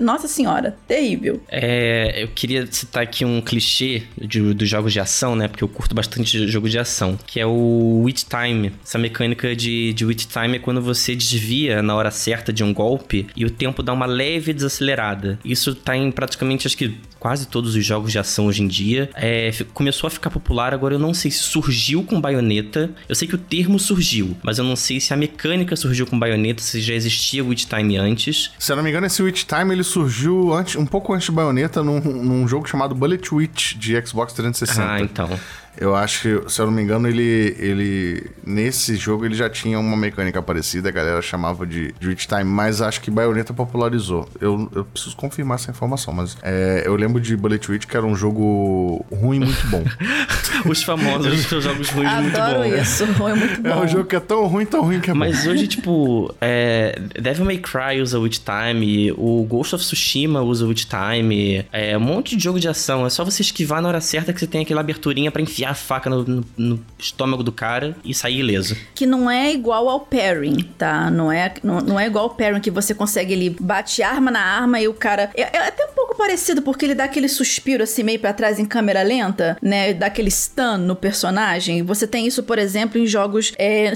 Nossa 0.00 0.28
senhora, 0.28 0.76
terrível. 0.86 1.40
É, 1.48 2.22
eu 2.22 2.28
queria 2.28 2.66
citar 2.70 3.02
aqui 3.02 3.24
um 3.24 3.40
clichê 3.40 4.04
dos 4.16 4.68
jogos 4.68 4.92
de 4.92 5.00
ação, 5.00 5.34
né? 5.34 5.48
Porque 5.48 5.64
eu 5.64 5.68
curto 5.68 5.94
bastante 5.94 6.46
jogo 6.46 6.68
de 6.68 6.78
ação, 6.78 7.18
que 7.26 7.40
é 7.40 7.46
o 7.46 8.02
Witch 8.04 8.24
Time. 8.24 8.72
Essa 8.84 8.98
mecânica 8.98 9.54
de, 9.56 9.92
de 9.92 10.04
Witch 10.04 10.26
Time 10.26 10.56
é 10.56 10.60
quando 10.60 10.80
você 10.80 11.14
desvia 11.14 11.82
na 11.82 11.94
hora 11.94 12.10
certa 12.10 12.52
de 12.52 12.62
um 12.62 12.72
golpe 12.72 13.26
e 13.34 13.44
o 13.44 13.50
tempo 13.50 13.82
dá 13.82 13.92
uma 13.92 14.06
leve 14.06 14.52
desacelerada. 14.52 15.38
Isso 15.44 15.74
tá 15.74 15.96
em 15.96 16.10
praticamente, 16.28 16.66
acho 16.66 16.76
que 16.76 16.94
quase 17.18 17.48
todos 17.48 17.74
os 17.74 17.84
jogos 17.84 18.12
de 18.12 18.18
ação 18.18 18.46
hoje 18.46 18.62
em 18.62 18.68
dia. 18.68 19.10
É, 19.14 19.50
começou 19.72 20.06
a 20.06 20.10
ficar 20.10 20.30
popular, 20.30 20.74
agora 20.74 20.94
eu 20.94 20.98
não 20.98 21.14
sei 21.14 21.30
se 21.30 21.38
surgiu 21.38 22.02
com 22.02 22.20
baioneta. 22.20 22.90
Eu 23.08 23.14
sei 23.14 23.26
que 23.26 23.34
o 23.34 23.38
termo 23.38 23.78
surgiu, 23.78 24.36
mas 24.42 24.58
eu 24.58 24.64
não 24.64 24.76
sei 24.76 25.00
se 25.00 25.12
a 25.12 25.16
mecânica 25.16 25.74
surgiu 25.74 26.06
com 26.06 26.18
baioneta, 26.18 26.62
se 26.62 26.80
já 26.80 26.94
existia 26.94 27.42
Witch 27.42 27.64
Time 27.64 27.96
antes. 27.96 28.52
Se 28.58 28.70
eu 28.70 28.76
não 28.76 28.82
me 28.82 28.90
engano, 28.90 29.06
esse 29.06 29.22
Witch 29.22 29.44
Time 29.44 29.74
ele 29.74 29.82
surgiu 29.82 30.52
antes, 30.52 30.76
um 30.76 30.86
pouco 30.86 31.14
antes 31.14 31.26
de 31.26 31.32
baioneta 31.32 31.82
num, 31.82 32.00
num 32.00 32.46
jogo 32.46 32.68
chamado 32.68 32.94
Bullet 32.94 33.34
Witch 33.34 33.74
de 33.76 34.00
Xbox 34.06 34.32
360. 34.34 34.92
Ah, 34.92 35.00
então. 35.00 35.40
Eu 35.80 35.94
acho 35.94 36.22
que, 36.22 36.50
se 36.50 36.60
eu 36.60 36.66
não 36.66 36.72
me 36.72 36.82
engano, 36.82 37.06
ele, 37.06 37.54
ele. 37.58 38.30
Nesse 38.44 38.96
jogo 38.96 39.24
ele 39.24 39.34
já 39.34 39.48
tinha 39.48 39.78
uma 39.78 39.96
mecânica 39.96 40.42
parecida, 40.42 40.88
a 40.88 40.92
galera 40.92 41.22
chamava 41.22 41.64
de, 41.64 41.94
de 42.00 42.08
Witch 42.08 42.26
Time, 42.26 42.44
mas 42.44 42.82
acho 42.82 43.00
que 43.00 43.10
Bayonetta 43.10 43.54
popularizou. 43.54 44.28
Eu, 44.40 44.68
eu 44.74 44.84
preciso 44.84 45.14
confirmar 45.14 45.54
essa 45.56 45.70
informação, 45.70 46.12
mas 46.12 46.36
é, 46.42 46.82
eu 46.84 46.96
lembro 46.96 47.20
de 47.20 47.36
Bullet 47.36 47.70
Witch 47.70 47.86
que 47.86 47.96
era 47.96 48.04
um 48.04 48.16
jogo 48.16 49.04
ruim 49.12 49.38
muito 49.38 49.66
bom. 49.68 49.84
Os 50.68 50.82
famosos 50.82 51.42
jogos 51.44 51.90
ruins 51.90 52.08
Adoro 52.08 52.22
muito 52.22 52.36
bom. 52.36 52.42
Adoro 52.42 52.80
isso, 52.80 53.04
ruim 53.12 53.34
muito 53.34 53.62
bom. 53.62 53.68
É 53.78 53.84
um 53.84 53.88
jogo 53.88 54.04
que 54.06 54.16
é 54.16 54.20
tão 54.20 54.46
ruim, 54.46 54.66
tão 54.66 54.82
ruim 54.82 55.00
que 55.00 55.10
é 55.10 55.14
mas 55.14 55.30
bom. 55.30 55.36
Mas 55.36 55.46
hoje, 55.46 55.68
tipo, 55.68 56.34
é, 56.40 56.98
Devil 57.20 57.44
May 57.44 57.58
Cry 57.58 58.00
usa 58.02 58.18
Witch 58.18 58.38
Time, 58.38 59.12
o 59.12 59.44
Ghost 59.44 59.74
of 59.74 59.84
Tsushima 59.84 60.42
usa 60.42 60.66
Witch 60.66 60.86
Time, 60.86 61.64
é 61.72 61.96
um 61.96 62.00
monte 62.00 62.36
de 62.36 62.42
jogo 62.42 62.58
de 62.58 62.66
ação. 62.66 63.06
É 63.06 63.10
só 63.10 63.24
você 63.24 63.42
esquivar 63.42 63.80
na 63.80 63.88
hora 63.88 64.00
certa 64.00 64.32
que 64.32 64.40
você 64.40 64.46
tem 64.46 64.62
aquela 64.62 64.80
aberturinha 64.80 65.30
para 65.30 65.42
enfiar 65.42 65.67
a 65.68 65.74
faca 65.74 66.08
no, 66.08 66.24
no, 66.24 66.44
no, 66.56 66.84
estômago 66.98 67.42
do 67.42 67.52
cara 67.52 67.96
e 68.04 68.14
sair 68.14 68.38
ileso. 68.38 68.76
Que 68.94 69.06
não 69.06 69.30
é 69.30 69.52
igual 69.52 69.88
ao 69.88 70.00
parrying, 70.00 70.62
tá? 70.76 71.10
Não 71.10 71.30
é, 71.30 71.52
não, 71.62 71.80
não 71.80 72.00
é 72.00 72.06
igual 72.06 72.24
ao 72.24 72.30
parrying 72.30 72.60
que 72.60 72.70
você 72.70 72.94
consegue, 72.94 73.32
ele 73.32 73.56
bate 73.60 74.02
arma 74.02 74.30
na 74.30 74.40
arma 74.40 74.80
e 74.80 74.88
o 74.88 74.94
cara... 74.94 75.30
É, 75.34 75.42
é 75.42 75.68
até 75.68 75.84
um 75.84 75.92
pouco 75.94 76.16
parecido 76.16 76.62
porque 76.62 76.84
ele 76.84 76.94
dá 76.94 77.04
aquele 77.04 77.28
suspiro 77.28 77.84
assim 77.84 78.02
meio 78.02 78.18
para 78.18 78.32
trás 78.32 78.58
em 78.58 78.64
câmera 78.64 79.02
lenta, 79.02 79.56
né? 79.62 79.94
Dá 79.94 80.06
aquele 80.06 80.30
stun 80.30 80.78
no 80.78 80.96
personagem. 80.96 81.82
Você 81.82 82.06
tem 82.06 82.26
isso, 82.26 82.42
por 82.42 82.58
exemplo, 82.58 83.00
em 83.00 83.06
jogos 83.06 83.52
é, 83.56 83.92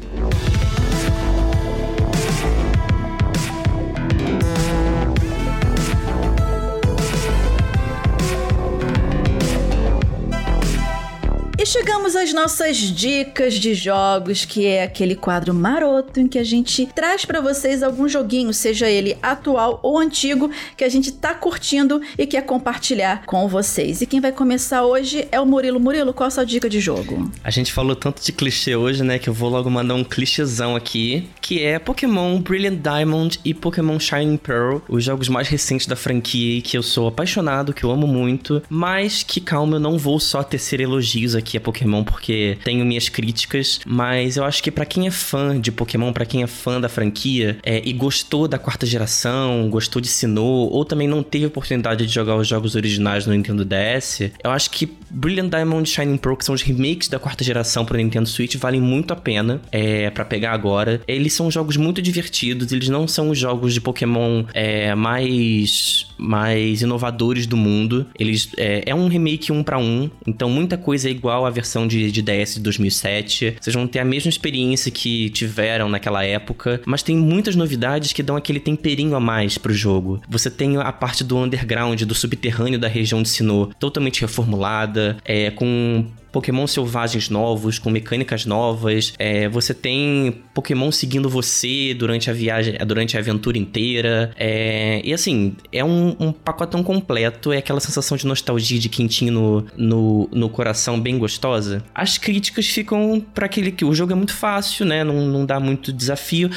chegamos 11.70 12.16
às 12.16 12.34
nossas 12.34 12.78
dicas 12.78 13.54
de 13.54 13.76
jogos, 13.76 14.44
que 14.44 14.66
é 14.66 14.82
aquele 14.82 15.16
quadro 15.16 15.54
maroto 15.54 16.20
em 16.20 16.28
que 16.28 16.40
a 16.40 16.44
gente 16.44 16.88
traz 16.88 17.26
para 17.26 17.42
vocês 17.42 17.84
algum 17.84 18.10
joguinho, 18.10 18.52
seja 18.52 18.90
ele 18.90 19.16
atual 19.22 19.80
ou 19.84 20.00
antigo, 20.00 20.50
que 20.76 20.84
a 20.84 20.90
gente 20.90 21.12
tá 21.12 21.36
curtindo 21.36 22.02
e 22.18 22.26
quer 22.26 22.42
compartilhar 22.42 23.24
com 23.24 23.48
vocês. 23.48 24.02
E 24.02 24.08
quem 24.08 24.20
vai 24.20 24.32
começar 24.32 24.84
hoje 24.84 25.28
é 25.32 25.40
o 25.40 25.46
Murilo. 25.46 25.80
Murilo, 25.80 26.12
qual 26.12 26.26
a 26.26 26.32
sua 26.32 26.44
dica 26.44 26.68
de 26.68 26.80
jogo? 26.80 27.32
A 27.44 27.52
gente 27.52 27.72
falou 27.72 27.96
tanto 27.96 28.24
de 28.24 28.32
clichê 28.32 28.76
hoje, 28.76 29.04
né, 29.04 29.20
que 29.20 29.30
eu 29.30 29.34
vou 29.34 29.50
logo 29.50 29.70
mandar 29.70 29.94
um 29.94 30.04
clichêzão 30.04 30.76
aqui, 30.76 31.30
que 31.40 31.62
é 31.64 31.78
Pokémon 31.78 32.40
Brilliant 32.40 32.82
Diamond 32.82 33.40
e 33.46 33.54
Pokémon 33.54 34.00
Shining 34.00 34.38
Pearl, 34.38 34.80
os 34.90 35.04
jogos 35.04 35.30
mais 35.30 35.48
recentes 35.48 35.86
da 35.86 35.96
franquia 35.96 36.64
que 36.64 36.76
eu 36.76 36.82
sou 36.82 37.08
apaixonado, 37.08 37.76
que 37.76 37.84
eu 37.84 37.92
amo 37.92 38.08
muito, 38.08 38.60
mas 38.68 39.22
que 39.22 39.40
calma, 39.40 39.76
eu 39.76 39.80
não 39.80 40.00
vou 40.00 40.20
só 40.20 40.42
tecer 40.42 40.82
elogios 40.82 41.36
aqui 41.36 41.59
a 41.60 41.62
Pokémon 41.62 42.04
porque 42.04 42.58
tenho 42.64 42.86
minhas 42.86 43.10
críticas, 43.10 43.80
mas 43.86 44.38
eu 44.38 44.44
acho 44.44 44.64
que 44.64 44.72
para 44.72 44.86
quem 44.86 45.08
é 45.08 45.12
fã 45.12 45.60
de 45.60 45.72
Pokémon, 45.72 46.12
para 46.12 46.26
quem 46.26 46.44
é 46.44 46.48
fã 46.48 46.80
da 46.82 46.90
franquia 46.90 47.58
é, 47.64 47.82
e 47.86 47.94
gostou 47.94 48.48
da 48.48 48.58
quarta 48.58 48.86
geração, 48.86 49.70
gostou 49.70 50.02
de 50.02 50.08
Sinnoh, 50.08 50.70
ou 50.72 50.84
também 50.84 51.08
não 51.08 51.22
teve 51.22 51.46
oportunidade 51.46 52.06
de 52.06 52.14
jogar 52.14 52.36
os 52.36 52.48
jogos 52.48 52.76
originais 52.76 53.26
no 53.26 53.34
Nintendo 53.34 53.66
DS, 53.66 54.32
eu 54.44 54.52
acho 54.52 54.72
que 54.72 54.90
Brilliant 55.10 55.50
Diamond 55.50 55.88
e 55.88 55.92
Shining 55.92 56.18
Pearl, 56.18 56.36
que 56.36 56.46
são 56.46 56.56
os 56.56 56.62
remakes 56.62 57.08
da 57.08 57.20
quarta 57.20 57.44
geração 57.44 57.86
pro 57.86 57.98
Nintendo 57.98 58.28
Switch, 58.28 58.56
valem 58.56 58.80
muito 58.80 59.12
a 59.12 59.16
pena 59.16 59.62
é, 59.72 60.10
para 60.10 60.24
pegar 60.24 60.52
agora. 60.54 61.02
Eles 61.08 61.34
são 61.34 61.50
jogos 61.50 61.78
muito 61.78 62.02
divertidos, 62.02 62.72
eles 62.72 62.90
não 62.90 63.08
são 63.08 63.30
os 63.30 63.38
jogos 63.38 63.74
de 63.74 63.82
Pokémon 63.82 64.44
é, 64.54 64.94
mais, 64.96 66.08
mais 66.18 66.82
inovadores 66.82 67.48
do 67.48 67.58
mundo. 67.58 68.06
Eles 68.18 68.52
é, 68.58 68.84
é 68.86 68.96
um 68.96 69.08
remake 69.08 69.52
um 69.52 69.64
para 69.64 69.78
um, 69.78 70.10
então 70.28 70.50
muita 70.50 70.78
coisa 70.78 71.08
é 71.08 71.12
igual 71.12 71.46
versão 71.52 71.88
de, 71.88 72.12
de 72.12 72.22
DS 72.22 72.56
de 72.56 72.62
2007. 72.62 73.58
Vocês 73.60 73.76
vão 73.76 73.88
ter 73.88 74.00
a 74.00 74.06
mesma 74.06 74.30
experiência 74.30 74.92
que 74.92 75.30
tiveram 75.30 75.90
naquela 75.90 76.24
época, 76.24 76.82
mas 76.86 77.04
tem 77.04 77.16
muitas 77.16 77.56
novidades 77.56 78.14
que 78.14 78.24
dão 78.24 78.36
aquele 78.36 78.60
temperinho 78.60 79.16
a 79.16 79.20
mais 79.20 79.58
pro 79.58 79.74
jogo. 79.74 80.22
Você 80.30 80.50
tem 80.50 80.78
a 80.78 80.92
parte 80.92 81.24
do 81.24 81.38
underground, 81.38 82.02
do 82.04 82.16
subterrâneo 82.16 82.80
da 82.80 82.88
região 82.88 83.22
de 83.22 83.30
Sinnoh, 83.30 83.72
totalmente 83.80 84.22
reformulada, 84.22 85.18
é, 85.26 85.52
com 85.52 86.06
Pokémon 86.32 86.68
selvagens 86.68 87.30
novos, 87.30 87.80
com 87.80 87.90
mecânicas 87.90 88.46
novas. 88.46 89.14
É, 89.18 89.48
você 89.50 89.74
tem 89.74 90.44
Pokémon 90.54 90.92
seguindo 90.92 91.30
você 91.30 91.94
durante 91.94 92.30
a 92.30 92.34
viagem, 92.34 92.78
durante 92.86 93.18
a 93.18 93.20
aventura 93.20 93.58
inteira. 93.58 94.32
É, 94.38 95.02
e 95.04 95.14
assim, 95.14 95.56
é 95.72 95.84
um, 95.84 96.16
um, 96.20 96.32
pacotão 96.32 96.84
completo. 96.84 97.52
É 97.52 97.58
aquela 97.58 97.80
sensação 97.80 98.18
de 98.18 98.26
nostalgia, 98.26 98.80
de 98.80 98.90
quentinho 98.90 99.34
no, 99.34 99.66
no, 99.78 100.30
no 100.32 100.50
coração, 100.50 101.00
bem 101.00 101.18
gostosa. 101.18 101.84
As 101.94 102.18
críticas 102.18 102.68
ficam 102.68 103.24
para 103.34 103.46
aquele 103.46 103.72
que 103.72 103.86
o 103.86 103.94
jogo 103.94 104.12
é 104.12 104.16
muito 104.16 104.34
fácil, 104.34 104.86
né? 104.86 105.04
Não, 105.04 105.26
não 105.26 105.46
dá 105.46 105.60
muito 105.60 105.92
desafio, 105.92 106.50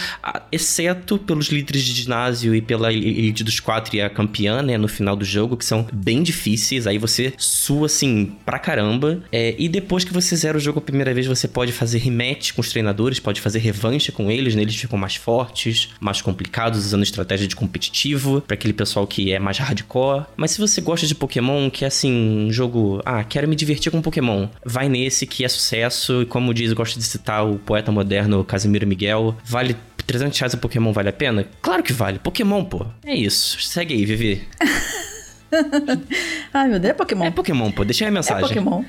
exceto 0.51 1.19
pelos 1.19 1.47
líderes 1.47 1.83
de 1.83 1.93
ginásio 1.93 2.55
e 2.55 2.61
pela 2.61 2.93
Elite 2.93 3.45
dos 3.45 3.61
Quatro 3.61 3.97
e 3.97 4.01
a 4.01 4.11
campeã, 4.11 4.63
né? 4.63 4.77
No 4.77 4.89
final 4.89 5.17
do 5.17 5.25
jogo, 5.25 5.57
que 5.57 5.65
são 5.65 5.87
bem 5.93 6.23
difíceis. 6.23 6.87
Aí 6.87 6.99
você 6.99 7.33
sua 7.37 7.87
assim 7.87 8.33
pra 8.45 8.59
caramba. 8.59 9.23
É, 9.31 9.55
e 9.63 9.69
depois 9.69 10.03
que 10.03 10.13
você 10.13 10.35
zera 10.35 10.59
o 10.59 10.61
jogo 10.61 10.81
a 10.81 10.83
primeira 10.83 11.15
vez, 11.15 11.25
você 11.25 11.47
pode 11.47 11.71
fazer 11.71 11.99
rematch 11.99 12.51
com 12.51 12.61
os 12.61 12.71
treinadores, 12.71 13.21
pode 13.21 13.41
fazer 13.41 13.61
revanche 13.61 14.11
com 14.11 14.29
eles, 14.29 14.57
né? 14.57 14.63
Eles 14.63 14.75
ficam 14.75 14.99
mais 14.99 15.15
fortes, 15.15 15.91
mais 16.01 16.21
complicados, 16.21 16.85
usando 16.85 17.05
estratégia 17.05 17.47
de 17.47 17.55
competitivo, 17.55 18.41
para 18.41 18.55
aquele 18.55 18.73
pessoal 18.73 19.07
que 19.07 19.33
é 19.33 19.39
mais 19.39 19.59
hardcore. 19.59 20.25
Mas 20.37 20.51
se 20.51 20.61
você 20.61 20.81
gosta 20.81 21.07
de 21.07 21.15
Pokémon, 21.15 21.71
que 21.71 21.85
é 21.85 21.87
assim, 21.87 22.13
um 22.13 22.53
jogo, 22.53 23.01
ah, 23.05 23.23
quero 23.23 23.47
me 23.47 23.55
divertir 23.55 23.93
com 23.93 24.03
Pokémon, 24.03 24.49
vai 24.65 24.89
nesse 24.89 25.29
que 25.29 25.45
é 25.45 25.49
sucesso, 25.49 26.23
e 26.23 26.27
como 26.27 26.53
diz, 26.53 26.71
eu 26.71 26.77
gosto 26.77 26.99
de 26.99 27.05
citar 27.05 27.49
o 27.49 27.57
poeta 27.57 27.93
moderno 27.93 28.43
Casimiro 28.43 28.85
Miguel, 28.85 29.37
vale 29.45 29.77
300 30.05 30.37
reais 30.41 30.55
o 30.55 30.59
Pokémon 30.59 30.93
vale 30.93 31.11
a 31.11 31.13
pena? 31.13 31.47
Claro 31.63 31.85
que 31.85 31.93
vale. 31.93 32.19
Pokémon, 32.19 32.65
pô. 32.65 32.85
É 33.07 33.15
isso. 33.15 33.63
Segue 33.63 33.95
aí, 33.95 34.05
Vivi. 34.05 34.43
Ai, 36.53 36.69
meu 36.69 36.79
Deus, 36.79 36.91
é 36.91 36.95
Pokémon. 36.95 37.25
É 37.25 37.31
Pokémon, 37.31 37.71
pô. 37.71 37.85
Deixa 37.85 38.05
aí 38.05 38.09
a 38.09 38.13
mensagem. 38.13 38.45
É 38.45 38.49
Pokémon. 38.49 38.85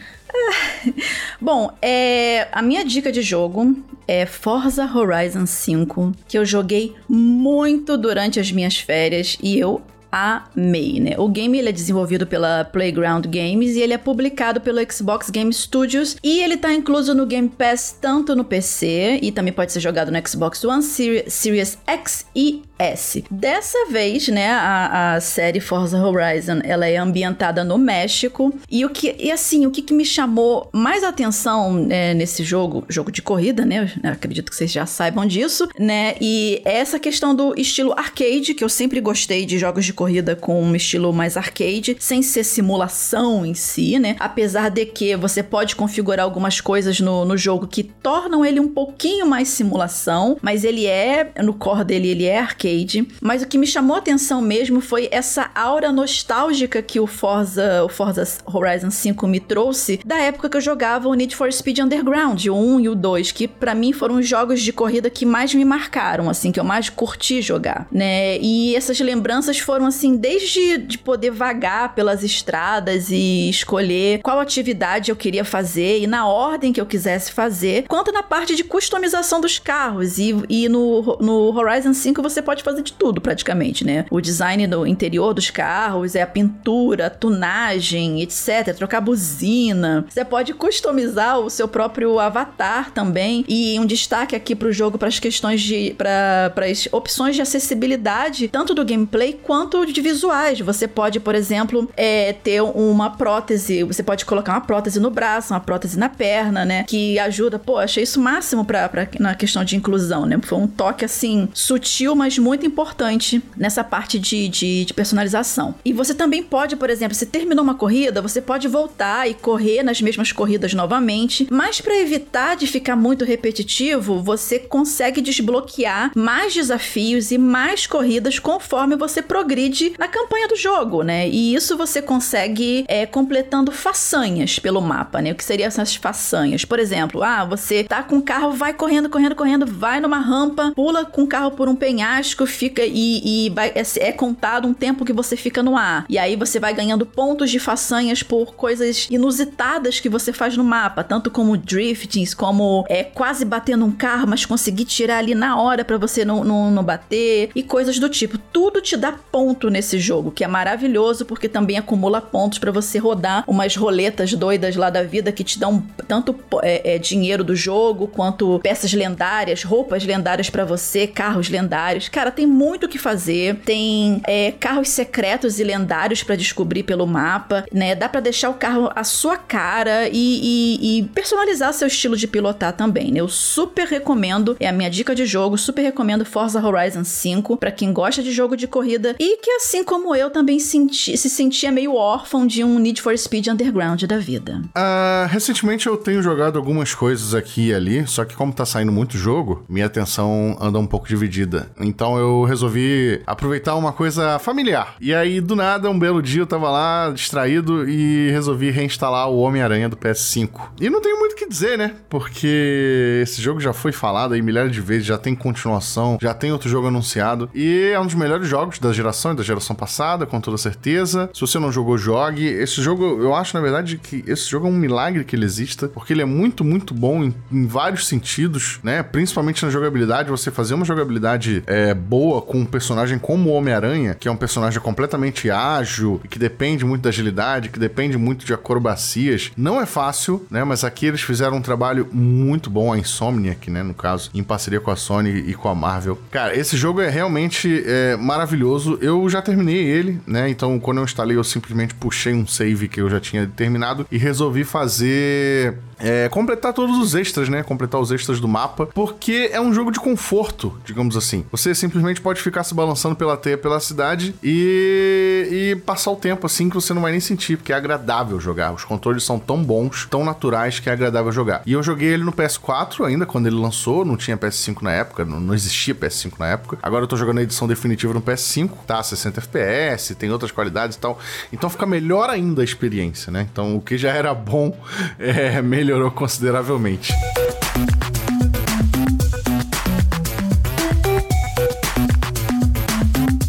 Bom, 1.39 1.71
é, 1.81 2.47
a 2.51 2.61
minha 2.61 2.83
dica 2.83 3.11
de 3.11 3.21
jogo 3.21 3.77
é 4.07 4.25
Forza 4.25 4.85
Horizon 4.85 5.45
5, 5.45 6.13
que 6.27 6.37
eu 6.37 6.45
joguei 6.45 6.95
muito 7.07 7.97
durante 7.97 8.39
as 8.39 8.51
minhas 8.51 8.77
férias 8.77 9.37
e 9.41 9.57
eu 9.57 9.81
amei, 10.13 10.99
né? 10.99 11.15
O 11.17 11.27
game 11.27 11.57
ele 11.57 11.69
é 11.69 11.71
desenvolvido 11.71 12.27
pela 12.27 12.63
Playground 12.65 13.25
Games 13.25 13.75
e 13.75 13.81
ele 13.81 13.93
é 13.93 13.97
publicado 13.97 14.61
pelo 14.61 14.79
Xbox 14.91 15.31
Game 15.31 15.51
Studios 15.51 16.17
e 16.23 16.39
ele 16.39 16.55
tá 16.55 16.71
incluso 16.71 17.15
no 17.15 17.25
Game 17.25 17.49
Pass 17.49 17.97
tanto 17.99 18.35
no 18.35 18.43
PC 18.43 19.17
e 19.23 19.31
também 19.31 19.51
pode 19.51 19.71
ser 19.71 19.79
jogado 19.79 20.11
no 20.11 20.27
Xbox 20.27 20.63
One, 20.63 20.83
Series 20.83 21.79
X 21.87 22.27
e 22.35 22.61
S. 22.83 23.23
Dessa 23.29 23.85
vez, 23.89 24.27
né, 24.27 24.49
a, 24.49 25.15
a 25.15 25.21
série 25.21 25.59
Forza 25.59 25.97
Horizon, 25.97 26.59
ela 26.63 26.87
é 26.87 26.97
ambientada 26.97 27.63
no 27.63 27.77
México 27.77 28.53
e 28.69 28.83
o 28.83 28.89
que 28.89 29.15
e 29.17 29.31
assim, 29.31 29.65
o 29.65 29.71
que, 29.71 29.81
que 29.81 29.93
me 29.93 30.05
chamou 30.05 30.69
mais 30.73 31.03
atenção 31.03 31.73
né, 31.73 32.13
nesse 32.13 32.43
jogo, 32.43 32.83
jogo 32.89 33.11
de 33.11 33.21
corrida, 33.21 33.65
né? 33.65 33.91
acredito 34.03 34.49
que 34.49 34.55
vocês 34.55 34.71
já 34.71 34.85
saibam 34.85 35.25
disso, 35.25 35.67
né? 35.79 36.15
E 36.19 36.61
é 36.65 36.77
essa 36.77 36.99
questão 36.99 37.35
do 37.35 37.53
estilo 37.59 37.93
arcade, 37.93 38.53
que 38.53 38.63
eu 38.63 38.69
sempre 38.69 38.99
gostei 38.99 39.45
de 39.45 39.57
jogos 39.57 39.85
de 39.85 39.93
corrida 39.93 40.35
com 40.35 40.61
um 40.61 40.75
estilo 40.75 41.13
mais 41.13 41.37
arcade, 41.37 41.95
sem 41.99 42.21
ser 42.21 42.43
simulação 42.43 43.45
em 43.45 43.53
si, 43.53 43.97
né? 43.99 44.15
Apesar 44.19 44.69
de 44.69 44.85
que 44.85 45.15
você 45.15 45.41
pode 45.41 45.75
configurar 45.75 46.23
algumas 46.23 46.59
coisas 46.59 46.99
no, 46.99 47.25
no 47.25 47.37
jogo 47.37 47.67
que 47.67 47.83
tornam 47.83 48.45
ele 48.45 48.59
um 48.59 48.67
pouquinho 48.67 49.25
mais 49.25 49.47
simulação, 49.47 50.37
mas 50.41 50.63
ele 50.63 50.85
é, 50.85 51.31
no 51.41 51.53
core 51.53 51.85
dele, 51.85 52.09
ele 52.09 52.25
é 52.25 52.39
arcade. 52.39 52.72
Mas 53.21 53.41
o 53.41 53.47
que 53.47 53.57
me 53.57 53.67
chamou 53.67 53.95
a 53.95 53.99
atenção 53.99 54.41
mesmo 54.41 54.81
foi 54.81 55.07
essa 55.11 55.51
aura 55.55 55.91
nostálgica 55.91 56.81
que 56.81 56.99
o 56.99 57.07
Forza, 57.07 57.83
o 57.83 57.89
Forza 57.89 58.27
Horizon 58.45 58.91
5 58.91 59.27
me 59.27 59.39
trouxe 59.39 59.99
da 60.05 60.17
época 60.17 60.49
que 60.49 60.57
eu 60.57 60.61
jogava 60.61 61.07
o 61.07 61.13
Need 61.13 61.35
for 61.35 61.51
Speed 61.51 61.79
Underground, 61.79 62.45
o 62.45 62.55
1 62.55 62.79
e 62.81 62.89
o 62.89 62.95
2, 62.95 63.31
que 63.31 63.47
para 63.47 63.73
mim 63.73 63.93
foram 63.93 64.15
os 64.15 64.27
jogos 64.27 64.61
de 64.61 64.71
corrida 64.71 65.09
que 65.09 65.25
mais 65.25 65.53
me 65.53 65.65
marcaram, 65.65 66.29
assim, 66.29 66.51
que 66.51 66.59
eu 66.59 66.63
mais 66.63 66.89
curti 66.89 67.41
jogar, 67.41 67.87
né? 67.91 68.37
E 68.39 68.75
essas 68.75 68.99
lembranças 68.99 69.59
foram 69.59 69.85
assim, 69.85 70.15
desde 70.15 70.77
de 70.77 70.97
poder 70.97 71.31
vagar 71.31 71.95
pelas 71.95 72.23
estradas 72.23 73.09
e 73.09 73.49
escolher 73.49 74.21
qual 74.21 74.39
atividade 74.39 75.09
eu 75.09 75.15
queria 75.15 75.43
fazer 75.43 75.99
e 76.01 76.07
na 76.07 76.27
ordem 76.27 76.71
que 76.71 76.79
eu 76.79 76.85
quisesse 76.85 77.31
fazer, 77.31 77.85
quanto 77.87 78.11
na 78.11 78.21
parte 78.21 78.55
de 78.55 78.63
customização 78.63 79.41
dos 79.41 79.57
carros. 79.57 80.17
E, 80.17 80.35
e 80.47 80.69
no, 80.69 81.17
no 81.19 81.57
Horizon 81.57 81.93
5 81.93 82.21
você 82.21 82.41
pode 82.41 82.52
fazer 82.61 82.83
de 82.83 82.93
tudo 82.93 83.21
praticamente, 83.21 83.85
né? 83.85 84.05
O 84.11 84.19
design 84.19 84.67
do 84.67 84.85
interior 84.85 85.33
dos 85.33 85.49
carros, 85.49 86.15
é 86.15 86.21
a 86.21 86.27
pintura, 86.27 87.07
a 87.07 87.09
tunagem, 87.09 88.21
etc. 88.21 88.75
Trocar 88.75 89.01
buzina. 89.01 90.05
Você 90.09 90.25
pode 90.25 90.53
customizar 90.53 91.39
o 91.39 91.49
seu 91.49 91.67
próprio 91.67 92.19
avatar 92.19 92.91
também. 92.91 93.45
E 93.47 93.79
um 93.79 93.85
destaque 93.85 94.35
aqui 94.35 94.55
pro 94.55 94.71
jogo 94.71 94.97
para 94.97 95.07
as 95.07 95.19
questões 95.19 95.61
de. 95.61 95.95
para 95.97 96.51
as 96.69 96.87
opções 96.91 97.35
de 97.35 97.41
acessibilidade, 97.41 98.47
tanto 98.47 98.73
do 98.73 98.85
gameplay 98.85 99.33
quanto 99.33 99.85
de 99.85 100.01
visuais. 100.01 100.59
Você 100.59 100.87
pode, 100.87 101.19
por 101.19 101.35
exemplo, 101.35 101.89
é, 101.95 102.33
ter 102.33 102.61
uma 102.61 103.11
prótese. 103.11 103.83
Você 103.83 104.03
pode 104.03 104.25
colocar 104.25 104.53
uma 104.53 104.61
prótese 104.61 104.99
no 104.99 105.09
braço, 105.09 105.53
uma 105.53 105.59
prótese 105.59 105.97
na 105.97 106.09
perna, 106.09 106.65
né? 106.65 106.83
Que 106.83 107.17
ajuda. 107.19 107.57
Pô, 107.57 107.77
achei 107.77 108.03
isso 108.03 108.19
máximo 108.19 108.65
pra, 108.65 108.89
pra, 108.89 109.07
na 109.19 109.35
questão 109.35 109.63
de 109.63 109.75
inclusão, 109.75 110.25
né? 110.25 110.39
Foi 110.41 110.57
um 110.57 110.67
toque 110.67 111.05
assim, 111.05 111.47
sutil, 111.53 112.15
mas 112.15 112.37
muito 112.43 112.65
importante 112.65 113.41
nessa 113.55 113.83
parte 113.83 114.19
de, 114.19 114.49
de, 114.49 114.85
de 114.85 114.93
personalização. 114.93 115.75
E 115.85 115.93
você 115.93 116.13
também 116.13 116.43
pode, 116.43 116.75
por 116.75 116.89
exemplo, 116.89 117.15
se 117.15 117.25
terminou 117.25 117.63
uma 117.63 117.75
corrida, 117.75 118.21
você 118.21 118.41
pode 118.41 118.67
voltar 118.67 119.29
e 119.29 119.33
correr 119.33 119.81
nas 119.81 120.01
mesmas 120.01 120.31
corridas 120.31 120.73
novamente, 120.73 121.47
mas 121.49 121.79
para 121.79 121.97
evitar 121.97 122.55
de 122.55 122.67
ficar 122.67 122.95
muito 122.95 123.23
repetitivo, 123.23 124.21
você 124.21 124.59
consegue 124.59 125.21
desbloquear 125.21 126.11
mais 126.15 126.53
desafios 126.53 127.31
e 127.31 127.37
mais 127.37 127.87
corridas 127.87 128.39
conforme 128.39 128.95
você 128.95 129.21
progride 129.21 129.93
na 129.97 130.07
campanha 130.07 130.47
do 130.47 130.55
jogo, 130.55 131.03
né? 131.03 131.29
E 131.29 131.55
isso 131.55 131.77
você 131.77 132.01
consegue 132.01 132.83
é, 132.87 133.05
completando 133.05 133.71
façanhas 133.71 134.59
pelo 134.59 134.81
mapa, 134.81 135.21
né? 135.21 135.31
O 135.31 135.35
que 135.35 135.43
seriam 135.43 135.67
essas 135.67 135.95
façanhas? 135.95 136.65
Por 136.65 136.79
exemplo, 136.79 137.23
ah, 137.23 137.45
você 137.45 137.83
tá 137.83 138.03
com 138.03 138.17
o 138.17 138.21
carro, 138.21 138.51
vai 138.51 138.73
correndo, 138.73 139.09
correndo, 139.09 139.35
correndo, 139.35 139.65
vai 139.65 139.99
numa 139.99 140.19
rampa, 140.19 140.73
pula 140.75 141.05
com 141.05 141.23
o 141.23 141.27
carro 141.27 141.51
por 141.51 141.69
um 141.69 141.75
penhasco, 141.75 142.32
fica 142.45 142.81
e, 142.83 143.47
e 143.47 143.49
vai, 143.51 143.71
é, 143.75 143.83
é 143.99 144.11
contado 144.11 144.67
um 144.67 144.73
tempo 144.73 145.05
que 145.05 145.13
você 145.13 145.35
fica 145.35 145.61
no 145.61 145.77
ar. 145.77 146.05
E 146.09 146.17
aí 146.17 146.35
você 146.35 146.59
vai 146.59 146.73
ganhando 146.73 147.05
pontos 147.05 147.51
de 147.51 147.59
façanhas 147.59 148.23
por 148.23 148.55
coisas 148.55 149.07
inusitadas 149.09 149.99
que 149.99 150.09
você 150.09 150.33
faz 150.33 150.57
no 150.57 150.63
mapa, 150.63 151.03
tanto 151.03 151.29
como 151.29 151.57
driftings, 151.57 152.33
como 152.33 152.85
é, 152.89 153.03
quase 153.03 153.45
batendo 153.45 153.85
um 153.85 153.91
carro, 153.91 154.27
mas 154.27 154.45
conseguir 154.45 154.85
tirar 154.85 155.17
ali 155.17 155.35
na 155.35 155.59
hora 155.59 155.85
para 155.85 155.97
você 155.97 156.25
não, 156.25 156.43
não, 156.43 156.71
não 156.71 156.83
bater, 156.83 157.49
e 157.55 157.61
coisas 157.61 157.99
do 157.99 158.09
tipo. 158.09 158.37
Tudo 158.37 158.81
te 158.81 158.97
dá 158.97 159.11
ponto 159.11 159.69
nesse 159.69 159.99
jogo, 159.99 160.31
que 160.31 160.43
é 160.43 160.47
maravilhoso 160.47 161.25
porque 161.25 161.47
também 161.47 161.77
acumula 161.77 162.21
pontos 162.21 162.59
para 162.59 162.71
você 162.71 162.97
rodar 162.97 163.43
umas 163.47 163.75
roletas 163.75 164.33
doidas 164.33 164.75
lá 164.75 164.89
da 164.89 165.03
vida 165.03 165.31
que 165.31 165.43
te 165.43 165.59
dão 165.59 165.83
tanto 166.07 166.35
é, 166.61 166.95
é, 166.95 166.97
dinheiro 166.97 167.43
do 167.43 167.55
jogo 167.55 168.07
quanto 168.07 168.59
peças 168.59 168.93
lendárias, 168.93 169.63
roupas 169.63 170.03
lendárias 170.03 170.49
para 170.49 170.65
você, 170.65 171.07
carros 171.07 171.49
lendários. 171.49 172.09
Cara, 172.09 172.22
tem 172.31 172.45
muito 172.45 172.85
o 172.85 172.89
que 172.89 172.97
fazer. 172.97 173.57
Tem 173.65 174.21
é, 174.25 174.51
carros 174.51 174.89
secretos 174.89 175.59
e 175.59 175.63
lendários 175.63 176.23
para 176.23 176.35
descobrir 176.35 176.83
pelo 176.83 177.05
mapa, 177.05 177.65
né? 177.71 177.95
Dá 177.95 178.07
para 178.07 178.21
deixar 178.21 178.49
o 178.49 178.55
carro 178.55 178.91
à 178.95 179.03
sua 179.03 179.37
cara 179.37 180.07
e, 180.09 180.13
e, 180.13 180.99
e, 180.99 181.03
personalizar 181.09 181.73
seu 181.73 181.87
estilo 181.87 182.15
de 182.15 182.27
pilotar 182.27 182.73
também, 182.73 183.11
né? 183.11 183.19
Eu 183.19 183.27
super 183.27 183.87
recomendo, 183.87 184.55
é 184.59 184.67
a 184.67 184.71
minha 184.71 184.89
dica 184.89 185.15
de 185.15 185.25
jogo, 185.25 185.57
super 185.57 185.81
recomendo 185.81 186.25
Forza 186.25 186.65
Horizon 186.65 187.03
5 187.03 187.57
para 187.57 187.71
quem 187.71 187.93
gosta 187.93 188.21
de 188.21 188.31
jogo 188.31 188.55
de 188.55 188.67
corrida 188.67 189.15
e 189.19 189.37
que 189.37 189.51
assim 189.51 189.83
como 189.83 190.15
eu 190.15 190.29
também 190.29 190.59
senti, 190.59 191.17
se 191.17 191.29
sentia 191.29 191.71
meio 191.71 191.95
órfão 191.95 192.45
de 192.45 192.63
um 192.63 192.79
Need 192.79 193.01
for 193.01 193.17
Speed 193.17 193.47
Underground 193.47 194.03
da 194.03 194.17
vida. 194.17 194.61
Uh, 194.75 195.27
recentemente 195.27 195.87
eu 195.87 195.97
tenho 195.97 196.21
jogado 196.21 196.57
algumas 196.57 196.93
coisas 196.93 197.33
aqui 197.33 197.63
e 197.67 197.73
ali, 197.73 198.05
só 198.07 198.25
que 198.25 198.35
como 198.35 198.53
tá 198.53 198.65
saindo 198.65 198.91
muito 198.91 199.17
jogo, 199.17 199.63
minha 199.69 199.85
atenção 199.85 200.57
anda 200.59 200.79
um 200.79 200.85
pouco 200.85 201.07
dividida. 201.07 201.69
Então 201.79 202.12
eu 202.17 202.43
resolvi 202.43 203.21
aproveitar 203.25 203.75
uma 203.75 203.91
coisa 203.91 204.39
familiar. 204.39 204.95
E 204.99 205.13
aí, 205.13 205.39
do 205.41 205.55
nada, 205.55 205.89
um 205.89 205.97
belo 205.97 206.21
dia 206.21 206.41
eu 206.41 206.47
tava 206.47 206.69
lá 206.69 207.11
distraído 207.11 207.87
e 207.89 208.29
resolvi 208.31 208.69
reinstalar 208.69 209.29
o 209.29 209.39
Homem-Aranha 209.39 209.89
do 209.89 209.97
PS5. 209.97 210.49
E 210.79 210.89
não 210.89 211.01
tenho 211.01 211.19
muito 211.19 211.33
o 211.33 211.35
que 211.35 211.47
dizer, 211.47 211.77
né? 211.77 211.93
Porque 212.09 213.21
esse 213.23 213.41
jogo 213.41 213.59
já 213.59 213.73
foi 213.73 213.91
falado 213.91 214.33
aí 214.33 214.41
milhares 214.41 214.71
de 214.71 214.81
vezes, 214.81 215.05
já 215.05 215.17
tem 215.17 215.35
continuação, 215.35 216.17
já 216.21 216.33
tem 216.33 216.51
outro 216.51 216.69
jogo 216.69 216.87
anunciado. 216.87 217.49
E 217.53 217.91
é 217.93 217.99
um 217.99 218.05
dos 218.05 218.15
melhores 218.15 218.47
jogos 218.47 218.79
da 218.79 218.91
geração 218.91 219.33
e 219.33 219.35
da 219.35 219.43
geração 219.43 219.75
passada, 219.75 220.25
com 220.25 220.39
toda 220.39 220.57
certeza. 220.57 221.29
Se 221.33 221.41
você 221.41 221.59
não 221.59 221.71
jogou, 221.71 221.97
jogue. 221.97 222.45
Esse 222.45 222.81
jogo, 222.81 223.03
eu 223.21 223.33
acho, 223.35 223.55
na 223.55 223.61
verdade, 223.61 223.97
que 223.97 224.23
esse 224.27 224.49
jogo 224.49 224.67
é 224.67 224.69
um 224.69 224.77
milagre 224.77 225.23
que 225.23 225.35
ele 225.35 225.45
exista, 225.45 225.87
porque 225.87 226.13
ele 226.13 226.21
é 226.21 226.25
muito, 226.25 226.63
muito 226.63 226.93
bom 226.93 227.23
em, 227.23 227.35
em 227.51 227.65
vários 227.65 228.07
sentidos, 228.07 228.79
né? 228.83 229.03
Principalmente 229.03 229.63
na 229.65 229.71
jogabilidade, 229.71 230.29
você 230.29 230.51
fazer 230.51 230.73
uma 230.73 230.85
jogabilidade 230.85 231.63
é, 231.67 231.93
boa 232.03 232.41
com 232.41 232.59
um 232.59 232.65
personagem 232.65 233.17
como 233.17 233.49
o 233.49 233.53
Homem-Aranha, 233.53 234.13
que 234.13 234.27
é 234.27 234.31
um 234.31 234.35
personagem 234.35 234.79
completamente 234.79 235.49
ágil 235.49 236.19
e 236.23 236.27
que 236.27 236.37
depende 236.37 236.85
muito 236.85 237.03
da 237.03 237.09
agilidade, 237.09 237.69
que 237.69 237.79
depende 237.79 238.17
muito 238.17 238.45
de 238.45 238.53
acrobacias, 238.53 239.51
não 239.57 239.81
é 239.81 239.85
fácil, 239.85 240.45
né? 240.49 240.63
Mas 240.63 240.83
aqui 240.83 241.05
eles 241.05 241.21
fizeram 241.21 241.57
um 241.57 241.61
trabalho 241.61 242.07
muito 242.11 242.69
bom, 242.69 242.91
a 242.91 242.97
Insomniac, 242.97 243.69
né? 243.71 243.83
No 243.83 243.93
caso, 243.93 244.29
em 244.33 244.43
parceria 244.43 244.79
com 244.79 244.91
a 244.91 244.95
Sony 244.95 245.29
e 245.29 245.53
com 245.53 245.69
a 245.69 245.75
Marvel. 245.75 246.19
Cara, 246.29 246.55
esse 246.57 246.75
jogo 246.75 247.01
é 247.01 247.09
realmente 247.09 247.83
é, 247.85 248.15
maravilhoso. 248.17 248.97
Eu 249.01 249.27
já 249.29 249.41
terminei 249.41 249.83
ele, 249.83 250.19
né? 250.27 250.49
Então, 250.49 250.79
quando 250.79 250.97
eu 250.97 251.03
instalei, 251.03 251.37
eu 251.37 251.43
simplesmente 251.43 251.93
puxei 251.95 252.33
um 252.33 252.45
save 252.45 252.87
que 252.87 253.01
eu 253.01 253.09
já 253.09 253.19
tinha 253.19 253.47
terminado 253.47 254.05
e 254.11 254.17
resolvi 254.17 254.63
fazer 254.63 255.77
é, 256.03 256.27
completar 256.27 256.73
todos 256.73 256.97
os 256.97 257.15
extras, 257.15 257.47
né? 257.47 257.63
Completar 257.63 257.99
os 257.99 258.11
extras 258.11 258.39
do 258.39 258.47
mapa, 258.47 258.85
porque 258.87 259.49
é 259.51 259.59
um 259.59 259.73
jogo 259.73 259.89
de 259.89 259.99
conforto, 259.99 260.77
digamos 260.85 261.15
assim. 261.15 261.45
Você 261.51 261.73
simplesmente 261.73 262.19
pode 262.19 262.41
ficar 262.41 262.63
se 262.63 262.75
balançando 262.75 263.15
pela 263.15 263.37
teia, 263.37 263.57
pela 263.57 263.79
cidade 263.79 264.35
e, 264.43 265.47
e 265.49 265.75
passar 265.77 266.11
o 266.11 266.15
tempo 266.15 266.45
assim 266.45 266.69
que 266.69 266.75
você 266.75 266.93
não 266.93 267.01
vai 267.01 267.11
nem 267.11 267.21
sentir, 267.21 267.57
porque 267.57 267.71
é 267.71 267.75
agradável 267.75 268.39
jogar. 268.39 268.73
Os 268.73 268.83
controles 268.83 269.23
são 269.23 269.39
tão 269.39 269.63
bons, 269.63 270.05
tão 270.05 270.25
naturais 270.25 270.79
que 270.79 270.89
é 270.89 270.93
agradável 270.93 271.31
jogar. 271.31 271.61
E 271.65 271.71
eu 271.71 271.81
joguei 271.81 272.09
ele 272.09 272.23
no 272.23 272.33
PS4 272.33 273.05
ainda, 273.05 273.25
quando 273.25 273.47
ele 273.47 273.55
lançou, 273.55 274.03
não 274.03 274.17
tinha 274.17 274.37
PS5 274.37 274.81
na 274.81 274.91
época, 274.91 275.23
não, 275.23 275.39
não 275.39 275.53
existia 275.53 275.95
PS5 275.95 276.33
na 276.37 276.47
época. 276.47 276.77
Agora 276.83 277.03
eu 277.03 277.07
tô 277.07 277.15
jogando 277.15 277.37
a 277.37 277.43
edição 277.43 277.67
definitiva 277.67 278.13
no 278.13 278.21
PS5, 278.21 278.71
tá? 278.85 279.01
60 279.01 279.39
FPS, 279.39 280.15
tem 280.15 280.29
outras 280.31 280.51
qualidades 280.51 280.97
e 280.97 280.99
tal. 280.99 281.17
Então 281.51 281.69
fica 281.69 281.85
melhor 281.85 282.29
ainda 282.29 282.61
a 282.61 282.65
experiência, 282.65 283.31
né? 283.31 283.47
Então 283.51 283.77
o 283.77 283.81
que 283.81 283.97
já 283.97 284.09
era 284.09 284.33
bom 284.33 284.77
é 285.17 285.61
melhor 285.61 285.92
melhorou 285.93 286.09
consideravelmente. 286.09 287.13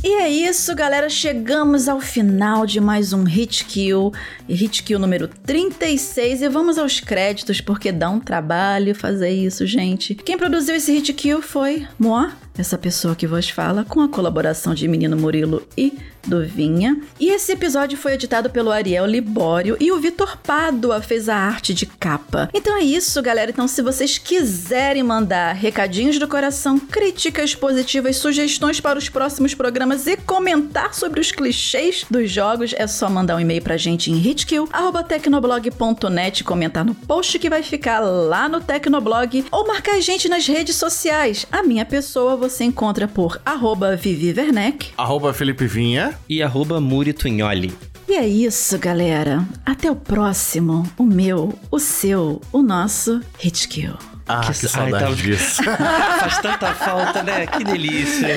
E 0.02 0.12
é 0.20 0.28
isso, 0.28 0.74
galera. 0.74 1.08
Chegamos 1.08 1.88
ao 1.88 2.00
final 2.00 2.66
de 2.66 2.80
mais 2.80 3.14
um 3.14 3.24
Hit 3.24 3.64
Kill. 3.64 4.12
Hit 4.46 4.82
Kill 4.82 4.98
número 4.98 5.26
36. 5.26 6.42
E 6.42 6.48
vamos 6.50 6.76
aos 6.76 7.00
créditos, 7.00 7.62
porque 7.62 7.90
dá 7.90 8.10
um 8.10 8.20
trabalho 8.20 8.94
fazer 8.94 9.30
isso, 9.30 9.66
gente. 9.66 10.14
Quem 10.14 10.36
produziu 10.36 10.76
esse 10.76 10.92
Hit 10.92 11.14
Kill 11.14 11.40
foi 11.40 11.86
Moa, 11.98 12.32
essa 12.58 12.76
pessoa 12.76 13.16
que 13.16 13.26
vos 13.26 13.48
fala, 13.48 13.84
com 13.86 14.02
a 14.02 14.08
colaboração 14.08 14.74
de 14.74 14.86
Menino 14.86 15.16
Murilo 15.16 15.62
e 15.78 15.96
do 16.26 16.46
Vinha. 16.46 17.00
E 17.18 17.30
esse 17.30 17.52
episódio 17.52 17.96
foi 17.96 18.12
editado 18.14 18.50
pelo 18.50 18.70
Ariel 18.70 19.06
Libório 19.06 19.76
e 19.80 19.90
o 19.92 19.98
Vitor 19.98 20.36
Pádua 20.38 21.00
fez 21.00 21.28
a 21.28 21.36
arte 21.36 21.74
de 21.74 21.86
capa. 21.86 22.50
Então 22.52 22.76
é 22.76 22.82
isso, 22.82 23.22
galera. 23.22 23.50
Então, 23.50 23.68
se 23.68 23.82
vocês 23.82 24.18
quiserem 24.18 25.02
mandar 25.02 25.54
recadinhos 25.54 26.18
do 26.18 26.28
coração, 26.28 26.78
críticas 26.78 27.54
positivas, 27.54 28.16
sugestões 28.16 28.80
para 28.80 28.98
os 28.98 29.08
próximos 29.08 29.54
programas 29.54 30.06
e 30.06 30.16
comentar 30.16 30.94
sobre 30.94 31.20
os 31.20 31.30
clichês 31.30 32.04
dos 32.10 32.30
jogos, 32.30 32.74
é 32.76 32.86
só 32.86 33.08
mandar 33.08 33.36
um 33.36 33.40
e-mail 33.40 33.62
pra 33.62 33.76
gente 33.76 34.10
em 34.10 34.16
hitkill.tecnoblog.net, 34.16 36.44
comentar 36.44 36.84
no 36.84 36.94
post 36.94 37.38
que 37.38 37.50
vai 37.50 37.62
ficar 37.62 38.00
lá 38.00 38.48
no 38.48 38.60
Tecnoblog 38.60 39.44
ou 39.50 39.66
marcar 39.66 39.96
a 39.96 40.00
gente 40.00 40.28
nas 40.28 40.46
redes 40.46 40.76
sociais. 40.76 41.46
A 41.50 41.62
minha 41.62 41.84
pessoa 41.84 42.36
você 42.36 42.64
encontra 42.64 43.06
por 43.06 43.40
arroba 43.44 43.96
Vivi 43.96 44.34
Werneck. 44.36 44.92
Arroba 44.96 45.32
Felipe 45.32 45.66
Vinha. 45.66 46.13
E 46.28 46.42
arroba 46.42 46.80
Muri 46.80 47.12
Tunholi. 47.12 47.72
E 48.08 48.14
é 48.14 48.26
isso, 48.26 48.78
galera. 48.78 49.44
Até 49.64 49.90
o 49.90 49.96
próximo. 49.96 50.88
O 50.98 51.04
meu, 51.04 51.58
o 51.70 51.78
seu, 51.78 52.40
o 52.52 52.62
nosso 52.62 53.20
Hitkill. 53.42 53.94
Ah, 54.26 54.40
que, 54.40 54.52
Que- 54.58 54.68
saudade 54.68 54.94
ai, 54.94 55.00
tava- 55.00 55.14
disso. 55.16 55.62
Faz 56.20 56.38
tanta 56.38 56.72
falta, 56.74 57.22
né? 57.22 57.46
Que 57.46 57.64
delícia. 57.64 58.28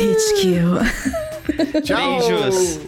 Hitkill. 0.00 1.82
Tchau. 1.82 2.18
Beijos. 2.18 2.80